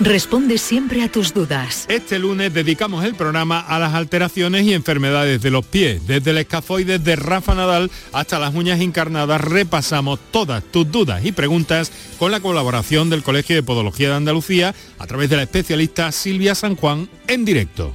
responde 0.00 0.58
siempre 0.58 1.02
a 1.02 1.12
tus 1.12 1.32
dudas. 1.32 1.84
Este 1.88 2.18
lunes 2.18 2.52
dedicamos 2.52 3.04
el 3.04 3.14
programa 3.14 3.60
a 3.60 3.78
las 3.78 3.94
alteraciones 3.94 4.64
y 4.64 4.72
enfermedades 4.72 5.42
de 5.42 5.50
los 5.50 5.64
pies. 5.64 6.06
Desde 6.06 6.30
el 6.30 6.38
escafoide 6.38 6.98
de 6.98 7.16
Rafa 7.16 7.54
Nadal 7.54 7.90
hasta 8.12 8.38
las 8.38 8.54
uñas 8.54 8.80
encarnadas 8.80 9.40
repasamos 9.40 10.18
todas 10.30 10.64
tus 10.64 10.90
dudas 10.90 11.24
y 11.24 11.32
preguntas 11.32 11.92
con 12.18 12.32
la 12.32 12.40
colaboración 12.40 13.10
del 13.10 13.22
Colegio 13.22 13.54
de 13.54 13.62
Podología 13.62 14.08
de 14.08 14.16
Andalucía 14.16 14.74
a 14.98 15.06
través 15.06 15.30
de 15.30 15.36
la 15.36 15.42
especialista 15.42 16.10
Silvia 16.12 16.54
San 16.54 16.76
Juan 16.76 17.08
en 17.28 17.44
directo. 17.44 17.94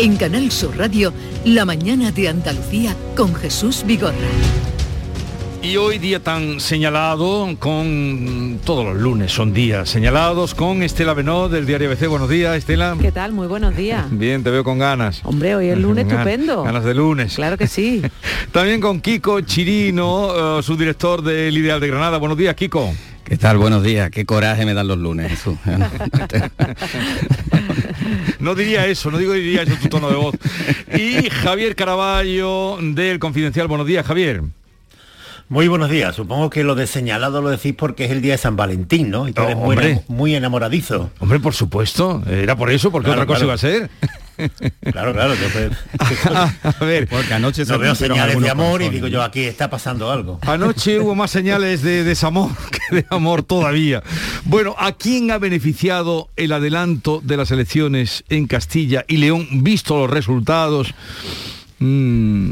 En 0.00 0.16
Canal 0.16 0.50
Sur 0.52 0.76
Radio, 0.76 1.12
La 1.44 1.64
mañana 1.64 2.12
de 2.12 2.28
Andalucía 2.28 2.94
con 3.16 3.34
Jesús 3.34 3.82
Vigorra. 3.86 4.14
Y 5.60 5.76
hoy 5.76 5.98
día 5.98 6.22
tan 6.22 6.60
señalado 6.60 7.48
con 7.58 8.60
todos 8.64 8.84
los 8.84 8.96
lunes 8.96 9.32
son 9.32 9.52
días 9.52 9.88
señalados 9.90 10.54
con 10.54 10.84
Estela 10.84 11.14
Benó 11.14 11.48
del 11.48 11.66
diario 11.66 11.88
ABC. 11.90 12.06
Buenos 12.08 12.28
días, 12.28 12.56
Estela. 12.56 12.96
¿Qué 13.00 13.10
tal? 13.10 13.32
Muy 13.32 13.48
buenos 13.48 13.76
días. 13.76 14.06
Bien, 14.10 14.44
te 14.44 14.50
veo 14.50 14.62
con 14.62 14.78
ganas. 14.78 15.20
Hombre, 15.24 15.56
hoy 15.56 15.68
es 15.68 15.78
lunes 15.78 16.06
Ganas- 16.06 16.26
estupendo. 16.28 16.62
Ganas 16.62 16.84
de 16.84 16.94
lunes. 16.94 17.34
Claro 17.34 17.56
que 17.58 17.66
sí. 17.66 18.00
También 18.52 18.80
con 18.80 19.00
Kiko 19.00 19.40
Chirino, 19.40 20.58
eh, 20.58 20.62
subdirector 20.62 21.22
del 21.22 21.56
Ideal 21.58 21.80
de 21.80 21.88
Granada. 21.88 22.18
Buenos 22.18 22.38
días, 22.38 22.54
Kiko. 22.54 22.94
¿Qué 23.28 23.36
tal? 23.36 23.58
Buenos 23.58 23.82
días. 23.82 24.10
Qué 24.10 24.24
coraje 24.24 24.64
me 24.64 24.72
dan 24.74 24.88
los 24.88 24.98
lunes. 24.98 25.30
Jesús. 25.30 25.58
No 28.40 28.54
diría 28.54 28.86
eso, 28.86 29.10
no 29.10 29.18
digo 29.18 29.32
diría 29.32 29.62
eso 29.62 29.74
tu 29.82 29.88
tono 29.88 30.08
de 30.08 30.14
voz. 30.16 30.34
Y 30.96 31.28
Javier 31.28 31.74
Caraballo 31.74 32.78
del 32.80 33.18
Confidencial. 33.18 33.66
Buenos 33.66 33.86
días, 33.86 34.06
Javier. 34.06 34.42
Muy 35.48 35.66
buenos 35.68 35.90
días. 35.90 36.14
Supongo 36.14 36.48
que 36.48 36.62
lo 36.62 36.74
de 36.76 36.86
señalado 36.86 37.42
lo 37.42 37.50
decís 37.50 37.74
porque 37.76 38.04
es 38.04 38.10
el 38.12 38.22
día 38.22 38.32
de 38.34 38.38
San 38.38 38.56
Valentín, 38.56 39.10
¿no? 39.10 39.28
Y 39.28 39.32
tú 39.32 39.42
eres 39.42 39.56
muy, 39.56 39.74
hombre. 39.76 39.96
enam- 39.96 40.04
muy 40.08 40.34
enamoradizo. 40.36 41.10
Hombre, 41.18 41.40
por 41.40 41.52
supuesto. 41.52 42.22
Era 42.30 42.56
por 42.56 42.70
eso, 42.70 42.90
porque 42.92 43.06
Claro, 43.06 43.22
otra 43.22 43.26
cosa 43.26 43.44
claro. 43.44 43.46
iba 43.46 43.54
a 43.54 43.58
ser. 43.58 43.90
Claro, 44.92 45.12
claro. 45.12 45.34
yo 45.34 45.48
a 46.70 46.84
ver, 46.84 47.08
porque 47.08 47.34
anoche 47.34 47.64
no 47.64 47.78
veo 47.78 47.94
señales 47.94 48.40
de 48.40 48.50
amor 48.50 48.82
y 48.82 48.88
digo 48.88 49.08
yo 49.08 49.22
aquí 49.22 49.42
está 49.42 49.68
pasando 49.68 50.10
algo. 50.10 50.38
Anoche 50.42 51.00
hubo 51.00 51.14
más 51.14 51.30
señales 51.30 51.82
de 51.82 52.04
desamor 52.04 52.50
que 52.70 52.96
de 52.96 53.06
amor 53.10 53.42
todavía. 53.42 54.02
Bueno, 54.44 54.76
¿a 54.78 54.92
quién 54.92 55.30
ha 55.30 55.38
beneficiado 55.38 56.28
el 56.36 56.52
adelanto 56.52 57.20
de 57.22 57.36
las 57.36 57.50
elecciones 57.50 58.24
en 58.28 58.46
Castilla 58.46 59.04
y 59.08 59.16
León, 59.16 59.48
visto 59.64 59.98
los 59.98 60.10
resultados? 60.10 60.94
Mm, 61.80 62.50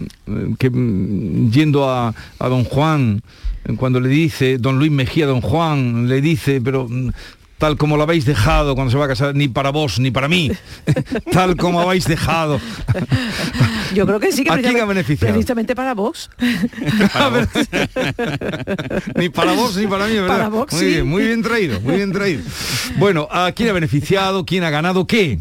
que 0.59 0.71
mm, 0.71 1.51
yendo 1.51 1.89
a, 1.89 2.15
a 2.39 2.49
don 2.49 2.65
Juan, 2.65 3.23
cuando 3.77 3.99
le 3.99 4.09
dice, 4.09 4.59
don 4.59 4.79
Luis 4.79 4.93
Mejía, 4.93 5.27
don 5.27 5.41
Juan, 5.41 6.09
le 6.09 6.21
dice, 6.21 6.61
pero 6.61 6.87
mm, 6.89 7.11
tal 7.59 7.77
como 7.77 7.97
lo 7.97 8.03
habéis 8.03 8.25
dejado 8.25 8.75
cuando 8.75 8.91
se 8.91 8.99
va 8.99 9.07
a 9.07 9.09
casar, 9.09 9.35
ni 9.35 9.49
para 9.49 9.71
vos 9.71 9.99
ni 9.99 10.11
para 10.11 10.29
mí, 10.29 10.51
tal 11.33 11.57
como 11.57 11.81
habéis 11.81 12.07
dejado. 12.07 12.61
Yo 13.95 14.07
creo 14.07 14.21
que 14.21 14.33
sí 14.33 14.45
que 14.45 14.53
¿A 14.53 14.59
quién 14.59 14.81
ha 14.81 14.85
beneficiado? 14.85 15.33
precisamente 15.33 15.75
para 15.75 15.95
Vox. 15.95 16.31
ni 19.17 19.29
para 19.29 19.53
vos 19.53 19.77
ni 19.77 19.87
para 19.87 20.07
mí, 20.07 20.15
¿verdad? 20.15 20.29
Para 20.29 20.51
muy 20.51 20.67
sí. 20.71 20.87
bien, 20.87 21.07
muy 21.07 21.25
bien 21.25 21.43
traído, 21.43 21.81
muy 21.81 21.97
bien 21.97 22.13
traído. 22.13 22.43
Bueno, 22.97 23.29
¿a 23.31 23.53
quién 23.53 23.71
ha 23.71 23.73
beneficiado? 23.73 24.45
¿Quién 24.45 24.65
ha 24.65 24.71
ganado 24.71 25.07
qué? 25.07 25.39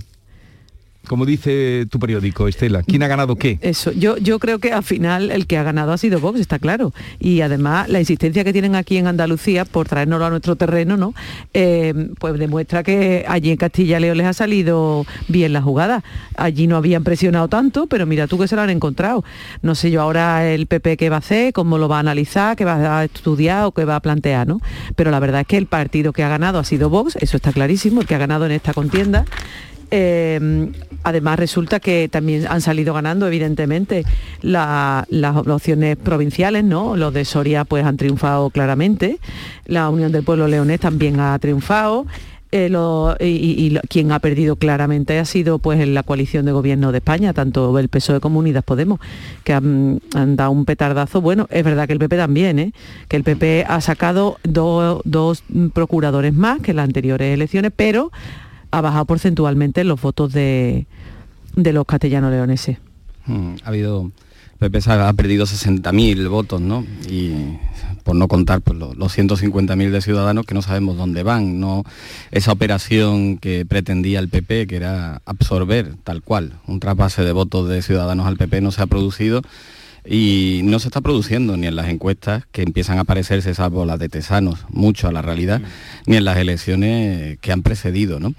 Como 1.08 1.26
dice 1.26 1.86
tu 1.90 2.00
periódico, 2.00 2.48
Estela, 2.48 2.84
¿quién 2.84 3.04
ha 3.04 3.08
ganado 3.08 3.36
qué? 3.36 3.58
Eso, 3.62 3.92
yo, 3.92 4.18
yo 4.18 4.40
creo 4.40 4.60
que 4.60 4.72
al 4.72 4.84
final 4.84 5.32
el 5.32 5.48
que 5.48 5.58
ha 5.58 5.64
ganado 5.64 5.92
ha 5.92 5.98
sido 5.98 6.20
Vox, 6.20 6.40
está 6.40 6.60
claro. 6.60 6.94
Y 7.20 7.42
además 7.42 7.90
la 7.90 8.00
insistencia 8.00 8.44
que 8.44 8.54
tienen 8.54 8.76
aquí 8.76 8.98
en 8.98 9.08
Andalucía 9.08 9.66
por 9.66 9.88
traérnoslo 9.88 10.26
a 10.26 10.30
nuestro 10.30 10.56
terreno, 10.56 10.98
¿no? 10.98 11.14
Eh, 11.54 11.94
pues 12.20 12.38
demuestra 12.38 12.84
que 12.84 13.26
allí 13.28 13.52
en 13.52 13.58
Castilla 13.58 13.98
y 13.98 14.02
León 14.02 14.18
les 14.18 14.28
ha 14.28 14.34
salido 14.34 15.06
bien 15.28 15.54
la 15.54 15.62
jugada. 15.62 16.04
Allí 16.36 16.68
no 16.68 16.78
habían 16.78 17.04
presionado 17.04 17.48
tanto, 17.48 17.88
pero 17.88 18.06
mira 18.06 18.28
tú 18.28 18.38
que 18.38 18.48
se 18.48 18.56
lo 18.56 18.62
han 18.62 18.70
encontrado. 18.70 19.24
No 19.62 19.76
sé 19.76 19.92
yo 19.92 20.02
ahora 20.02 20.50
el 20.50 20.68
PP 20.68 20.98
qué 20.98 21.10
va 21.10 21.18
a 21.18 21.20
hacer, 21.20 21.54
cómo 21.54 21.78
lo 21.78 21.88
va 21.88 21.98
a 21.98 22.00
analizar, 22.00 22.56
qué 22.56 22.66
va 22.66 23.00
a 23.00 23.06
estudiar 23.06 23.66
o 23.66 23.72
qué 23.72 23.86
va 23.86 23.96
a 23.96 24.00
plantear, 24.00 24.48
¿no? 24.48 24.62
Pero 24.96 25.12
la 25.12 25.20
verdad 25.20 25.42
es 25.42 25.48
que 25.48 25.58
el 25.58 25.68
partido 25.68 26.14
que 26.14 26.24
ha 26.24 26.30
ganado 26.30 26.60
ha 26.60 26.64
sido 26.64 26.90
Vox, 26.90 27.16
eso 27.20 27.38
está 27.38 27.52
clarísimo, 27.52 28.02
el 28.02 28.08
que 28.08 28.16
ha 28.16 28.20
ganado 28.20 28.46
en 28.46 28.52
esta 28.52 28.74
contienda. 28.74 29.26
Eh, 29.92 30.72
además 31.04 31.38
resulta 31.40 31.80
que 31.80 32.10
también 32.12 32.46
han 32.50 32.62
salido 32.62 32.94
ganando 32.94 33.28
evidentemente 33.28 34.04
la- 34.42 35.06
las 35.10 35.36
opciones 35.36 35.98
provinciales, 35.98 36.64
¿no? 36.64 36.96
Los 36.96 37.14
de 37.14 37.26
Soria 37.26 37.66
pues 37.66 37.86
han 37.86 37.98
triunfado 37.98 38.50
claramente, 38.50 39.20
la 39.66 39.90
Unión 39.90 40.12
del 40.12 40.24
Pueblo 40.24 40.48
Leonés 40.48 40.80
también 40.80 41.20
ha 41.20 41.38
triunfado. 41.40 42.06
eh, 42.52 42.70
y, 43.20 43.78
quien 43.90 44.14
ha 44.14 44.20
perdido 44.20 44.56
claramente 44.56 45.20
ha 45.20 45.26
sido 45.26 45.60
pues 45.60 45.86
la 45.86 46.04
coalición 46.04 46.46
de 46.46 46.54
gobierno 46.54 46.94
de 46.94 47.00
España, 47.00 47.34
tanto 47.34 47.78
el 47.80 47.90
PSOE 47.90 48.22
como 48.22 48.40
Unidas 48.40 48.64
Podemos, 48.64 49.00
que 49.44 49.52
han, 49.52 50.00
dado 50.38 50.52
un 50.52 50.64
petardazo. 50.64 51.20
Bueno, 51.20 51.48
es 51.50 51.66
verdad 51.66 51.86
que 51.86 51.92
el 51.94 52.00
PP 52.00 52.16
también, 52.16 52.60
¿eh? 52.60 52.72
que 53.10 53.18
el 53.18 53.24
PP 53.26 53.66
ha 53.68 53.82
sacado 53.82 54.38
do- 54.44 55.02
dos 55.04 55.44
procuradores 55.74 56.34
más 56.34 56.62
que 56.62 56.72
en 56.72 56.78
las 56.78 56.86
anteriores 56.86 57.34
elecciones, 57.34 57.74
pero 57.76 58.12
ha 58.78 58.82
bajado 58.82 59.06
porcentualmente 59.06 59.84
los 59.84 60.02
votos 60.02 60.34
de, 60.34 60.86
de 61.56 61.74
los 61.74 61.86
castellanos 61.86 62.32
leoneses. 62.32 62.78
Mm, 63.26 63.56
Ha 63.64 63.70
habido, 63.70 64.12
PP 64.60 64.82
se 64.82 64.92
ha 64.92 65.14
perdido 65.14 65.46
60.000 65.46 66.28
votos, 66.30 66.60
¿no? 66.62 66.86
Y 67.10 67.58
por 68.04 68.16
no 68.16 68.28
contar 68.28 68.62
pues, 68.62 68.78
lo- 68.78 68.94
los 68.94 69.18
150.000 69.18 69.92
de 69.92 70.02
ciudadanos 70.02 70.46
que 70.46 70.54
no 70.54 70.62
sabemos 70.62 70.98
dónde 70.98 71.24
van, 71.24 71.60
¿no? 71.60 71.84
Esa 72.32 72.52
operación 72.52 73.38
que 73.38 73.66
pretendía 73.66 74.20
el 74.20 74.28
PP, 74.30 74.68
que 74.68 74.76
era 74.76 75.22
absorber 75.26 75.96
tal 76.04 76.22
cual 76.22 76.54
un 76.68 76.80
trasvase 76.80 77.24
de 77.24 77.32
votos 77.32 77.68
de 77.70 77.82
ciudadanos 77.82 78.28
al 78.28 78.38
PP, 78.38 78.62
no 78.62 78.72
se 78.72 78.82
ha 78.82 78.88
producido 78.88 79.42
y 80.08 80.62
no 80.64 80.80
se 80.80 80.88
está 80.88 81.02
produciendo 81.02 81.58
ni 81.58 81.68
en 81.68 81.76
las 81.76 81.88
encuestas 81.90 82.44
que 82.52 82.62
empiezan 82.62 83.00
a 83.00 83.04
parecerse, 83.06 83.54
salvo 83.56 83.86
las 83.86 84.00
de 84.00 84.10
Tesanos, 84.10 84.66
mucho 84.70 85.08
a 85.08 85.12
la 85.12 85.22
realidad, 85.22 85.62
ni 86.06 86.16
en 86.18 86.26
las 86.26 86.38
elecciones 86.38 87.38
que 87.40 87.52
han 87.52 87.64
precedido, 87.64 88.20
¿no? 88.20 88.34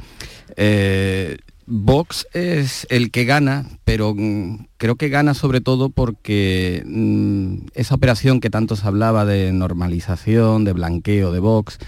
Eh, 0.57 1.39
Vox 1.69 2.29
es 2.33 2.87
el 2.91 3.11
que 3.11 3.25
gana, 3.25 3.67
pero 3.85 4.14
mm, 4.17 4.67
creo 4.77 4.95
que 4.95 5.09
gana 5.09 5.35
sobre 5.35 5.61
todo 5.61 5.89
porque 5.89 6.85
mm, 6.87 7.67
esa 7.75 7.97
operación 7.97 8.39
que 8.41 8.51
tanto 8.51 8.77
se 8.77 8.87
hablaba 8.87 9.25
de 9.25 9.51
normalización, 9.53 10.64
de 10.64 10.73
blanqueo 10.73 11.33
de 11.33 11.41
Vox, 11.41 11.79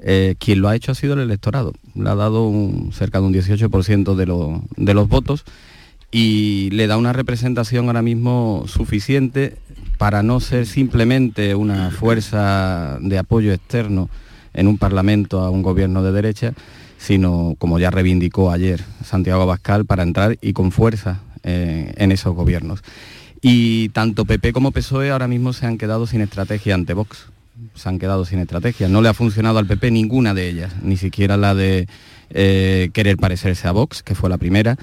eh, 0.00 0.34
quien 0.38 0.60
lo 0.60 0.68
ha 0.68 0.76
hecho 0.76 0.92
ha 0.92 0.94
sido 0.94 1.14
el 1.14 1.20
electorado. 1.20 1.72
Le 1.94 2.10
ha 2.10 2.14
dado 2.14 2.46
un- 2.46 2.92
cerca 2.92 3.18
de 3.20 3.24
un 3.26 3.32
18% 3.32 4.14
de, 4.16 4.26
lo- 4.26 4.62
de 4.76 4.92
los 4.92 5.08
votos 5.08 5.44
y 6.10 6.70
le 6.70 6.86
da 6.86 6.96
una 6.96 7.12
representación 7.12 7.86
ahora 7.86 8.02
mismo 8.02 8.64
suficiente 8.66 9.56
para 9.98 10.22
no 10.22 10.40
ser 10.40 10.66
simplemente 10.66 11.54
una 11.54 11.90
fuerza 11.90 12.98
de 13.00 13.18
apoyo 13.18 13.52
externo 13.52 14.08
en 14.54 14.68
un 14.68 14.78
parlamento 14.78 15.40
a 15.40 15.50
un 15.50 15.62
gobierno 15.62 16.02
de 16.02 16.12
derecha, 16.12 16.52
sino, 16.98 17.54
como 17.58 17.78
ya 17.78 17.90
reivindicó 17.90 18.50
ayer 18.50 18.82
Santiago 19.04 19.42
Abascal, 19.42 19.84
para 19.84 20.02
entrar 20.02 20.38
y 20.40 20.52
con 20.52 20.72
fuerza 20.72 21.20
eh, 21.42 21.92
en 21.96 22.12
esos 22.12 22.34
gobiernos. 22.34 22.82
Y 23.40 23.90
tanto 23.90 24.24
PP 24.24 24.52
como 24.52 24.72
PSOE 24.72 25.10
ahora 25.10 25.28
mismo 25.28 25.52
se 25.52 25.66
han 25.66 25.78
quedado 25.78 26.06
sin 26.06 26.20
estrategia 26.20 26.74
ante 26.74 26.94
Vox. 26.94 27.26
Se 27.74 27.88
han 27.88 27.98
quedado 27.98 28.24
sin 28.24 28.38
estrategia. 28.38 28.88
No 28.88 29.02
le 29.02 29.08
ha 29.08 29.14
funcionado 29.14 29.58
al 29.58 29.66
PP 29.66 29.90
ninguna 29.90 30.34
de 30.34 30.48
ellas, 30.48 30.72
ni 30.82 30.96
siquiera 30.96 31.36
la 31.36 31.54
de 31.54 31.86
eh, 32.30 32.90
querer 32.92 33.16
parecerse 33.16 33.68
a 33.68 33.72
Vox, 33.72 34.02
que 34.02 34.14
fue 34.14 34.28
la 34.28 34.38
primera, 34.38 34.76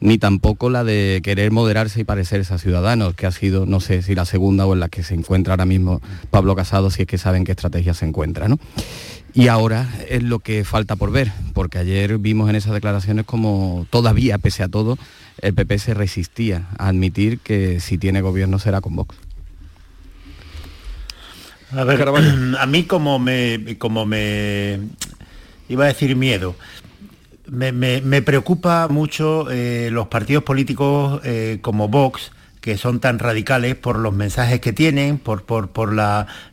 ni 0.00 0.18
tampoco 0.18 0.70
la 0.70 0.84
de 0.84 1.20
querer 1.22 1.50
moderarse 1.50 2.00
y 2.00 2.04
parecerse 2.04 2.54
a 2.54 2.58
Ciudadanos, 2.58 3.14
que 3.14 3.26
ha 3.26 3.30
sido, 3.30 3.66
no 3.66 3.80
sé 3.80 4.02
si 4.02 4.14
la 4.14 4.24
segunda 4.24 4.66
o 4.66 4.72
en 4.72 4.80
la 4.80 4.88
que 4.88 5.02
se 5.02 5.14
encuentra 5.14 5.52
ahora 5.52 5.66
mismo 5.66 6.00
Pablo 6.30 6.56
Casado, 6.56 6.90
si 6.90 7.02
es 7.02 7.08
que 7.08 7.18
saben 7.18 7.44
qué 7.44 7.52
estrategia 7.52 7.94
se 7.94 8.06
encuentra, 8.06 8.48
¿no? 8.48 8.58
Y 9.32 9.46
ahora 9.48 9.88
es 10.08 10.22
lo 10.22 10.40
que 10.40 10.64
falta 10.64 10.96
por 10.96 11.12
ver, 11.12 11.30
porque 11.52 11.78
ayer 11.78 12.18
vimos 12.18 12.50
en 12.50 12.56
esas 12.56 12.72
declaraciones 12.72 13.26
como 13.26 13.86
todavía, 13.90 14.38
pese 14.38 14.62
a 14.62 14.68
todo, 14.68 14.98
el 15.40 15.54
PP 15.54 15.78
se 15.78 15.94
resistía 15.94 16.66
a 16.78 16.88
admitir 16.88 17.38
que 17.38 17.78
si 17.80 17.96
tiene 17.96 18.22
gobierno 18.22 18.58
será 18.58 18.80
con 18.80 18.96
Vox. 18.96 19.16
A 21.72 21.84
ver, 21.84 22.08
a 22.58 22.66
mí 22.66 22.84
como 22.84 23.18
me, 23.18 23.76
como 23.78 24.06
me 24.06 24.80
iba 25.68 25.84
a 25.84 25.88
decir 25.88 26.16
miedo, 26.16 26.56
me, 27.50 27.72
me- 27.72 28.22
preocupa 28.22 28.86
mucho 28.88 29.50
eh, 29.50 29.88
los 29.90 30.06
partidos 30.08 30.44
políticos 30.44 31.20
eh, 31.24 31.58
como 31.60 31.88
Vox, 31.88 32.32
que 32.60 32.76
son 32.76 33.00
tan 33.00 33.18
radicales 33.18 33.74
por 33.74 33.98
los 33.98 34.14
mensajes 34.14 34.60
que 34.60 34.72
tienen, 34.72 35.18
por, 35.18 35.44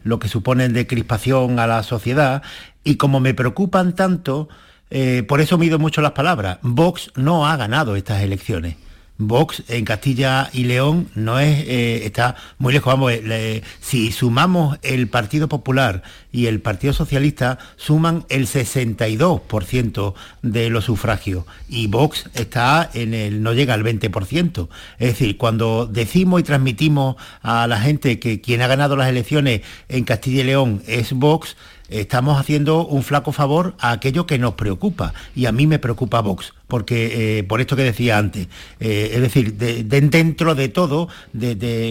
lo 0.04 0.20
que 0.20 0.28
suponen 0.28 0.74
de 0.74 0.88
crispación 0.88 1.60
a 1.60 1.68
la 1.68 1.84
sociedad, 1.84 2.42
y 2.84 2.96
como 2.96 3.20
me 3.20 3.34
preocupan 3.34 3.94
tanto, 3.94 4.50
eh, 4.90 5.24
por 5.28 5.42
eso 5.42 5.58
mido 5.58 5.80
mucho 5.80 6.02
las 6.02 6.14
palabras, 6.14 6.60
Vox 6.62 7.12
no 7.16 7.46
ha 7.48 7.58
ganado 7.58 7.96
estas 7.96 8.22
elecciones. 8.24 8.78
Vox 9.18 9.64
en 9.68 9.86
Castilla 9.86 10.50
y 10.54 10.66
León 10.66 11.10
no 11.16 11.40
es 11.40 11.64
eh, 11.68 12.06
está 12.06 12.36
muy 12.58 12.74
lejos. 12.74 12.94
Vamos, 12.94 13.12
eh, 13.14 13.64
si 13.80 14.12
sumamos 14.12 14.78
el 14.84 15.08
Partido 15.08 15.48
Popular 15.48 16.04
y 16.32 16.46
el 16.46 16.62
Partido 16.62 16.94
Socialista, 16.94 17.58
suman 17.78 18.26
el 18.30 18.48
62% 18.48 20.14
de 20.44 20.70
los 20.70 20.86
sufragios 20.86 21.46
y 21.68 21.88
Vox 21.88 22.30
está 22.34 22.90
en 22.94 23.14
el 23.14 23.42
no 23.42 23.54
llega 23.54 23.74
al 23.74 23.84
20%. 23.84 24.70
Es 25.00 25.08
decir, 25.10 25.38
cuando 25.38 25.88
decimos 25.88 26.42
y 26.42 26.44
transmitimos 26.44 27.16
a 27.42 27.68
la 27.68 27.80
gente 27.80 28.20
que 28.20 28.42
quien 28.42 28.62
ha 28.62 28.68
ganado 28.68 28.96
las 28.96 29.10
elecciones 29.10 29.62
en 29.90 30.04
Castilla 30.04 30.42
y 30.42 30.46
León 30.46 30.84
es 30.88 31.14
Vox, 31.14 31.58
estamos 31.90 32.40
haciendo 32.40 32.86
un 32.86 33.04
flaco 33.04 33.32
favor 33.32 33.76
a 33.80 33.92
aquello 33.92 34.28
que 34.28 34.38
nos 34.38 34.54
preocupa 34.54 35.14
y 35.36 35.46
a 35.46 35.52
mí 35.52 35.66
me 35.68 35.80
preocupa 35.80 36.22
Vox 36.22 36.54
porque 36.68 37.40
eh, 37.40 37.44
por 37.44 37.62
esto 37.62 37.76
que 37.76 37.84
decía 37.84 38.18
antes 38.18 38.48
eh, 38.80 39.12
es 39.14 39.22
decir 39.22 39.54
de, 39.56 39.84
de- 39.84 40.02
dentro 40.02 40.54
de 40.56 40.68
todo 40.70 41.08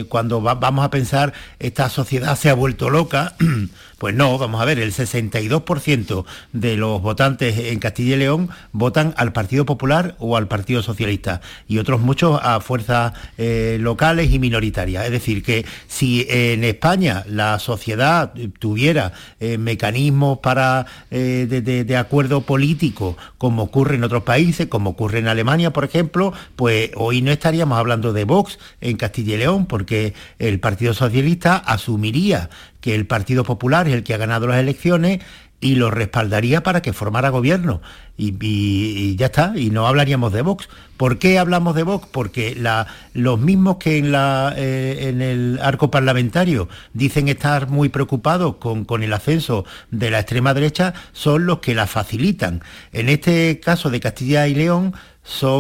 cuando 0.08 0.42
va- 0.42 0.54
vamos 0.54 0.84
a 0.84 0.90
pensar 0.90 1.32
esta 1.58 1.88
sociedad 1.88 2.36
se 2.38 2.50
ha 2.50 2.54
vuelto 2.54 2.90
loca 2.90 3.34
pues 3.98 4.14
no 4.14 4.36
vamos 4.36 4.60
a 4.60 4.64
ver 4.66 4.78
el 4.78 4.92
62% 4.92 6.24
de 6.52 6.76
los 6.76 7.00
votantes 7.00 7.58
en 7.58 7.78
Castilla 7.78 8.16
y 8.16 8.18
León 8.18 8.50
votan 8.72 9.14
al 9.16 9.32
Partido 9.32 9.64
Popular 9.64 10.16
o 10.18 10.36
al 10.36 10.48
Partido 10.48 10.82
Socialista 10.82 11.40
y 11.66 11.78
otros 11.78 12.00
muchos 12.02 12.38
a 12.42 12.60
fuerzas 12.60 13.14
eh, 13.38 13.78
locales 13.80 14.30
y 14.30 14.38
minoritarias. 14.38 15.06
Es 15.06 15.10
decir 15.12 15.42
que 15.42 15.64
si 15.88 16.26
en 16.28 16.62
España 16.64 17.24
la 17.26 17.58
sociedad 17.58 18.34
tuviera 18.58 19.12
mecanismos 19.40 20.38
para 20.38 20.84
de 21.10 21.96
acuerdo 21.96 22.42
político 22.42 23.16
como 23.38 23.62
ocurre 23.62 23.94
en 23.96 24.04
otros 24.04 24.22
países 24.24 24.65
como 24.68 24.90
ocurre 24.90 25.18
en 25.18 25.28
Alemania, 25.28 25.72
por 25.72 25.84
ejemplo, 25.84 26.32
pues 26.56 26.90
hoy 26.94 27.22
no 27.22 27.30
estaríamos 27.30 27.78
hablando 27.78 28.12
de 28.12 28.24
Vox 28.24 28.58
en 28.80 28.96
Castilla 28.96 29.34
y 29.34 29.38
León, 29.38 29.66
porque 29.66 30.14
el 30.38 30.60
Partido 30.60 30.94
Socialista 30.94 31.56
asumiría 31.56 32.50
que 32.80 32.94
el 32.94 33.06
Partido 33.06 33.42
Popular 33.44 33.88
es 33.88 33.94
el 33.94 34.04
que 34.04 34.14
ha 34.14 34.18
ganado 34.18 34.46
las 34.46 34.58
elecciones 34.58 35.20
y 35.60 35.76
lo 35.76 35.90
respaldaría 35.90 36.62
para 36.62 36.82
que 36.82 36.92
formara 36.92 37.30
gobierno. 37.30 37.80
Y, 38.18 39.16
ya 39.16 39.26
está, 39.26 39.52
y 39.56 39.70
no 39.70 39.86
hablaríamos 39.86 40.32
de 40.32 40.42
Vox. 40.42 40.68
¿Por 40.96 41.18
qué 41.18 41.38
hablamos 41.38 41.74
de 41.74 41.82
Vox? 41.82 42.06
Porque 42.10 42.56
los 43.12 43.38
mismos 43.38 43.76
que 43.76 43.98
eh, 43.98 45.08
en, 45.08 45.20
el 45.20 45.58
arco 45.62 45.90
parlamentario 45.90 46.68
dicen 46.94 47.28
estar 47.28 47.68
muy 47.68 47.90
preocupados 47.90 48.56
con, 48.56 49.02
el 49.02 49.12
ascenso 49.12 49.64
de 49.90 50.10
la 50.10 50.20
extrema 50.20 50.54
derecha 50.54 50.94
son 51.12 51.44
los 51.46 51.58
que 51.58 51.74
la 51.74 51.86
facilitan. 51.86 52.62
En 52.92 53.08
este 53.10 53.60
caso 53.60 53.90
de 53.90 54.00
Castilla 54.00 54.48
y 54.48 54.54
León, 54.54 54.94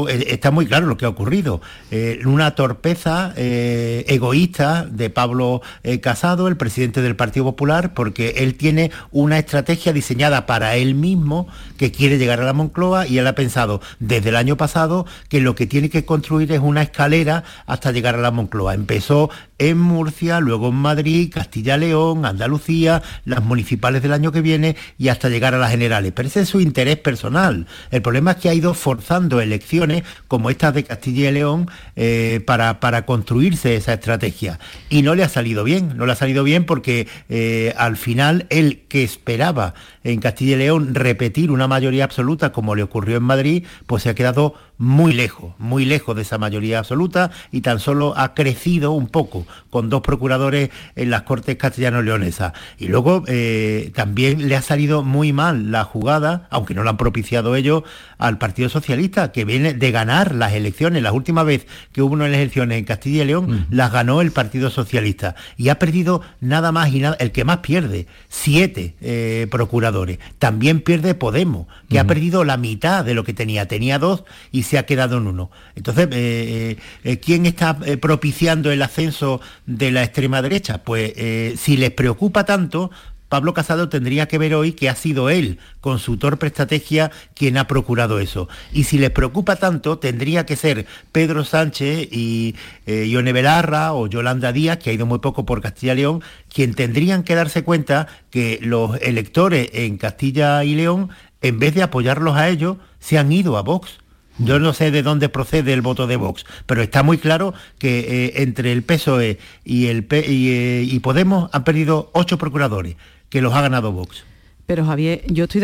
eh, 0.08 0.26
está 0.28 0.50
muy 0.50 0.66
claro 0.66 0.86
lo 0.86 0.96
que 0.96 1.04
ha 1.04 1.08
ocurrido. 1.08 1.60
Eh, 1.90 2.20
una 2.24 2.54
torpeza 2.54 3.32
eh, 3.36 4.04
egoísta 4.08 4.86
de 4.88 5.10
Pablo 5.10 5.62
Casado, 6.00 6.48
el 6.48 6.56
presidente 6.56 7.02
del 7.02 7.16
Partido 7.16 7.44
Popular, 7.44 7.94
porque 7.94 8.34
él 8.38 8.54
tiene 8.56 8.90
una 9.10 9.38
estrategia 9.38 9.92
diseñada 9.92 10.46
para 10.46 10.76
él 10.76 10.94
mismo 10.94 11.48
que 11.76 11.92
quiere 11.92 12.18
llegar 12.18 12.40
a 12.40 12.44
la 12.44 12.52
Moncloa 12.52 13.06
y 13.06 13.18
él 13.18 13.26
ha 13.26 13.34
pensado 13.34 13.80
desde 13.98 14.30
el 14.30 14.36
año 14.36 14.56
pasado 14.56 15.06
que 15.28 15.40
lo 15.40 15.54
que 15.54 15.66
tiene 15.66 15.90
que 15.90 16.04
construir 16.04 16.52
es 16.52 16.60
una 16.60 16.82
escalera 16.82 17.44
hasta 17.66 17.92
llegar 17.92 18.14
a 18.14 18.18
la 18.18 18.30
Moncloa. 18.30 18.74
Empezó 18.74 19.30
en 19.58 19.78
Murcia, 19.78 20.40
luego 20.40 20.68
en 20.68 20.74
Madrid, 20.74 21.30
Castilla-León, 21.32 22.26
Andalucía, 22.26 23.02
las 23.24 23.42
municipales 23.42 24.02
del 24.02 24.12
año 24.12 24.32
que 24.32 24.40
viene 24.40 24.76
y 24.98 25.08
hasta 25.08 25.28
llegar 25.28 25.54
a 25.54 25.58
las 25.58 25.70
generales. 25.70 26.12
Pero 26.14 26.28
ese 26.28 26.40
es 26.40 26.48
su 26.48 26.60
interés 26.60 26.98
personal. 26.98 27.66
El 27.90 28.02
problema 28.02 28.32
es 28.32 28.36
que 28.38 28.48
ha 28.48 28.54
ido 28.54 28.74
forzando 28.74 29.40
elecciones 29.40 30.02
como 30.28 30.50
estas 30.50 30.74
de 30.74 30.84
Castilla 30.84 31.30
y 31.30 31.32
León 31.32 31.68
eh, 31.96 32.40
para, 32.46 32.80
para, 32.80 33.06
construirse 33.06 33.76
esa 33.76 33.94
estrategia. 33.94 34.58
Y 34.88 35.02
no 35.02 35.14
le 35.14 35.22
ha 35.22 35.28
salido 35.28 35.64
bien, 35.64 35.96
no 35.96 36.06
le 36.06 36.12
ha 36.12 36.16
salido 36.16 36.44
bien 36.44 36.64
porque 36.64 37.08
eh, 37.28 37.74
al 37.76 37.96
final 37.96 38.46
él 38.50 38.82
que 38.88 39.04
esperaba 39.04 39.74
en 40.04 40.20
Castilla 40.20 40.56
y 40.56 40.58
León 40.58 40.94
repetir 40.94 41.50
una 41.50 41.68
mayoría 41.68 42.04
absoluta 42.04 42.52
como 42.52 42.74
le 42.74 42.82
ocurrió 42.82 43.16
en 43.16 43.22
Madrid, 43.22 43.64
pues 43.86 44.02
se 44.02 44.10
ha 44.10 44.14
quedado 44.14 44.54
muy 44.78 45.12
lejos, 45.12 45.54
muy 45.58 45.84
lejos 45.84 46.14
de 46.16 46.22
esa 46.22 46.38
mayoría 46.38 46.78
absoluta 46.78 47.30
y 47.50 47.62
tan 47.62 47.80
solo 47.80 48.14
ha 48.16 48.34
crecido 48.34 48.92
un 48.92 49.08
poco 49.08 49.46
con 49.70 49.88
dos 49.88 50.02
procuradores 50.02 50.70
en 50.94 51.10
las 51.10 51.22
Cortes 51.22 51.56
castellano-leonesas. 51.56 52.52
Y 52.78 52.88
luego 52.88 53.24
eh, 53.26 53.90
también 53.94 54.48
le 54.48 54.56
ha 54.56 54.62
salido 54.62 55.02
muy 55.02 55.32
mal 55.32 55.70
la 55.70 55.84
jugada, 55.84 56.46
aunque 56.50 56.74
no 56.74 56.84
la 56.84 56.90
han 56.90 56.96
propiciado 56.96 57.56
ellos, 57.56 57.84
al 58.18 58.38
Partido 58.38 58.68
Socialista, 58.68 59.32
que 59.32 59.44
viene 59.44 59.74
de 59.74 59.90
ganar 59.90 60.34
las 60.34 60.52
elecciones. 60.52 61.02
La 61.02 61.12
última 61.12 61.42
vez 61.42 61.66
que 61.92 62.02
hubo 62.02 62.14
unas 62.14 62.28
elecciones 62.28 62.78
en 62.78 62.84
Castilla 62.84 63.22
y 63.22 63.26
León, 63.26 63.50
mm. 63.50 63.66
las 63.70 63.92
ganó 63.92 64.20
el 64.20 64.32
Partido 64.32 64.70
Socialista. 64.70 65.34
Y 65.56 65.68
ha 65.70 65.78
perdido 65.78 66.22
nada 66.40 66.72
más 66.72 66.92
y 66.92 67.00
nada, 67.00 67.16
el 67.18 67.32
que 67.32 67.44
más 67.44 67.58
pierde, 67.58 68.06
siete 68.28 68.94
eh, 69.00 69.46
procuradores. 69.50 70.18
También 70.38 70.80
pierde 70.80 71.14
Podemos, 71.14 71.66
que 71.88 71.98
ha 71.98 72.06
perdido 72.06 72.44
la 72.44 72.56
mitad 72.56 73.04
de 73.04 73.14
lo 73.14 73.24
que 73.24 73.32
tenía. 73.32 73.68
Tenía 73.68 73.98
dos 73.98 74.24
y 74.52 74.65
se 74.66 74.78
ha 74.78 74.86
quedado 74.86 75.16
en 75.18 75.26
uno. 75.26 75.50
Entonces, 75.74 76.08
eh, 76.12 76.76
eh, 77.04 77.18
¿quién 77.18 77.46
está 77.46 77.78
propiciando 78.00 78.70
el 78.70 78.82
ascenso 78.82 79.40
de 79.64 79.90
la 79.90 80.02
extrema 80.02 80.42
derecha? 80.42 80.84
Pues 80.84 81.14
si 81.58 81.76
les 81.76 81.90
preocupa 81.90 82.44
tanto, 82.44 82.90
Pablo 83.28 83.54
Casado 83.54 83.88
tendría 83.88 84.28
que 84.28 84.38
ver 84.38 84.54
hoy 84.54 84.72
que 84.72 84.88
ha 84.88 84.94
sido 84.94 85.30
él, 85.30 85.58
con 85.80 85.98
su 85.98 86.16
torpe 86.16 86.46
estrategia, 86.46 87.10
quien 87.34 87.58
ha 87.58 87.66
procurado 87.66 88.20
eso. 88.20 88.48
Y 88.72 88.84
si 88.84 88.98
les 88.98 89.10
preocupa 89.10 89.56
tanto, 89.56 89.98
tendría 89.98 90.46
que 90.46 90.54
ser 90.54 90.86
Pedro 91.10 91.44
Sánchez 91.44 92.08
y 92.12 92.54
eh, 92.86 93.06
Ione 93.06 93.32
Belarra 93.32 93.92
o 93.94 94.06
Yolanda 94.06 94.52
Díaz, 94.52 94.78
que 94.78 94.90
ha 94.90 94.92
ido 94.92 95.06
muy 95.06 95.18
poco 95.18 95.44
por 95.44 95.60
Castilla 95.60 95.94
y 95.94 95.96
León, 95.96 96.22
quien 96.52 96.74
tendrían 96.74 97.24
que 97.24 97.34
darse 97.34 97.64
cuenta 97.64 98.06
que 98.30 98.60
los 98.62 99.00
electores 99.00 99.70
en 99.72 99.98
Castilla 99.98 100.62
y 100.62 100.76
León, 100.76 101.10
en 101.42 101.58
vez 101.58 101.74
de 101.74 101.82
apoyarlos 101.82 102.36
a 102.36 102.48
ellos, 102.48 102.76
se 103.00 103.18
han 103.18 103.32
ido 103.32 103.56
a 103.56 103.62
Vox. 103.62 103.98
Yo 104.38 104.58
no 104.58 104.74
sé 104.74 104.90
de 104.90 105.02
dónde 105.02 105.28
procede 105.28 105.72
el 105.72 105.80
voto 105.80 106.06
de 106.06 106.16
Vox, 106.16 106.44
pero 106.66 106.82
está 106.82 107.02
muy 107.02 107.18
claro 107.18 107.54
que 107.78 108.00
eh, 108.26 108.42
entre 108.42 108.72
el 108.72 108.82
PSOE 108.82 109.38
y, 109.64 109.86
el 109.86 110.06
eh, 110.10 110.84
y 110.86 110.98
Podemos 111.00 111.48
han 111.52 111.64
perdido 111.64 112.10
ocho 112.12 112.36
procuradores 112.36 112.96
que 113.30 113.40
los 113.40 113.54
ha 113.54 113.62
ganado 113.62 113.92
Vox. 113.92 114.24
Pero 114.66 114.84
Javier, 114.84 115.22
yo 115.28 115.44
estoy 115.44 115.62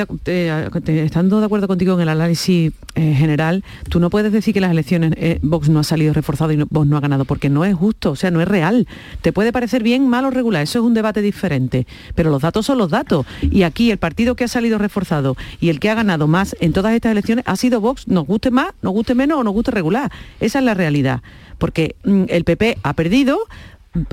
estando 0.87 1.41
de 1.41 1.47
acuerdo 1.47 1.67
contigo 1.67 1.95
en 1.95 2.03
el 2.03 2.09
análisis 2.09 2.73
eh, 2.95 3.15
general, 3.15 3.65
tú 3.89 3.99
no 3.99 4.11
puedes 4.11 4.33
decir 4.33 4.55
que 4.55 4.61
las 4.61 4.71
elecciones 4.71 5.13
eh, 5.17 5.41
Vox 5.43 5.69
no 5.69 5.81
ha 5.81 5.85
salido 5.85 6.13
reforzado 6.13 6.53
y 6.53 6.57
Vox 6.71 6.87
no 6.87 6.97
ha 6.97 7.01
ganado, 7.01 7.25
porque 7.25 7.49
no 7.49 7.65
es 7.65 7.75
justo, 7.75 8.13
o 8.13 8.17
sea, 8.17 8.31
no 8.31 8.41
es 8.41 8.47
real. 8.47 8.87
Te 9.21 9.33
puede 9.33 9.53
parecer 9.53 9.83
bien, 9.83 10.07
mal 10.09 10.25
o 10.25 10.31
regular, 10.31 10.63
eso 10.63 10.79
es 10.79 10.85
un 10.85 10.95
debate 10.95 11.21
diferente, 11.21 11.87
pero 12.15 12.31
los 12.31 12.43
datos 12.43 12.65
son 12.65 12.79
los 12.79 12.91
datos. 12.91 13.27
Y 13.41 13.65
aquí 13.65 13.91
el 13.91 13.99
partido 13.99 14.37
que 14.37 14.45
ha 14.45 14.49
salido 14.49 14.79
reforzado 14.79 15.37
y 15.61 15.71
el 15.71 15.81
que 15.81 15.91
ha 15.91 15.95
ganado 15.95 16.29
más 16.29 16.55
en 16.61 16.73
todas 16.73 16.95
estas 16.95 17.11
elecciones 17.11 17.45
ha 17.49 17.57
sido 17.57 17.81
Vox, 17.81 18.07
nos 18.07 18.25
guste 18.25 18.53
más, 18.53 18.73
nos 18.83 18.93
guste 18.93 19.17
menos 19.17 19.41
o 19.41 19.43
nos 19.43 19.53
guste 19.53 19.73
regular. 19.73 20.13
Esa 20.39 20.61
es 20.61 20.65
la 20.65 20.75
realidad, 20.75 21.23
porque 21.59 21.97
mm, 22.05 22.25
el 22.29 22.45
PP 22.45 22.79
ha 22.85 22.93
perdido, 22.93 23.39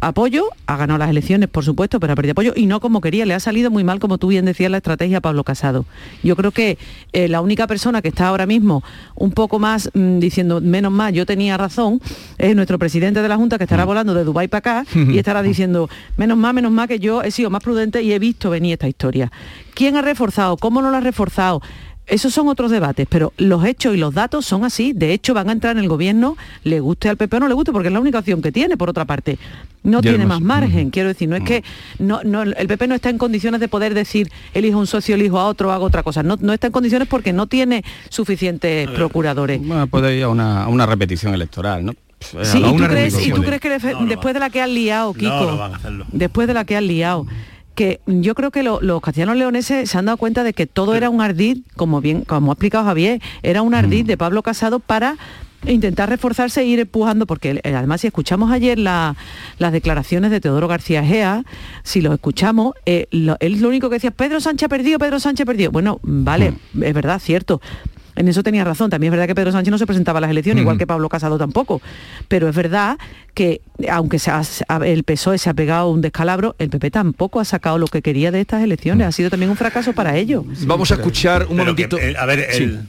apoyo, 0.02 0.46
ha 0.66 0.78
ganado 0.78 1.00
las 1.00 1.10
elecciones, 1.10 1.50
por 1.50 1.64
supuesto, 1.64 2.00
pero 2.00 2.14
ha 2.14 2.16
perdido 2.16 2.34
apoyo 2.34 2.54
y 2.56 2.66
no 2.66 2.80
como 2.80 3.02
quería, 3.02 3.26
le 3.26 3.34
ha 3.34 3.40
salido 3.40 3.72
muy 3.72 3.84
mal, 3.84 4.00
como 4.00 4.18
tú 4.18 4.28
bien 4.28 4.46
decías, 4.46 4.70
la 4.70 4.78
estrategia 4.78 5.20
a 5.20 5.22
Pablo 5.22 5.44
Casado. 5.44 5.86
Yo 6.24 6.36
creo 6.36 6.52
que 6.52 6.78
eh, 7.14 7.28
la 7.28 7.42
única 7.42 7.68
persona 7.68 8.02
que 8.02 8.10
está 8.10 8.28
ahora 8.28 8.46
mismo 8.46 8.84
un 9.16 9.32
poco 9.32 9.60
más 9.60 9.90
mm, 9.94 10.20
diciendo, 10.20 10.60
menos 10.62 10.92
mal, 10.92 11.14
yo 11.14 11.26
tenía 11.26 11.58
razón, 11.58 12.02
es 12.38 12.56
nuestro 12.56 12.78
presidente 12.78 13.22
de 13.22 13.28
la 13.28 13.38
Junta 13.38 13.58
que 13.58 13.64
estará 13.64 13.86
mm. 13.86 13.88
volando 13.88 14.14
de 14.14 14.24
Dubái 14.24 14.48
para 14.48 14.82
acá 14.82 14.86
y 14.96 15.18
estará 15.18 15.42
diciendo, 15.42 15.90
menos 16.18 16.38
mal, 16.38 16.54
menos 16.54 16.72
mal 16.72 16.88
que 16.88 17.00
yo 17.00 17.22
he 17.22 17.32
sido 17.32 17.50
más 17.50 17.64
prudente 17.64 18.02
y 18.02 18.12
he 18.12 18.20
visto 18.20 18.50
venir 18.50 18.74
esta 18.74 18.88
historia. 18.88 19.32
¿Quién 19.74 19.96
ha 19.96 20.02
reforzado? 20.02 20.58
¿Cómo 20.58 20.82
no 20.82 20.92
lo 20.92 20.98
ha 20.98 21.02
reforzado? 21.02 21.62
Esos 22.10 22.34
son 22.34 22.48
otros 22.48 22.72
debates, 22.72 23.08
pero 23.10 23.34
los 23.38 23.64
hechos 23.66 23.96
y 23.96 23.98
los 23.98 24.14
datos 24.14 24.46
son 24.46 24.66
así. 24.66 24.94
De 24.94 25.14
hecho, 25.14 25.34
van 25.36 25.50
a 25.50 25.52
entrar 25.52 25.78
en 25.78 25.84
el 25.84 25.90
gobierno, 25.90 26.38
le 26.64 26.80
guste 26.80 27.08
al 27.08 27.18
PP 27.18 27.38
o 27.38 27.40
no 27.42 27.48
le 27.48 27.54
guste, 27.54 27.72
porque 27.72 27.90
es 27.90 27.94
la 27.94 28.00
única 28.00 28.20
opción 28.20 28.42
que 28.42 28.52
tiene, 28.52 28.78
por 28.78 28.90
otra 28.90 29.06
parte. 29.06 29.38
No 29.84 30.02
tiene 30.02 30.26
más 30.26 30.42
margen, 30.42 30.90
quiero 30.90 31.08
decir, 31.08 31.30
no 31.30 31.38
es 31.38 31.44
que 31.44 31.64
no, 32.00 32.20
el 32.42 32.68
PP 32.68 32.88
no 32.88 32.96
está 32.96 33.10
en 33.10 33.18
condiciones 33.18 33.62
de 33.62 33.70
poder 33.70 33.94
decir 33.94 34.30
elijo 34.54 34.78
un 34.78 34.88
socio, 34.88 35.16
elijo 35.16 35.40
a 35.40 35.46
otro, 35.46 35.72
hago 35.72 35.86
otra 35.86 36.04
cosa. 36.04 36.22
No, 36.22 36.38
no 36.42 36.52
está 36.52 36.68
en 36.68 36.74
condiciones 36.74 37.08
porque 37.08 37.32
no 37.32 37.48
tiene 37.48 37.84
suficientes 38.10 38.90
procuradores. 38.90 39.66
Bueno, 39.66 39.88
puede 39.88 40.18
ir 40.18 40.24
a 40.24 40.30
una, 40.30 40.86
repetición 40.86 41.34
electoral, 41.34 41.86
¿no? 41.86 41.94
Sí, 42.44 42.58
¿y 42.58 42.76
tú, 42.76 42.84
crees, 42.84 43.28
¿y 43.28 43.32
tú 43.32 43.42
crees, 43.42 43.62
que 43.62 43.70
después 43.70 44.34
de 44.34 44.40
la 44.42 44.50
que 44.50 44.62
han 44.62 44.74
liado, 44.74 45.14
Kiko, 45.14 45.70
después 46.12 46.48
de 46.48 46.54
la 46.54 46.66
que 46.66 46.76
han 46.76 46.86
liado, 46.86 47.26
que 47.80 48.02
yo 48.08 48.36
creo 48.36 48.52
que 48.52 48.62
los 48.62 49.02
castellanos 49.02 49.38
leoneses 49.38 49.90
se 49.90 49.98
han 49.98 50.04
dado 50.04 50.18
cuenta 50.18 50.44
de 50.44 50.52
que 50.52 50.68
todo 50.68 50.96
era 50.96 51.10
un 51.10 51.22
ardid, 51.22 51.60
como 51.78 52.02
bien, 52.02 52.26
como 52.26 52.52
ha 52.52 52.56
explicado 52.56 52.84
Javier, 52.84 53.22
era 53.42 53.62
un 53.62 53.74
ardid 53.74 54.06
de 54.06 54.18
Pablo 54.18 54.44
Casado 54.44 54.82
para 54.82 55.16
intentar 55.66 56.10
reforzarse 56.10 56.60
e 56.60 56.66
ir 56.66 56.80
empujando, 56.82 57.26
porque 57.26 57.62
eh, 57.64 57.74
además 57.74 58.02
si 58.02 58.08
escuchamos 58.08 58.52
ayer 58.52 58.78
las 58.78 59.16
declaraciones 59.72 60.30
de 60.30 60.42
Teodoro 60.42 60.68
García 60.68 61.06
Gea, 61.06 61.46
si 61.84 62.02
lo 62.02 62.14
escuchamos, 62.14 62.74
eh, 62.86 63.08
él 63.12 63.62
lo 63.62 63.70
único 63.70 63.88
que 63.90 63.96
decía, 63.96 64.12
Pedro 64.12 64.42
Sánchez 64.42 64.66
ha 64.66 64.70
perdido, 64.70 65.00
Pedro 65.00 65.22
Sánchez 65.22 65.44
ha 65.44 65.48
perdido. 65.48 65.72
Bueno, 65.72 66.02
vale, 66.04 66.56
es 66.82 66.94
verdad, 66.94 67.22
cierto, 67.24 67.62
en 68.16 68.28
eso 68.28 68.44
tenía 68.44 68.64
razón. 68.64 68.90
También 68.90 69.12
es 69.12 69.18
verdad 69.18 69.28
que 69.28 69.36
Pedro 69.36 69.52
Sánchez 69.52 69.72
no 69.72 69.78
se 69.78 69.86
presentaba 69.86 70.20
a 70.20 70.22
las 70.22 70.30
elecciones, 70.30 70.62
igual 70.62 70.78
que 70.78 70.88
Pablo 70.88 71.10
Casado 71.10 71.38
tampoco. 71.38 71.82
Pero 72.28 72.50
es 72.50 72.56
verdad 72.56 72.98
que, 73.34 73.62
aunque 73.90 74.20
el 74.86 75.04
PSOE 75.04 75.38
se 75.38 75.50
ha 75.50 75.54
pegado 75.54 75.90
un 75.90 76.02
descalabro, 76.02 76.56
el 76.60 76.70
PP 76.70 76.92
tampoco 76.92 77.40
ha 77.40 77.46
sacado 77.46 77.78
lo 77.78 77.88
que 77.88 78.02
quería 78.02 78.32
de 78.32 78.42
estas 78.42 78.64
elecciones. 78.64 79.08
Ha 79.08 79.12
sido 79.12 79.30
también 79.30 79.50
un 79.50 79.58
fracaso 79.58 79.94
para 79.94 80.18
ellos. 80.18 80.44
Vamos 80.66 80.92
a 80.92 80.96
escuchar 80.96 81.48
un 81.48 81.58
momentito. 81.58 81.98
Eh, 81.98 82.16
a 82.18 82.26
ver, 82.26 82.48
el 82.52 82.88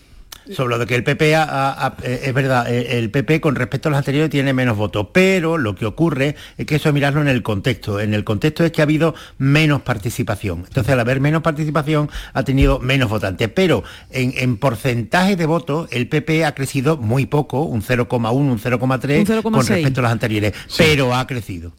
sobre 0.53 0.70
lo 0.70 0.78
de 0.78 0.86
que 0.86 0.95
el 0.95 1.05
PP, 1.05 1.32
eh, 1.32 2.20
es 2.24 2.34
verdad, 2.34 2.72
eh, 2.72 2.99
el 2.99 3.11
PP 3.11 3.41
con 3.41 3.55
respecto 3.55 3.88
a 3.88 3.91
los 3.91 3.99
anteriores 3.99 4.30
tiene 4.30 4.53
menos 4.53 4.76
votos, 4.76 5.09
pero 5.12 5.59
lo 5.59 5.74
que 5.74 5.86
ocurre 5.86 6.36
es 6.59 6.66
que 6.66 6.76
eso 6.76 6.88
es 6.88 6.95
mirarlo 6.95 7.20
en 7.20 7.28
el 7.28 7.43
contexto. 7.43 8.01
En 8.01 8.14
el 8.14 8.24
contexto 8.24 8.64
es 8.64 8.72
que 8.72 8.82
ha 8.82 8.84
habido 8.84 9.14
menos 9.38 9.82
participación. 9.82 10.64
Entonces, 10.66 10.93
al 10.93 11.01
haber 11.01 11.20
menos 11.20 11.43
participación, 11.43 12.11
ha 12.32 12.43
tenido 12.43 12.78
menos 12.78 13.11
votantes. 13.11 13.49
Pero 13.49 13.84
en, 14.11 14.57
porcentaje 14.57 15.36
de 15.36 15.47
votos, 15.47 15.88
el 15.91 16.09
PP 16.09 16.45
ha 16.45 16.55
crecido 16.55 16.97
muy 16.97 17.26
poco, 17.26 17.62
un 17.62 17.82
0,1, 17.82 18.32
un 18.32 18.59
0,3 18.59 19.43
con 19.43 19.55
respecto 19.55 20.01
a 20.01 20.03
los 20.03 20.12
anteriores, 20.12 20.53
pero 20.76 21.14
ha 21.14 21.26
crecido. 21.26 21.72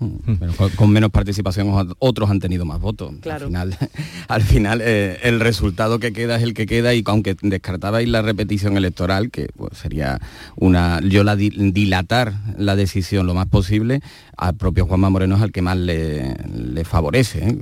Mm. 0.00 0.76
con, 0.76 0.90
menos 0.90 1.10
participación 1.10 1.94
otros 1.98 2.30
han 2.30 2.40
tenido 2.40 2.64
más 2.64 2.80
votos. 2.80 3.12
Al 3.30 3.40
final, 3.40 3.76
al 4.28 4.42
final 4.42 4.80
eh, 4.82 5.18
el 5.22 5.40
resultado 5.40 5.98
que 5.98 6.14
queda 6.14 6.36
es 6.36 6.42
el 6.42 6.54
que 6.54 6.64
queda 6.64 6.94
y 6.94 7.02
aunque 7.04 7.36
descartabais 7.42 8.08
la 8.08 8.22
repetición 8.22 8.78
electoral, 8.78 9.30
que 9.30 9.48
pues, 9.54 9.76
sería 9.76 10.18
una, 10.56 11.00
yo 11.00 11.22
la 11.22 11.36
dilatar 11.36 12.32
la 12.56 12.76
decisión 12.76 13.26
lo 13.26 13.34
más 13.34 13.46
posible, 13.48 14.00
al 14.38 14.54
propio 14.54 14.86
Juanma 14.86 15.10
Moreno 15.10 15.36
es 15.36 15.42
el 15.42 15.52
que 15.52 15.60
más 15.60 15.76
le, 15.76 16.84
favorece. 16.84 17.46
¿eh? 17.46 17.58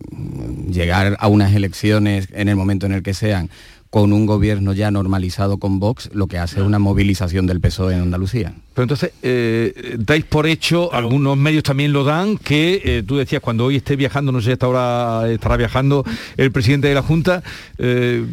Llegar 0.70 1.16
a 1.18 1.26
unas 1.26 1.52
elecciones 1.54 2.28
en 2.32 2.48
el 2.48 2.54
momento 2.54 2.86
en 2.86 2.92
el 2.92 3.02
que 3.02 3.14
sean 3.14 3.50
con 3.90 4.12
un 4.12 4.26
gobierno 4.26 4.72
ya 4.72 4.90
normalizado 4.90 5.58
con 5.58 5.80
Vox, 5.80 6.10
lo 6.12 6.26
que 6.26 6.38
hace 6.38 6.60
es 6.60 6.66
una 6.66 6.78
movilización 6.78 7.46
del 7.46 7.60
PSOE 7.60 7.94
en 7.94 8.02
Andalucía. 8.02 8.54
Pero 8.74 8.84
entonces, 8.84 9.12
eh, 9.22 9.96
dais 9.98 10.24
por 10.24 10.46
hecho, 10.46 10.92
algunos 10.92 11.36
medios 11.36 11.62
también 11.62 11.92
lo 11.92 12.04
dan, 12.04 12.36
que 12.36 12.82
eh, 12.84 13.02
tú 13.06 13.16
decías, 13.16 13.40
cuando 13.40 13.64
hoy 13.64 13.76
esté 13.76 13.96
viajando, 13.96 14.30
no 14.30 14.40
sé, 14.40 14.52
esta 14.52 14.68
hora 14.68 15.30
estará 15.30 15.56
viajando 15.56 16.04
el 16.36 16.52
presidente 16.52 16.88
de 16.88 16.94
la 16.94 17.02
Junta, 17.02 17.42
eh, 17.78 18.24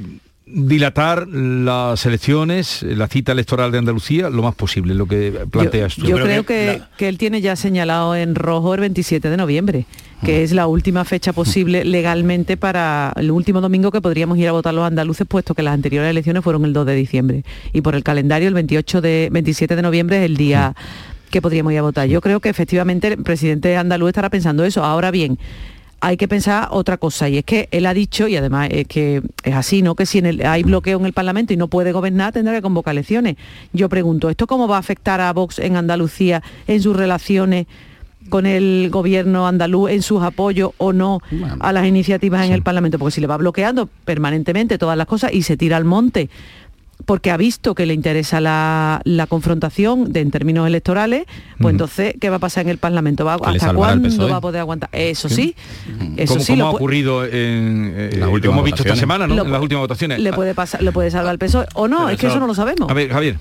dilatar 0.47 1.27
las 1.27 2.05
elecciones, 2.05 2.83
la 2.83 3.07
cita 3.07 3.31
electoral 3.31 3.71
de 3.71 3.79
Andalucía, 3.79 4.29
lo 4.29 4.43
más 4.43 4.53
posible, 4.53 4.93
lo 4.93 5.07
que 5.07 5.31
planteas 5.49 5.95
yo, 5.95 6.03
tú. 6.03 6.09
Yo 6.09 6.17
creo 6.17 6.45
que, 6.45 6.81
que, 6.97 7.07
él 7.07 7.17
tiene 7.17 7.41
ya 7.41 7.55
señalado 7.55 8.15
en 8.15 8.35
rojo 8.35 8.75
el 8.75 8.81
27 8.81 9.29
de 9.29 9.37
noviembre, 9.37 9.85
que 10.23 10.43
es 10.43 10.51
la 10.51 10.67
última 10.67 11.03
fecha 11.03 11.33
posible 11.33 11.83
legalmente 11.83 12.57
para 12.57 13.11
el 13.15 13.31
último 13.31 13.59
domingo 13.59 13.91
que 13.91 14.01
podríamos 14.01 14.37
ir 14.37 14.47
a 14.47 14.51
votar 14.51 14.73
los 14.73 14.85
andaluces, 14.85 15.25
puesto 15.27 15.55
que 15.55 15.63
las 15.63 15.73
anteriores 15.73 16.11
elecciones 16.11 16.43
fueron 16.43 16.63
el 16.65 16.73
2 16.73 16.85
de 16.85 16.95
diciembre. 16.95 17.43
Y 17.73 17.81
por 17.81 17.95
el 17.95 18.03
calendario, 18.03 18.47
el 18.47 18.53
28 18.53 19.01
de 19.01 19.29
27 19.31 19.75
de 19.75 19.81
noviembre 19.81 20.17
es 20.17 20.23
el 20.25 20.37
día 20.37 20.75
que 21.31 21.41
podríamos 21.41 21.73
ir 21.73 21.79
a 21.79 21.81
votar. 21.81 22.07
Yo 22.07 22.21
creo 22.21 22.39
que 22.39 22.49
efectivamente 22.49 23.07
el 23.07 23.23
presidente 23.23 23.75
andaluz 23.77 24.09
estará 24.09 24.29
pensando 24.29 24.63
eso. 24.63 24.83
Ahora 24.83 25.11
bien, 25.11 25.39
hay 26.05 26.17
que 26.17 26.27
pensar 26.27 26.67
otra 26.69 26.97
cosa 26.97 27.29
y 27.29 27.39
es 27.39 27.45
que 27.45 27.67
él 27.71 27.87
ha 27.87 27.93
dicho 27.95 28.27
y 28.27 28.37
además 28.37 28.69
es 28.71 28.87
que 28.87 29.23
es 29.43 29.55
así 29.55 29.81
no 29.81 29.95
que 29.95 30.05
si 30.05 30.19
en 30.19 30.27
el, 30.27 30.45
hay 30.45 30.61
bloqueo 30.61 30.99
en 30.99 31.05
el 31.07 31.13
Parlamento 31.13 31.51
y 31.51 31.57
no 31.57 31.67
puede 31.67 31.93
gobernar 31.93 32.31
tendrá 32.31 32.53
que 32.53 32.61
convocar 32.61 32.91
elecciones. 32.91 33.37
Yo 33.73 33.89
pregunto 33.89 34.29
esto 34.29 34.45
cómo 34.45 34.67
va 34.67 34.75
a 34.75 34.79
afectar 34.79 35.19
a 35.19 35.33
Vox 35.33 35.57
en 35.57 35.75
Andalucía 35.75 36.43
en 36.67 36.79
sus 36.79 36.95
relaciones 36.95 37.65
con 38.29 38.45
el 38.45 38.89
gobierno 38.91 39.47
andaluz 39.47 39.89
en 39.89 40.03
sus 40.03 40.21
apoyos 40.21 40.73
o 40.77 40.93
no 40.93 41.21
a 41.59 41.73
las 41.73 41.87
iniciativas 41.87 42.45
en 42.45 42.51
el 42.51 42.61
Parlamento 42.61 42.99
porque 42.99 43.15
si 43.15 43.21
le 43.21 43.25
va 43.25 43.37
bloqueando 43.37 43.89
permanentemente 44.05 44.77
todas 44.77 44.97
las 44.99 45.07
cosas 45.07 45.33
y 45.33 45.41
se 45.41 45.57
tira 45.57 45.75
al 45.75 45.85
monte 45.85 46.29
porque 47.05 47.31
ha 47.31 47.37
visto 47.37 47.75
que 47.75 47.85
le 47.85 47.93
interesa 47.93 48.41
la, 48.41 49.01
la 49.03 49.27
confrontación 49.27 50.11
de, 50.11 50.21
en 50.21 50.31
términos 50.31 50.65
electorales, 50.67 51.25
pues 51.59 51.71
entonces, 51.73 52.15
¿qué 52.19 52.29
va 52.29 52.37
a 52.37 52.39
pasar 52.39 52.63
en 52.65 52.69
el 52.69 52.77
Parlamento? 52.77 53.25
¿Va, 53.25 53.35
¿Hasta 53.35 53.73
cuándo 53.73 54.27
va 54.29 54.37
a 54.37 54.41
poder 54.41 54.61
aguantar? 54.61 54.89
Eso 54.91 55.29
sí, 55.29 55.55
eso 56.17 56.33
como, 56.33 56.43
sí. 56.45 56.53
como 56.53 56.63
lo 56.63 56.67
ha 56.67 56.71
ocurrido 56.71 57.25
en, 57.25 57.93
eh, 57.95 58.09
las 58.13 58.19
lo 58.21 58.31
últimas 58.31 58.53
hemos 58.55 58.65
visto 58.65 58.81
esta 58.81 58.89
votaciones. 58.93 58.99
semana, 58.99 59.27
¿no? 59.27 59.35
Lo 59.35 59.43
en 59.45 59.51
las 59.51 59.61
últimas 59.61 59.81
votaciones. 59.81 60.19
le 60.19 60.33
puede 60.33 60.53
pasar, 60.55 60.81
le 60.81 60.91
puede 60.91 61.11
salvar 61.11 61.33
el 61.33 61.39
PSOE 61.39 61.65
o 61.75 61.87
no, 61.87 61.97
Pero 61.97 62.09
es 62.09 62.19
que 62.19 62.25
eso- 62.27 62.35
eso 62.35 62.39
no 62.39 62.47
lo 62.47 62.55
sabemos. 62.55 62.89
A 62.89 62.93
ver, 62.93 63.09
Javier. 63.11 63.37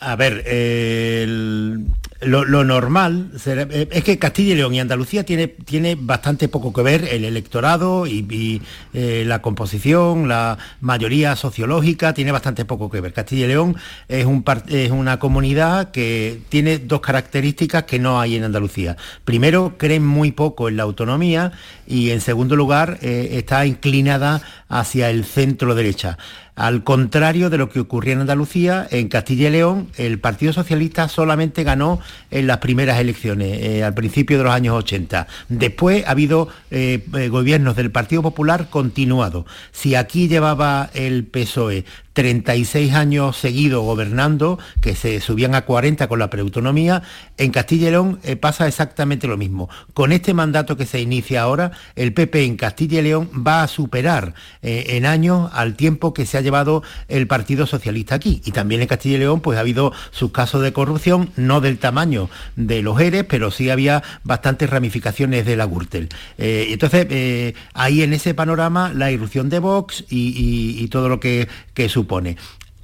A 0.00 0.16
ver, 0.16 0.42
eh, 0.46 1.22
el- 1.24 1.86
lo, 2.24 2.64
normal 2.64 3.30
eh, 3.46 3.88
es 3.90 4.04
que 4.04 4.18
Castilla 4.18 4.52
y 4.52 4.56
León 4.56 4.74
y 4.74 4.80
Andalucía 4.80 5.24
tiene, 5.24 5.48
tiene 5.48 5.96
bastante 5.98 6.48
poco 6.48 6.72
que 6.72 6.82
ver 6.82 7.08
el 7.10 7.24
electorado 7.24 8.06
y, 8.06 8.62
eh, 8.94 9.24
la 9.26 9.42
composición, 9.42 10.28
la 10.28 10.58
mayoría 10.80 11.36
sociológica 11.36 12.14
tiene 12.14 12.32
bastante 12.32 12.64
poco 12.64 12.90
que 12.90 13.00
ver. 13.00 13.12
Castilla 13.12 13.46
y 13.46 13.48
León 13.48 13.76
es, 14.08 14.24
un 14.24 14.44
es 14.68 14.90
una 14.90 15.18
comunidad 15.18 15.90
que 15.90 16.40
tiene 16.48 16.78
dos 16.78 17.00
características 17.00 17.84
que 17.84 17.98
no 17.98 18.20
hay 18.20 18.36
en 18.36 18.44
Andalucía. 18.44 18.96
Primero, 19.24 19.74
creen 19.76 20.06
muy 20.06 20.32
poco 20.32 20.68
en 20.68 20.76
la 20.76 20.84
autonomía 20.84 21.52
y 21.86 22.10
en 22.10 22.20
segundo 22.20 22.56
lugar, 22.56 22.98
eh, 23.02 23.30
está 23.32 23.66
inclinada 23.66 24.40
hacia 24.68 25.10
el 25.10 25.24
centro 25.24 25.74
derecha. 25.74 26.18
Al 26.54 26.84
contrario 26.84 27.48
de 27.48 27.56
lo 27.56 27.70
que 27.70 27.80
ocurría 27.80 28.12
en 28.12 28.20
Andalucía, 28.20 28.86
en 28.90 29.08
Castilla 29.08 29.48
y 29.48 29.52
León 29.52 29.88
el 29.96 30.18
Partido 30.18 30.52
Socialista 30.52 31.08
solamente 31.08 31.64
ganó 31.64 31.98
en 32.30 32.46
las 32.46 32.58
primeras 32.58 32.98
elecciones, 32.98 33.58
eh, 33.60 33.84
al 33.84 33.94
principio 33.94 34.38
de 34.38 34.44
los 34.44 34.52
años 34.52 34.76
80. 34.76 35.26
Después 35.48 36.04
ha 36.06 36.10
habido 36.10 36.48
eh, 36.70 37.04
eh, 37.14 37.28
gobiernos 37.28 37.76
del 37.76 37.90
Partido 37.90 38.22
Popular 38.22 38.68
continuados. 38.70 39.44
Si 39.70 39.94
aquí 39.94 40.28
llevaba 40.28 40.90
el 40.94 41.24
PSOE 41.24 41.84
36 42.12 42.92
años 42.94 43.36
seguidos 43.36 43.82
gobernando, 43.84 44.58
que 44.80 44.94
se 44.94 45.20
subían 45.20 45.54
a 45.54 45.62
40 45.64 46.08
con 46.08 46.18
la 46.18 46.30
preautonomía, 46.30 47.02
en 47.38 47.50
Castilla 47.50 47.88
y 47.88 47.90
León 47.92 48.18
eh, 48.22 48.36
pasa 48.36 48.66
exactamente 48.68 49.26
lo 49.26 49.36
mismo. 49.36 49.68
Con 49.94 50.12
este 50.12 50.34
mandato 50.34 50.76
que 50.76 50.86
se 50.86 51.00
inicia 51.00 51.42
ahora, 51.42 51.72
el 51.96 52.12
PP 52.12 52.44
en 52.44 52.56
Castilla 52.56 53.00
y 53.00 53.02
León 53.02 53.30
va 53.46 53.62
a 53.62 53.68
superar 53.68 54.34
eh, 54.62 54.84
en 54.90 55.06
años 55.06 55.50
al 55.54 55.74
tiempo 55.74 56.12
que 56.14 56.26
se 56.26 56.38
ha 56.38 56.40
llevado 56.42 56.82
el 57.08 57.26
Partido 57.26 57.66
Socialista 57.66 58.14
aquí. 58.14 58.42
Y 58.44 58.52
también 58.52 58.82
en 58.82 58.88
Castilla 58.88 59.16
y 59.16 59.20
León 59.20 59.40
pues 59.40 59.56
ha 59.56 59.60
habido 59.62 59.92
sus 60.10 60.32
casos 60.32 60.62
de 60.62 60.72
corrupción, 60.72 61.30
no 61.36 61.60
del 61.60 61.78
tamaño 61.78 62.28
de 62.56 62.82
los 62.82 63.00
ERES, 63.00 63.24
pero 63.28 63.50
sí 63.50 63.70
había 63.70 64.02
bastantes 64.24 64.68
ramificaciones 64.70 65.46
de 65.46 65.56
la 65.56 65.64
Gürtel. 65.66 66.08
Eh, 66.38 66.68
entonces, 66.70 67.06
eh, 67.10 67.54
ahí 67.74 68.02
en 68.02 68.12
ese 68.12 68.34
panorama 68.34 68.92
la 68.94 69.10
irrupción 69.10 69.48
de 69.48 69.58
Vox 69.58 70.04
y, 70.10 70.34
y- 70.82 70.88
todo 70.92 71.08
lo 71.08 71.20
que, 71.20 71.48
que 71.72 71.88
supone. 72.02 72.36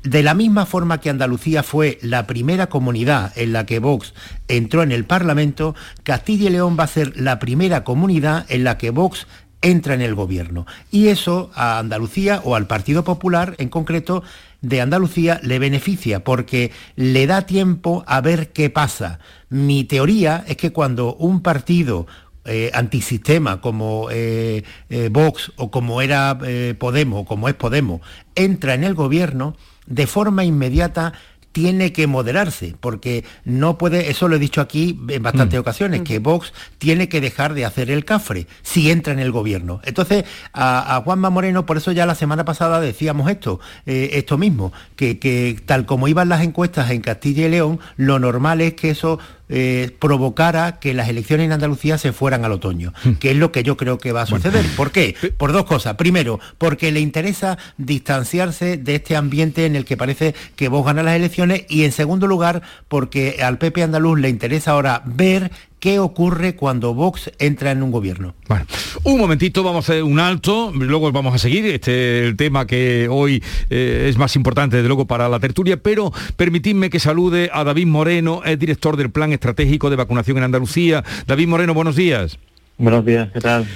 De 0.04 0.22
la 0.22 0.34
misma 0.34 0.64
forma 0.64 1.00
que 1.00 1.10
Andalucía 1.10 1.64
fue 1.64 1.98
la 2.02 2.26
primera 2.26 2.68
comunidad 2.68 3.32
en 3.36 3.52
la 3.52 3.66
que 3.66 3.80
Vox 3.80 4.14
entró 4.46 4.84
en 4.84 4.92
el 4.92 5.04
Parlamento, 5.04 5.74
Castilla 6.04 6.48
y 6.48 6.52
León 6.52 6.76
va 6.78 6.84
a 6.84 6.86
ser 6.86 7.20
la 7.20 7.40
primera 7.40 7.82
comunidad 7.82 8.46
en 8.48 8.62
la 8.62 8.78
que 8.78 8.90
Vox 8.90 9.26
entra 9.60 9.94
en 9.94 10.02
el 10.02 10.14
gobierno. 10.14 10.66
Y 10.92 11.08
eso 11.08 11.50
a 11.54 11.80
Andalucía 11.80 12.40
o 12.44 12.54
al 12.54 12.68
Partido 12.68 13.02
Popular 13.02 13.56
en 13.58 13.68
concreto 13.68 14.22
de 14.60 14.80
Andalucía 14.80 15.40
le 15.42 15.58
beneficia 15.58 16.22
porque 16.22 16.70
le 16.94 17.26
da 17.26 17.42
tiempo 17.42 18.04
a 18.06 18.20
ver 18.20 18.52
qué 18.52 18.70
pasa. 18.70 19.18
Mi 19.50 19.82
teoría 19.82 20.44
es 20.46 20.56
que 20.56 20.72
cuando 20.72 21.16
un 21.16 21.42
partido 21.42 22.06
eh, 22.48 22.70
antisistema 22.74 23.60
como 23.60 24.08
eh, 24.10 24.64
eh, 24.88 25.08
Vox 25.12 25.52
o 25.56 25.70
como 25.70 26.02
era 26.02 26.38
Podemos 26.78 27.22
o 27.22 27.24
como 27.24 27.48
es 27.48 27.54
Podemos 27.54 28.00
entra 28.34 28.74
en 28.74 28.84
el 28.84 28.94
gobierno, 28.94 29.56
de 29.86 30.06
forma 30.06 30.44
inmediata 30.44 31.12
tiene 31.52 31.92
que 31.92 32.06
moderarse, 32.06 32.76
porque 32.78 33.24
no 33.44 33.78
puede, 33.78 34.10
eso 34.10 34.28
lo 34.28 34.36
he 34.36 34.38
dicho 34.38 34.60
aquí 34.60 35.00
en 35.08 35.22
bastantes 35.22 35.58
ocasiones, 35.58 36.02
que 36.02 36.20
Vox 36.20 36.52
tiene 36.78 37.08
que 37.08 37.20
dejar 37.20 37.54
de 37.54 37.64
hacer 37.64 37.90
el 37.90 38.04
cafre 38.04 38.46
si 38.62 38.90
entra 38.90 39.12
en 39.12 39.18
el 39.18 39.32
gobierno. 39.32 39.80
Entonces, 39.84 40.24
a, 40.52 40.94
a 40.94 41.00
Juanma 41.00 41.30
Moreno, 41.30 41.66
por 41.66 41.76
eso 41.76 41.90
ya 41.90 42.06
la 42.06 42.14
semana 42.14 42.44
pasada 42.44 42.80
decíamos 42.80 43.28
esto, 43.30 43.58
eh, 43.86 44.10
esto 44.12 44.38
mismo, 44.38 44.72
que, 44.94 45.18
que 45.18 45.58
tal 45.66 45.84
como 45.84 46.06
iban 46.06 46.28
las 46.28 46.42
encuestas 46.42 46.90
en 46.90 47.00
Castilla 47.00 47.46
y 47.46 47.50
León, 47.50 47.80
lo 47.96 48.18
normal 48.18 48.60
es 48.60 48.74
que 48.74 48.90
eso 48.90 49.18
eh, 49.48 49.96
provocara 49.98 50.78
que 50.78 50.94
las 50.94 51.08
elecciones 51.08 51.46
en 51.46 51.52
Andalucía 51.52 51.98
se 51.98 52.12
fueran 52.12 52.44
al 52.44 52.52
otoño, 52.52 52.92
que 53.20 53.30
es 53.30 53.36
lo 53.36 53.52
que 53.52 53.62
yo 53.62 53.76
creo 53.76 53.98
que 53.98 54.12
va 54.12 54.22
a 54.22 54.26
suceder. 54.26 54.64
¿Por 54.76 54.90
qué? 54.90 55.14
Por 55.36 55.52
dos 55.52 55.64
cosas. 55.64 55.94
Primero, 55.96 56.40
porque 56.58 56.92
le 56.92 57.00
interesa 57.00 57.58
distanciarse 57.76 58.76
de 58.76 58.96
este 58.96 59.16
ambiente 59.16 59.66
en 59.66 59.76
el 59.76 59.84
que 59.84 59.96
parece 59.96 60.34
que 60.56 60.68
vos 60.68 60.84
ganas 60.84 61.04
las 61.04 61.16
elecciones 61.16 61.64
y 61.68 61.84
en 61.84 61.92
segundo 61.92 62.26
lugar, 62.26 62.62
porque 62.88 63.38
al 63.42 63.58
PP 63.58 63.82
andaluz 63.82 64.18
le 64.18 64.28
interesa 64.28 64.72
ahora 64.72 65.02
ver 65.06 65.50
qué 65.80 65.98
ocurre 65.98 66.56
cuando 66.56 66.94
Vox 66.94 67.30
entra 67.38 67.70
en 67.70 67.82
un 67.82 67.90
gobierno. 67.90 68.34
Bueno, 68.48 68.66
un 69.04 69.18
momentito, 69.18 69.62
vamos 69.62 69.88
a 69.88 69.92
hacer 69.92 70.02
un 70.02 70.18
alto, 70.18 70.72
luego 70.74 71.10
vamos 71.12 71.34
a 71.34 71.38
seguir 71.38 71.64
este 71.66 72.26
el 72.26 72.36
tema 72.36 72.66
que 72.66 73.08
hoy 73.10 73.42
eh, 73.70 74.06
es 74.08 74.16
más 74.16 74.36
importante, 74.36 74.76
desde 74.76 74.88
luego, 74.88 75.06
para 75.06 75.28
la 75.28 75.40
tertulia, 75.40 75.76
pero 75.76 76.12
permitidme 76.36 76.90
que 76.90 77.00
salude 77.00 77.50
a 77.52 77.64
David 77.64 77.86
Moreno, 77.86 78.42
es 78.44 78.58
director 78.58 78.96
del 78.96 79.10
Plan 79.10 79.32
Estratégico 79.32 79.90
de 79.90 79.96
Vacunación 79.96 80.38
en 80.38 80.44
Andalucía. 80.44 81.04
David 81.26 81.48
Moreno, 81.48 81.74
buenos 81.74 81.96
días. 81.96 82.38
Buenos 82.80 83.04
días, 83.04 83.28
¿qué 83.32 83.40
tal? 83.40 83.66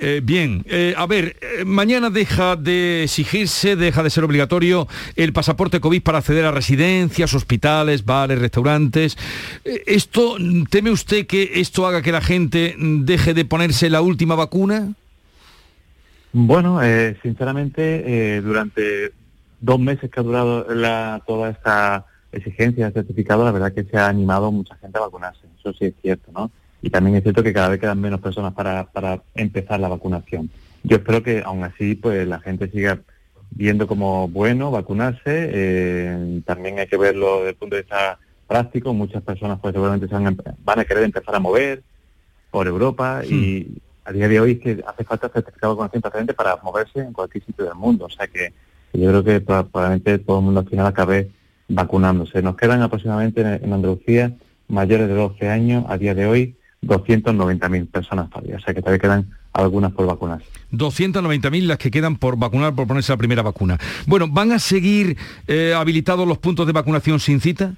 Eh, 0.00 0.22
bien, 0.24 0.64
eh, 0.66 0.94
a 0.96 1.04
ver, 1.06 1.36
eh, 1.42 1.64
mañana 1.66 2.08
deja 2.08 2.56
de 2.56 3.02
exigirse, 3.02 3.76
deja 3.76 4.02
de 4.02 4.08
ser 4.08 4.24
obligatorio 4.24 4.88
el 5.14 5.34
pasaporte 5.34 5.78
COVID 5.78 6.02
para 6.02 6.18
acceder 6.18 6.46
a 6.46 6.52
residencias, 6.52 7.34
hospitales, 7.34 8.06
bares, 8.06 8.38
restaurantes. 8.38 9.18
Eh, 9.62 9.82
¿Esto, 9.86 10.36
teme 10.70 10.90
usted 10.90 11.26
que 11.26 11.50
esto 11.56 11.86
haga 11.86 12.00
que 12.00 12.12
la 12.12 12.22
gente 12.22 12.74
deje 12.78 13.34
de 13.34 13.44
ponerse 13.44 13.90
la 13.90 14.00
última 14.00 14.34
vacuna? 14.36 14.94
Bueno, 16.32 16.82
eh, 16.82 17.14
sinceramente, 17.22 18.40
durante 18.40 19.12
dos 19.60 19.78
meses 19.80 20.10
que 20.10 20.18
ha 20.20 20.22
durado 20.22 20.66
la- 20.74 21.22
toda 21.26 21.50
esta 21.50 22.06
exigencia 22.32 22.86
de 22.86 22.92
certificado, 22.92 23.44
la 23.44 23.52
verdad 23.52 23.74
que 23.74 23.84
se 23.84 23.98
ha 23.98 24.08
animado 24.08 24.50
mucha 24.50 24.76
gente 24.76 24.96
a 24.96 25.02
vacunarse. 25.02 25.40
Eso 25.60 25.74
sí 25.74 25.84
es 25.86 25.94
cierto, 26.00 26.30
¿no? 26.32 26.50
Y 26.86 26.90
también 26.90 27.16
es 27.16 27.24
cierto 27.24 27.42
que 27.42 27.52
cada 27.52 27.68
vez 27.68 27.80
quedan 27.80 28.00
menos 28.00 28.20
personas 28.20 28.54
para, 28.54 28.84
para 28.84 29.20
empezar 29.34 29.80
la 29.80 29.88
vacunación. 29.88 30.48
Yo 30.84 30.98
espero 30.98 31.20
que 31.20 31.42
aún 31.44 31.64
así 31.64 31.96
pues 31.96 32.28
la 32.28 32.38
gente 32.38 32.70
siga 32.70 33.00
viendo 33.50 33.88
como 33.88 34.28
bueno 34.28 34.70
vacunarse. 34.70 35.20
eh, 35.26 36.42
también 36.46 36.78
hay 36.78 36.86
que 36.86 36.96
verlo 36.96 37.38
desde 37.38 37.50
el 37.50 37.56
punto 37.56 37.74
de 37.74 37.82
vista 37.82 38.18
práctico. 38.46 38.94
Muchas 38.94 39.20
personas 39.24 39.58
pues 39.60 39.72
seguramente 39.74 40.06
se 40.06 40.14
van, 40.14 40.36
van 40.64 40.78
a 40.78 40.84
querer 40.84 41.02
empezar 41.02 41.34
a 41.34 41.40
mover 41.40 41.82
por 42.52 42.68
Europa 42.68 43.22
y 43.24 43.66
a 44.04 44.12
día 44.12 44.28
de 44.28 44.38
hoy 44.38 44.52
es 44.52 44.58
que 44.60 44.84
hace 44.86 45.02
falta 45.02 45.28
certificado 45.28 45.72
de 45.72 45.78
vacunación 45.78 46.02
preferente 46.02 46.34
para 46.34 46.56
moverse 46.62 47.00
en 47.00 47.12
cualquier 47.12 47.44
sitio 47.44 47.64
del 47.64 47.74
mundo. 47.74 48.04
O 48.04 48.10
sea 48.10 48.28
que, 48.28 48.52
yo 48.92 49.08
creo 49.08 49.24
que 49.24 49.44
proba- 49.44 49.66
probablemente 49.68 50.18
todo 50.20 50.38
el 50.38 50.44
mundo 50.44 50.60
al 50.60 50.68
final 50.68 50.86
acabe 50.86 51.30
vacunándose. 51.68 52.40
Nos 52.42 52.56
quedan 52.56 52.80
aproximadamente 52.82 53.40
en, 53.40 53.64
en 53.64 53.72
Andalucía 53.72 54.32
mayores 54.68 55.08
de 55.08 55.14
12 55.14 55.48
años 55.48 55.84
a 55.88 55.98
día 55.98 56.14
de 56.14 56.26
hoy 56.26 56.54
290.000 56.82 57.88
personas 57.88 58.30
todavía. 58.30 58.56
O 58.56 58.60
sea 58.60 58.74
que 58.74 58.80
todavía 58.80 59.00
quedan 59.00 59.30
algunas 59.52 59.92
por 59.92 60.06
vacunas. 60.06 60.42
290.000 60.72 61.62
las 61.62 61.78
que 61.78 61.90
quedan 61.90 62.16
por 62.16 62.36
vacunar, 62.36 62.74
por 62.74 62.86
ponerse 62.86 63.12
la 63.12 63.16
primera 63.16 63.42
vacuna. 63.42 63.78
Bueno, 64.06 64.28
¿van 64.28 64.52
a 64.52 64.58
seguir 64.58 65.16
eh, 65.46 65.74
habilitados 65.74 66.26
los 66.26 66.38
puntos 66.38 66.66
de 66.66 66.72
vacunación 66.72 67.20
sin 67.20 67.40
cita? 67.40 67.74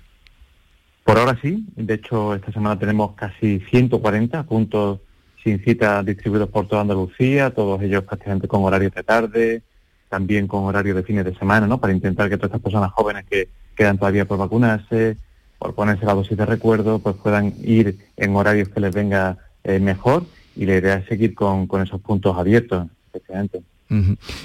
Por 1.05 1.19
ahora 1.19 1.39
sí. 1.41 1.65
De 1.77 1.95
hecho, 1.95 2.35
esta 2.35 2.53
semana 2.53 2.79
tenemos 2.79 3.15
casi 3.15 3.61
140 3.71 4.43
puntos 4.43 5.01
sin 5.43 5.63
cita 5.65 6.03
distribuidos 6.03 6.51
por 6.51 6.67
toda 6.67 6.83
Andalucía, 6.83 7.51
todos 7.51 7.81
ellos 7.81 8.05
prácticamente 8.05 8.49
con 8.49 8.65
horarios 8.65 8.93
de 8.93 9.03
tarde, 9.03 9.63
también 10.09 10.47
con 10.47 10.65
horarios 10.65 10.97
de 10.97 11.03
fines 11.03 11.25
de 11.25 11.35
semana, 11.37 11.67
¿no? 11.67 11.79
Para 11.79 11.93
intentar 11.93 12.29
que 12.29 12.37
todas 12.37 12.51
estas 12.51 12.63
personas 12.63 12.93
jóvenes 12.93 13.25
que 13.25 13.49
quedan 13.75 13.97
todavía 13.97 14.27
por 14.27 14.37
vacunarse, 14.39 15.17
por 15.59 15.75
ponerse 15.75 16.07
la 16.07 16.15
dosis 16.15 16.37
de 16.37 16.47
recuerdo, 16.47 16.99
pues 17.01 17.17
puedan 17.17 17.55
ir 17.63 17.99
en 18.17 18.35
horarios 18.37 18.69
que 18.69 18.81
les 18.81 18.95
venga 18.95 19.39
eh, 19.65 19.81
mejor 19.81 20.25
y 20.57 20.67
la 20.67 20.77
idea 20.77 20.95
es 20.95 21.07
seguir 21.07 21.35
con, 21.35 21.69
esos 21.83 22.01
puntos 22.01 22.37
abiertos, 22.37 22.87
efectivamente. 23.09 23.63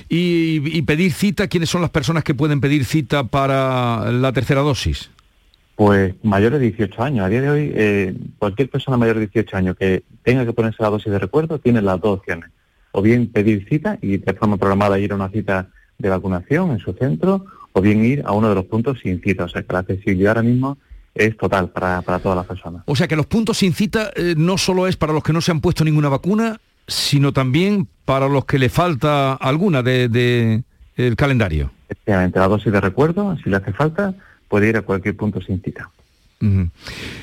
y, 0.10 0.82
pedir 0.84 1.12
cita, 1.12 1.48
¿quiénes 1.48 1.70
son 1.70 1.82
las 1.82 1.90
personas 1.90 2.24
que 2.24 2.34
pueden 2.34 2.62
pedir 2.62 2.86
cita 2.86 3.24
para 3.24 4.12
la 4.12 4.32
tercera 4.32 4.62
dosis? 4.62 5.10
Pues 5.76 6.14
mayores 6.24 6.60
de 6.60 6.68
18 6.68 7.04
años. 7.04 7.26
A 7.26 7.30
día 7.30 7.42
de 7.42 7.50
hoy, 7.50 7.72
eh, 7.74 8.16
cualquier 8.38 8.70
persona 8.70 8.96
mayor 8.96 9.16
de 9.16 9.22
18 9.28 9.58
años 9.58 9.76
que 9.76 10.04
tenga 10.22 10.46
que 10.46 10.54
ponerse 10.54 10.84
la 10.84 10.90
dosis 10.90 11.12
de 11.12 11.18
recuerdo 11.18 11.58
tiene 11.60 11.82
las 11.82 12.00
dos 12.00 12.20
opciones. 12.20 12.52
O 12.92 13.02
bien 13.02 13.28
pedir 13.28 13.68
cita 13.68 13.98
y 14.02 14.18
de 14.18 14.34
forma 14.34 14.58
programada 14.58 15.00
ir 15.00 15.12
a 15.14 15.16
una 15.16 15.30
cita 15.30 15.70
de 15.98 16.10
vacunación 16.10 16.72
en 16.72 16.80
su 16.80 16.94
centro, 16.94 17.46
o 17.72 17.82
bien 17.82 18.06
ir 18.06 18.22
a 18.26 18.34
uno 18.34 18.50
de 18.50 18.56
los 18.56 18.66
puntos 18.66 19.00
sin 19.02 19.20
cita. 19.20 19.46
O 19.46 19.50
sea 19.50 19.64
que 19.64 19.74
la 19.74 19.80
accesibilidad 19.80 20.32
ahora 20.32 20.44
mismo 20.44 20.78
es 21.16 21.38
total 21.38 21.70
para, 21.70 22.02
todas 22.20 22.36
las 22.36 22.46
personas. 22.46 22.84
O 22.86 22.96
sea 22.96 23.08
que 23.08 23.16
los 23.16 23.26
puntos 23.26 23.58
sin 23.58 23.74
cita 23.74 24.12
eh, 24.16 24.34
no 24.36 24.58
solo 24.58 24.88
es 24.88 24.98
para 24.98 25.14
los 25.14 25.24
que 25.24 25.34
no 25.34 25.42
se 25.42 25.52
han 25.52 25.62
puesto 25.62 25.84
ninguna 25.84 26.10
vacuna, 26.10 26.60
sino 26.88 27.32
también 27.32 27.88
para 28.06 28.28
los 28.28 28.46
que 28.46 28.60
le 28.60 28.70
falta 28.70 29.34
alguna 29.34 29.84
de, 29.84 30.64
el 30.96 31.16
calendario. 31.16 31.72
Efectivamente, 31.88 32.40
la 32.40 32.48
dosis 32.48 32.72
de 32.72 32.82
recuerdo, 32.82 33.38
si 33.44 33.50
le 33.50 33.58
hace 33.58 33.72
falta, 33.74 34.14
puede 34.48 34.70
ir 34.70 34.78
a 34.78 34.82
cualquier 34.82 35.16
punto 35.16 35.42
sin 35.42 35.62
cita. 35.62 35.90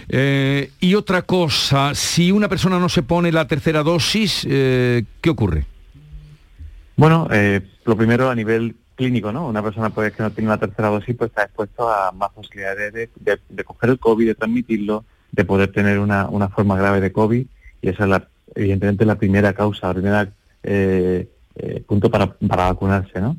Eh, 0.09 0.71
y 0.81 0.95
otra 0.95 1.23
cosa, 1.23 1.95
si 1.95 2.33
una 2.33 2.49
persona 2.49 2.79
no 2.79 2.89
se 2.89 3.03
pone 3.03 3.31
la 3.31 3.47
tercera 3.47 3.83
dosis, 3.83 4.47
eh, 4.49 5.05
¿qué 5.21 5.29
ocurre? 5.29 5.67
Bueno, 6.97 7.29
lo 7.85 7.97
primero 7.97 8.31
a 8.31 8.35
nivel 8.35 8.77
clínico, 9.01 9.33
¿no? 9.33 9.49
Una 9.49 9.63
persona 9.63 9.89
puede 9.89 10.13
que 10.13 10.23
no 10.23 10.31
tiene 10.31 10.51
la 10.51 10.59
tercera 10.59 10.89
dosis, 10.89 11.17
pues 11.17 11.31
está 11.31 11.45
expuesto 11.45 11.89
a 11.89 12.13
más 12.13 12.29
posibilidades 12.33 12.93
de, 12.93 13.65
coger 13.65 13.91
el 13.91 13.99
COVID, 13.99 14.27
de 14.27 14.35
transmitirlo, 14.35 15.07
de 15.33 15.45
poder 15.47 15.73
tener 15.73 15.99
una, 15.99 16.29
forma 16.51 16.77
grave 16.77 17.01
de 17.01 17.11
COVID, 17.11 17.47
y 17.81 17.89
esa 17.89 18.05
es 18.05 18.11
la, 18.11 18.29
evidentemente 18.55 19.07
la 19.07 19.15
primera 19.15 19.55
causa, 19.55 19.87
la 19.87 19.95
primera 19.95 20.29
eh, 20.63 21.31
eh, 21.57 21.83
punto 21.87 22.11
para, 22.11 22.37
vacunarse, 22.41 23.23
¿no? 23.23 23.39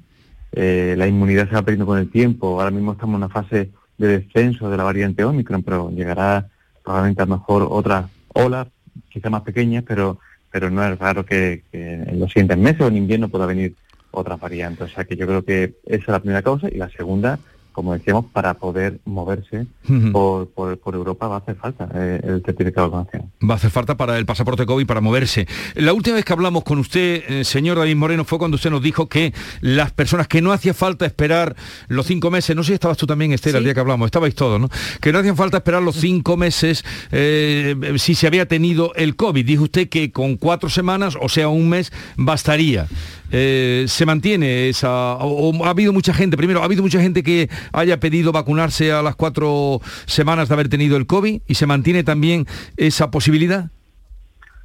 Eh, 0.51 0.95
la 0.97 1.05
inmunidad 1.05 1.47
se 1.47 1.53
va 1.53 1.62
perdiendo 1.62 1.86
con 1.86 1.99
el 1.99 2.09
tiempo, 2.09 2.59
ahora 2.59 2.72
mismo 2.72 2.93
estamos 2.93 3.14
en 3.14 3.24
una 3.24 3.30
fase 3.30 3.70
de 3.99 4.07
descenso 4.07 4.68
de 4.68 4.78
la 4.78 4.84
variante 4.84 5.24
Omicron, 5.24 5.62
pero 5.62 5.91
llegará 5.91 6.47
probablemente 6.84 7.22
a 7.22 7.26
lo 7.28 7.38
mejor 7.38 7.68
otra 7.70 8.09
ola, 8.34 8.68
quizá 9.09 9.30
más 9.30 9.43
pequeña, 9.43 9.84
pero 9.84 10.18
pero 10.51 10.70
no 10.70 10.84
es 10.84 10.99
raro 10.99 11.26
que, 11.26 11.64
que 11.72 11.93
en 11.93 12.20
los 12.20 12.30
siguientes 12.30 12.57
meses 12.57 12.82
o 12.82 12.88
en 12.88 12.97
invierno 12.97 13.30
pueda 13.30 13.45
venir 13.45 13.74
otras 14.12 14.39
variantes. 14.39 14.91
O 14.91 14.93
sea 14.93 15.05
que 15.05 15.16
yo 15.16 15.26
creo 15.28 15.43
que 15.43 15.76
esa 15.86 16.03
es 16.03 16.07
la 16.07 16.20
primera 16.20 16.41
causa 16.41 16.68
y 16.70 16.78
la 16.78 16.89
segunda 16.89 17.39
como 17.72 17.93
decíamos, 17.93 18.26
para 18.26 18.53
poder 18.55 18.99
moverse 19.05 19.66
por, 20.12 20.49
por, 20.49 20.95
Europa 20.95 21.28
va 21.28 21.36
a 21.36 21.38
hacer 21.39 21.55
falta 21.55 21.88
eh, 21.93 22.20
el 22.24 22.43
certificado 22.43 22.88
de 22.88 22.91
vacunación. 22.91 23.32
Va 23.49 23.53
a 23.53 23.57
hacer 23.57 23.72
falta 23.72 23.95
para 23.95 24.18
el 24.18 24.26
pasaporte 24.26 24.66
COVID 24.66 24.86
para 24.86 24.99
moverse. 24.99 25.47
La 25.76 25.93
última 25.93 26.18
vez 26.18 26.26
que 26.26 26.34
hablamos 26.34 26.64
con 26.64 26.80
usted, 26.80 27.24
eh, 27.28 27.43
señor 27.45 27.78
David 27.78 27.95
Moreno, 27.95 28.26
fue 28.26 28.39
cuando 28.39 28.55
usted 28.55 28.70
nos 28.70 28.82
dijo 28.82 29.07
que 29.07 29.34
las 29.62 29.91
personas 29.91 30.28
que 30.28 30.41
no 30.41 30.51
hacía 30.51 30.74
falta 30.74 31.05
esperar 31.05 31.55
los 31.88 32.07
cinco 32.07 32.30
meses, 32.30 32.55
no 32.55 32.64
sé 32.64 32.68
si 32.68 32.74
estabas 32.74 32.97
tú 32.97 33.07
también, 33.07 33.32
Esther, 33.32 33.55
el 33.55 33.64
día 33.64 33.74
que 33.74 33.80
hablamos, 33.80 34.07
estabais 34.07 34.36
todos, 34.36 34.59
¿no? 34.59 34.70
Que 34.99 35.14
no 35.14 35.20
hacían 35.20 35.38
falta 35.38 35.57
esperar 35.57 35.82
los 35.82 35.95
cinco 35.95 36.36
meses 36.36 36.84
eh, 37.12 37.95
si 37.97 38.16
se 38.16 38.28
había 38.28 38.47
tenido 38.47 38.93
el 38.95 39.16
COVID. 39.16 39.45
Dijo 39.45 39.64
usted 39.64 39.88
que 39.88 40.12
con 40.12 40.36
cuatro 40.36 40.70
semanas, 40.70 41.18
o 41.20 41.30
sea, 41.30 41.47
un 41.47 41.70
mes, 41.70 41.91
bastaría. 42.18 42.88
Se 43.32 44.06
mantiene 44.06 44.70
esa... 44.70 45.16
o, 45.16 45.66
ha 45.66 45.70
habido 45.70 45.94
mucha 45.94 46.14
gente, 46.14 46.38
primero, 46.38 46.62
ha 46.62 46.66
habido 46.66 46.84
mucha 46.84 47.02
gente 47.02 47.24
que 47.24 47.50
haya 47.72 48.00
pedido 48.00 48.32
vacunarse 48.32 48.92
a 48.92 49.02
las 49.02 49.16
cuatro 49.16 49.82
semanas 50.06 50.50
de 50.50 50.54
haber 50.54 50.70
tenido 50.70 50.98
el 50.98 51.08
COVID 51.08 51.42
y 51.48 51.56
se 51.56 51.66
mantiene 51.66 52.04
también 52.04 52.46
esa 52.78 53.12
posibilidad? 53.12 53.70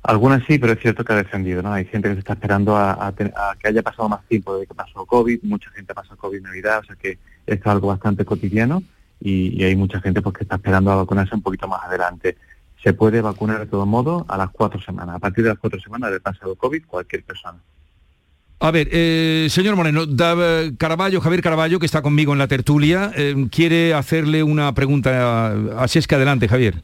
Algunas 0.03 0.45
sí, 0.47 0.59
pero 0.59 0.73
es 0.73 0.81
cierto 0.81 1.05
que 1.05 1.13
ha 1.13 1.17
descendido, 1.17 1.63
¿no? 1.63 1.73
Hay 1.73 1.85
gente 1.85 2.09
que 2.09 2.15
se 2.15 2.21
está 2.21 2.35
esperando 2.35 2.77
a, 2.77 3.13
que 3.17 3.69
haya 3.69 3.83
pasado 3.83 4.09
más 4.09 4.25
tiempo 4.29 4.55
desde 4.55 4.69
que 4.69 4.75
pasó 4.75 5.05
COVID, 5.05 5.41
mucha 5.43 5.69
gente 5.71 5.95
pasa 5.95 6.15
COVID 6.15 6.37
en 6.37 6.45
Navidad, 6.45 6.79
o 6.79 6.85
sea 6.85 6.95
que 6.95 7.19
esto 7.45 7.65
es 7.65 7.67
algo 7.67 7.89
bastante 7.89 8.25
cotidiano 8.25 8.85
y, 9.21 9.65
hay 9.65 9.75
mucha 9.75 10.01
gente 10.01 10.23
pues 10.23 10.37
que 10.37 10.45
está 10.45 10.57
esperando 10.57 10.93
a 10.93 10.97
vacunarse 10.97 11.35
un 11.35 11.43
poquito 11.43 11.67
más 11.67 11.83
adelante. 11.83 12.37
Se 12.85 12.93
puede 12.93 13.21
vacunar 13.21 13.59
de 13.59 13.67
todo 13.67 13.85
modo 13.85 14.25
a 14.29 14.37
las 14.37 14.51
cuatro 14.51 14.81
semanas. 14.81 15.17
A 15.17 15.19
partir 15.19 15.43
de 15.43 15.51
las 15.51 15.59
cuatro 15.59 15.81
semanas 15.81 16.13
de 16.13 16.21
pasado 16.21 16.55
COVID, 16.55 16.85
cualquier 16.87 17.25
persona. 17.25 17.59
A 18.59 18.71
ver, 18.71 18.89
eh, 18.91 19.49
señor 19.51 19.77
Moreno, 19.77 20.07
Caraballo, 20.79 21.21
Javier 21.21 21.43
Caraballo, 21.43 21.79
que 21.79 21.85
está 21.85 22.01
conmigo 22.01 22.33
en 22.33 22.39
la 22.39 22.49
tertulia, 22.49 23.13
eh, 23.15 23.35
quiere 23.51 23.93
hacerle 23.93 24.43
una 24.43 24.73
pregunta. 24.75 25.55
Así 25.79 25.99
es 25.99 26.07
que 26.07 26.15
adelante, 26.15 26.49
Javier. 26.49 26.83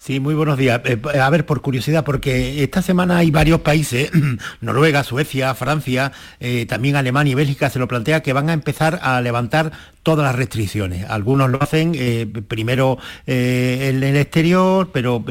Sí, 0.00 0.20
muy 0.20 0.34
buenos 0.34 0.56
días. 0.56 0.80
Eh, 0.84 0.96
a 1.20 1.28
ver, 1.28 1.44
por 1.44 1.60
curiosidad, 1.60 2.04
porque 2.04 2.62
esta 2.62 2.82
semana 2.82 3.18
hay 3.18 3.32
varios 3.32 3.62
países, 3.62 4.12
Noruega, 4.60 5.02
Suecia, 5.02 5.52
Francia, 5.56 6.12
eh, 6.38 6.66
también 6.66 6.94
Alemania 6.94 7.32
y 7.32 7.34
Bélgica, 7.34 7.68
se 7.68 7.80
lo 7.80 7.88
plantea 7.88 8.22
que 8.22 8.32
van 8.32 8.48
a 8.48 8.52
empezar 8.52 9.00
a 9.02 9.20
levantar 9.20 9.72
todas 10.04 10.24
las 10.24 10.36
restricciones. 10.36 11.04
Algunos 11.10 11.50
lo 11.50 11.60
hacen 11.60 11.92
eh, 11.96 12.26
primero 12.46 12.96
en 13.26 14.02
el 14.02 14.16
exterior, 14.16 14.90
pero 14.92 15.22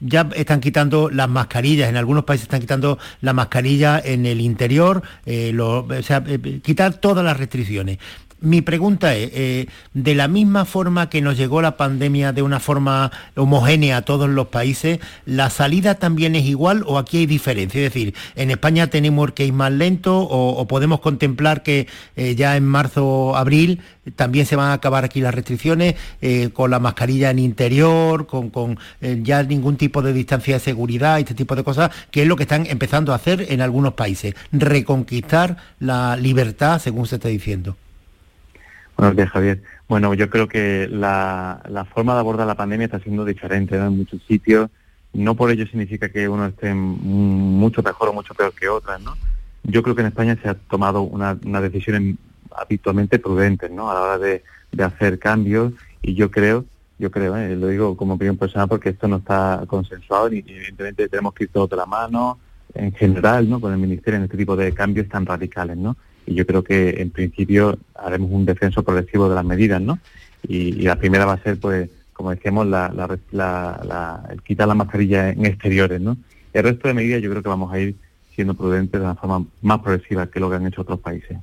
ya 0.00 0.28
están 0.34 0.60
quitando 0.60 1.08
las 1.08 1.28
mascarillas. 1.28 1.88
En 1.88 1.96
algunos 1.96 2.24
países 2.24 2.42
están 2.42 2.60
quitando 2.60 2.98
la 3.20 3.32
mascarilla 3.32 4.02
en 4.04 4.26
el 4.26 4.40
interior, 4.40 5.02
o 5.26 6.02
sea, 6.02 6.22
quitar 6.62 6.94
todas 6.94 7.24
las 7.24 7.38
restricciones 7.38 7.98
mi 8.40 8.60
pregunta 8.60 9.14
es, 9.14 9.30
eh, 9.34 9.66
de 9.94 10.14
la 10.14 10.28
misma 10.28 10.66
forma 10.66 11.08
que 11.08 11.22
nos 11.22 11.36
llegó 11.38 11.62
la 11.62 11.76
pandemia 11.76 12.32
de 12.32 12.42
una 12.42 12.60
forma 12.60 13.10
homogénea 13.34 13.98
a 13.98 14.02
todos 14.02 14.28
los 14.28 14.48
países, 14.48 14.98
¿la 15.24 15.48
salida 15.48 15.94
también 15.94 16.36
es 16.36 16.44
igual 16.44 16.84
o 16.86 16.98
aquí 16.98 17.18
hay 17.18 17.26
diferencia? 17.26 17.78
Es 17.78 17.92
decir, 17.92 18.14
¿en 18.34 18.50
España 18.50 18.88
tenemos 18.88 19.32
que 19.32 19.46
ir 19.46 19.52
más 19.52 19.72
lento 19.72 20.20
o, 20.20 20.66
podemos 20.66 21.00
contemplar 21.00 21.62
que 21.62 21.86
eh, 22.16 22.34
ya 22.34 22.56
en 22.56 22.66
marzo, 22.66 23.36
abril 23.36 23.80
también 24.16 24.46
se 24.46 24.56
van 24.56 24.68
a 24.68 24.74
acabar 24.74 25.04
aquí 25.04 25.20
las 25.20 25.34
restricciones 25.34 25.94
eh, 26.20 26.50
con 26.52 26.70
la 26.70 26.78
mascarilla 26.78 27.30
en 27.30 27.38
interior, 27.38 28.26
con, 28.26 28.50
con 28.50 28.78
ya 29.00 29.42
ningún 29.42 29.76
tipo 29.76 30.02
de 30.02 30.12
distancia 30.12 30.54
de 30.54 30.60
seguridad, 30.60 31.18
este 31.18 31.34
tipo 31.34 31.56
de 31.56 31.64
cosas, 31.64 31.90
que 32.10 32.22
es 32.22 32.28
lo 32.28 32.36
que 32.36 32.44
están 32.44 32.66
empezando 32.66 33.12
a 33.12 33.16
hacer 33.16 33.46
en 33.48 33.60
algunos 33.60 33.94
países, 33.94 34.34
reconquistar 34.52 35.56
la 35.80 36.16
libertad, 36.16 36.80
según 36.80 37.06
se 37.06 37.16
está 37.16 37.28
diciendo? 37.28 37.76
Buenos 38.96 39.14
días, 39.14 39.28
Javier. 39.28 39.62
Bueno, 39.88 40.14
yo 40.14 40.30
creo 40.30 40.48
que 40.48 40.88
la, 40.90 41.86
forma 41.92 42.14
de 42.14 42.20
abordar 42.20 42.46
la 42.46 42.54
pandemia 42.54 42.86
está 42.86 42.98
siendo 42.98 43.26
diferente 43.26 43.76
en 43.76 43.98
muchos 43.98 44.22
sitios. 44.22 44.70
No 45.12 45.34
por 45.34 45.50
ello 45.50 45.66
significa 45.66 46.08
que 46.08 46.28
uno 46.28 46.46
esté 46.46 46.72
mucho 46.72 47.82
mejor 47.82 48.08
o 48.08 48.12
mucho 48.14 48.32
peor 48.34 48.54
que 48.54 48.68
otras, 48.68 49.00
¿no? 49.02 49.14
Yo 49.64 49.82
creo 49.82 49.94
que 49.94 50.00
en 50.00 50.08
España 50.08 50.38
se 50.40 50.48
ha 50.48 50.54
tomado 50.54 51.02
una, 51.02 51.38
una 51.44 51.60
decisión 51.60 52.18
habitualmente 52.56 53.18
prudente, 53.18 53.68
¿no? 53.68 53.90
A 53.90 53.94
la 53.94 54.00
hora 54.00 54.18
de, 54.18 54.42
hacer 54.82 55.18
cambios 55.18 55.72
y 56.02 56.14
yo 56.14 56.30
creo, 56.30 56.66
yo 56.98 57.10
creo, 57.10 57.34
¿eh? 57.36 57.56
lo 57.56 57.68
digo 57.68 57.96
como 57.96 58.14
opinión 58.14 58.36
personal 58.36 58.68
porque 58.68 58.90
esto 58.90 59.08
no 59.08 59.16
está 59.16 59.62
consensuado 59.66 60.30
y 60.30 60.40
evidentemente 60.40 61.08
tenemos 61.08 61.32
que 61.32 61.44
ir 61.44 61.50
todos 61.50 61.70
de 61.70 61.76
la 61.76 61.86
mano 61.86 62.38
en 62.74 62.92
general, 62.92 63.48
¿no? 63.48 63.58
Con 63.58 63.72
el 63.72 63.78
Ministerio 63.78 64.18
en 64.18 64.24
este 64.24 64.36
tipo 64.36 64.54
de 64.54 64.72
cambios 64.72 65.08
tan 65.08 65.24
radicales, 65.24 65.78
¿no? 65.78 65.96
Y 66.26 66.34
yo 66.34 66.46
creo 66.46 66.62
que 66.62 67.00
en 67.00 67.10
principio 67.10 67.78
haremos 67.94 68.30
un 68.30 68.44
descenso 68.44 68.82
progresivo 68.82 69.28
de 69.28 69.34
las 69.36 69.44
medidas, 69.44 69.80
¿no? 69.80 69.98
Y, 70.46 70.72
la 70.82 70.96
primera 70.96 71.24
va 71.24 71.34
a 71.34 71.42
ser, 71.42 71.58
pues, 71.58 71.88
como 72.12 72.30
decíamos, 72.30 72.66
la, 72.66 74.26
el 74.30 74.42
quitar 74.42 74.68
la 74.68 74.74
mascarilla 74.74 75.30
en 75.30 75.46
exteriores, 75.46 76.00
¿no? 76.00 76.16
El 76.52 76.62
resto 76.62 76.88
de 76.88 76.94
medidas 76.94 77.22
yo 77.22 77.30
creo 77.30 77.42
que 77.42 77.48
vamos 77.48 77.72
a 77.72 77.78
ir 77.78 77.96
siendo 78.34 78.54
prudentes 78.54 79.00
de 79.00 79.04
una 79.06 79.14
forma 79.14 79.46
más 79.62 79.80
progresiva 79.80 80.26
que 80.26 80.40
lo 80.40 80.50
que 80.50 80.56
han 80.56 80.66
hecho 80.66 80.82
otros 80.82 81.00
países. 81.00 81.38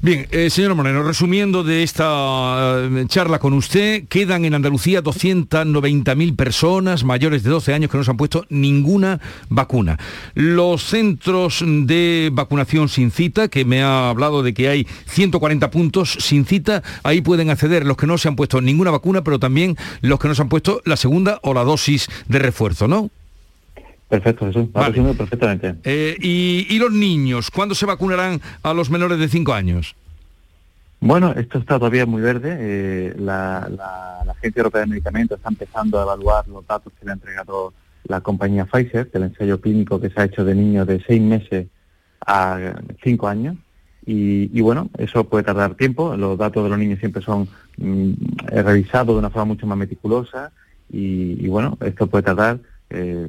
Bien, 0.00 0.28
eh, 0.30 0.48
señor 0.48 0.76
Moreno, 0.76 1.02
resumiendo 1.02 1.64
de 1.64 1.82
esta 1.82 2.84
eh, 2.84 3.04
charla 3.08 3.40
con 3.40 3.52
usted, 3.52 4.04
quedan 4.06 4.44
en 4.44 4.54
Andalucía 4.54 5.02
290.000 5.02 6.36
personas 6.36 7.02
mayores 7.02 7.42
de 7.42 7.50
12 7.50 7.74
años 7.74 7.90
que 7.90 7.98
no 7.98 8.04
se 8.04 8.12
han 8.12 8.16
puesto 8.16 8.46
ninguna 8.48 9.18
vacuna. 9.48 9.98
Los 10.34 10.84
centros 10.84 11.64
de 11.66 12.30
vacunación 12.32 12.88
sin 12.88 13.10
cita, 13.10 13.48
que 13.48 13.64
me 13.64 13.82
ha 13.82 14.10
hablado 14.10 14.44
de 14.44 14.54
que 14.54 14.68
hay 14.68 14.86
140 15.06 15.68
puntos 15.72 16.16
sin 16.20 16.46
cita, 16.46 16.84
ahí 17.02 17.20
pueden 17.20 17.50
acceder 17.50 17.84
los 17.84 17.96
que 17.96 18.06
no 18.06 18.18
se 18.18 18.28
han 18.28 18.36
puesto 18.36 18.60
ninguna 18.60 18.92
vacuna, 18.92 19.24
pero 19.24 19.40
también 19.40 19.76
los 20.00 20.20
que 20.20 20.28
no 20.28 20.36
se 20.36 20.42
han 20.42 20.48
puesto 20.48 20.80
la 20.84 20.96
segunda 20.96 21.40
o 21.42 21.54
la 21.54 21.64
dosis 21.64 22.06
de 22.28 22.38
refuerzo, 22.38 22.86
¿no? 22.86 23.10
Perfecto, 24.08 24.46
Jesús. 24.46 24.68
perfectamente. 24.72 25.74
Eh, 25.84 26.16
y, 26.20 26.78
los 26.78 26.92
niños? 26.92 27.50
¿Cuándo 27.50 27.74
se 27.74 27.84
vacunarán 27.84 28.40
a 28.62 28.72
los 28.72 28.90
menores 28.90 29.18
de 29.18 29.28
5 29.28 29.52
años? 29.52 29.94
Bueno, 31.00 31.32
esto 31.32 31.58
está 31.58 31.78
todavía 31.78 32.06
muy 32.06 32.22
verde. 32.22 32.56
Eh, 32.58 33.14
la, 33.18 33.68
Agencia 34.28 34.60
Europea 34.60 34.82
de 34.82 34.86
Medicamentos 34.86 35.38
está 35.38 35.50
empezando 35.50 35.98
a 35.98 36.04
evaluar 36.04 36.48
los 36.48 36.66
datos 36.66 36.92
que 36.98 37.04
le 37.04 37.10
ha 37.10 37.14
entregado 37.14 37.72
la 38.04 38.20
compañía 38.20 38.64
Pfizer, 38.64 39.10
del 39.10 39.24
ensayo 39.24 39.60
clínico 39.60 40.00
que 40.00 40.10
se 40.10 40.20
ha 40.20 40.24
hecho 40.24 40.44
de 40.44 40.54
niños 40.54 40.86
de 40.86 41.02
6 41.06 41.20
meses 41.20 41.66
a 42.26 42.76
5 43.04 43.28
años. 43.28 43.56
Y, 44.06 44.62
bueno, 44.62 44.88
eso 44.96 45.24
puede 45.24 45.44
tardar 45.44 45.74
tiempo. 45.74 46.16
Los 46.16 46.38
datos 46.38 46.64
de 46.64 46.70
los 46.70 46.78
niños 46.78 46.98
siempre 46.98 47.20
son 47.20 47.46
mm, 47.76 48.12
revisados 48.46 49.14
de 49.14 49.18
una 49.18 49.28
forma 49.28 49.44
mucho 49.44 49.66
más 49.66 49.76
meticulosa. 49.76 50.50
Y, 50.88 51.46
bueno, 51.48 51.76
esto 51.84 52.06
puede 52.06 52.22
tardar 52.22 52.58
eh, 52.88 53.28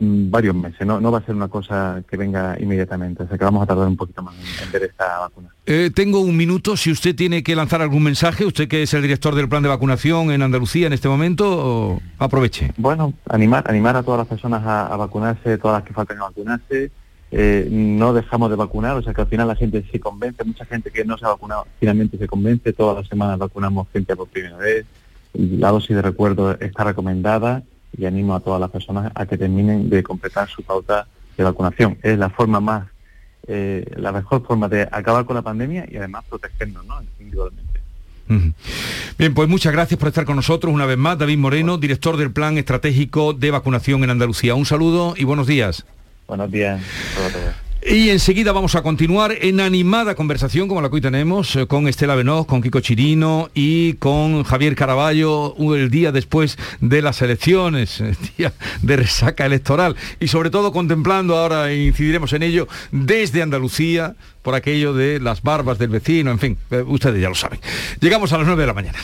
varios 0.00 0.54
meses, 0.54 0.86
no, 0.86 1.00
no 1.00 1.10
va 1.10 1.18
a 1.18 1.24
ser 1.24 1.34
una 1.34 1.48
cosa 1.48 2.02
que 2.08 2.16
venga 2.16 2.56
inmediatamente, 2.60 3.24
o 3.24 3.28
sea 3.28 3.36
que 3.36 3.44
vamos 3.44 3.62
a 3.64 3.66
tardar 3.66 3.88
un 3.88 3.96
poquito 3.96 4.22
más 4.22 4.34
en, 4.62 4.70
ver 4.70 4.84
esta 4.84 5.18
vacuna. 5.18 5.48
Eh, 5.66 5.90
tengo 5.92 6.20
un 6.20 6.36
minuto, 6.36 6.76
si 6.76 6.92
usted 6.92 7.16
tiene 7.16 7.42
que 7.42 7.56
lanzar 7.56 7.82
algún 7.82 8.04
mensaje, 8.04 8.44
usted 8.44 8.68
que 8.68 8.84
es 8.84 8.94
el 8.94 9.02
director 9.02 9.34
del 9.34 9.48
plan 9.48 9.62
de 9.62 9.68
vacunación 9.68 10.30
en 10.30 10.42
Andalucía 10.42 10.86
en 10.86 10.92
este 10.92 11.08
momento, 11.08 12.00
aproveche. 12.18 12.72
Bueno, 12.76 13.12
animar, 13.28 13.64
animar 13.68 13.96
a 13.96 14.04
todas 14.04 14.18
las 14.18 14.28
personas 14.28 14.62
a, 14.64 14.96
vacunarse, 14.96 15.58
todas 15.58 15.80
las 15.80 15.88
que 15.88 15.94
faltan 15.94 16.18
a 16.18 16.24
vacunarse, 16.24 16.92
eh, 17.32 17.68
no 17.68 18.12
dejamos 18.12 18.50
de 18.50 18.56
vacunar, 18.56 18.96
o 18.96 19.02
sea 19.02 19.12
que 19.12 19.20
al 19.20 19.26
final 19.26 19.48
la 19.48 19.56
gente 19.56 19.84
se 19.90 19.98
convence, 19.98 20.44
mucha 20.44 20.64
gente 20.64 20.92
que 20.92 21.04
no 21.04 21.18
se 21.18 21.26
ha 21.26 21.30
vacunado 21.30 21.66
finalmente 21.80 22.18
se 22.18 22.28
convence, 22.28 22.72
todas 22.72 22.98
las 22.98 23.08
semanas 23.08 23.36
vacunamos 23.38 23.88
gente 23.92 24.14
por 24.14 24.28
primera 24.28 24.56
vez, 24.56 24.86
la 25.34 25.70
dosis 25.70 25.94
de 25.94 26.02
recuerdo 26.02 26.52
está 26.60 26.84
recomendada 26.84 27.64
y 27.96 28.06
animo 28.06 28.34
a 28.34 28.40
todas 28.40 28.60
las 28.60 28.70
personas 28.70 29.12
a 29.14 29.26
que 29.26 29.38
terminen 29.38 29.88
de 29.88 30.02
completar 30.02 30.48
su 30.48 30.62
pauta 30.62 31.06
de 31.36 31.44
vacunación. 31.44 31.98
Es 32.02 32.18
la 32.18 32.30
forma 32.30 32.60
más, 32.60 32.88
eh, 33.46 33.84
la 33.96 34.12
mejor 34.12 34.44
forma 34.46 34.68
de 34.68 34.82
acabar 34.90 35.24
con 35.24 35.36
la 35.36 35.42
pandemia 35.42 35.86
y 35.90 35.96
además 35.96 36.24
protegernos 36.28 36.84
¿no? 36.84 37.00
individualmente. 37.18 37.68
Bien, 39.16 39.32
pues 39.32 39.48
muchas 39.48 39.72
gracias 39.72 39.98
por 39.98 40.08
estar 40.08 40.26
con 40.26 40.36
nosotros 40.36 40.72
una 40.72 40.84
vez 40.84 40.98
más. 40.98 41.18
David 41.18 41.38
Moreno, 41.38 41.78
director 41.78 42.16
del 42.18 42.30
Plan 42.30 42.58
Estratégico 42.58 43.32
de 43.32 43.50
Vacunación 43.50 44.04
en 44.04 44.10
Andalucía. 44.10 44.54
Un 44.54 44.66
saludo 44.66 45.14
y 45.16 45.24
buenos 45.24 45.46
días. 45.46 45.86
Buenos 46.26 46.50
días. 46.50 46.80
Y 47.90 48.10
enseguida 48.10 48.52
vamos 48.52 48.74
a 48.74 48.82
continuar 48.82 49.34
en 49.40 49.60
animada 49.60 50.14
conversación 50.14 50.68
como 50.68 50.82
la 50.82 50.90
que 50.90 50.96
hoy 50.96 51.00
tenemos 51.00 51.56
eh, 51.56 51.66
con 51.66 51.88
Estela 51.88 52.14
Benoz, 52.14 52.46
con 52.46 52.60
Kiko 52.60 52.80
Chirino 52.80 53.48
y 53.54 53.94
con 53.94 54.44
Javier 54.44 54.74
Caraballo 54.74 55.54
el 55.74 55.88
día 55.88 56.12
después 56.12 56.58
de 56.82 57.00
las 57.00 57.22
elecciones, 57.22 58.00
el 58.02 58.16
día 58.36 58.52
de 58.82 58.96
resaca 58.98 59.46
electoral 59.46 59.96
y 60.20 60.28
sobre 60.28 60.50
todo 60.50 60.70
contemplando, 60.70 61.38
ahora 61.38 61.72
incidiremos 61.72 62.34
en 62.34 62.42
ello, 62.42 62.68
desde 62.92 63.40
Andalucía, 63.40 64.16
por 64.42 64.54
aquello 64.54 64.92
de 64.92 65.18
las 65.18 65.42
barbas 65.42 65.78
del 65.78 65.88
vecino, 65.88 66.30
en 66.30 66.38
fin, 66.38 66.58
eh, 66.70 66.84
ustedes 66.86 67.22
ya 67.22 67.30
lo 67.30 67.34
saben. 67.34 67.58
Llegamos 68.00 68.30
a 68.34 68.36
las 68.36 68.46
9 68.46 68.60
de 68.60 68.66
la 68.66 68.74
mañana. 68.74 68.98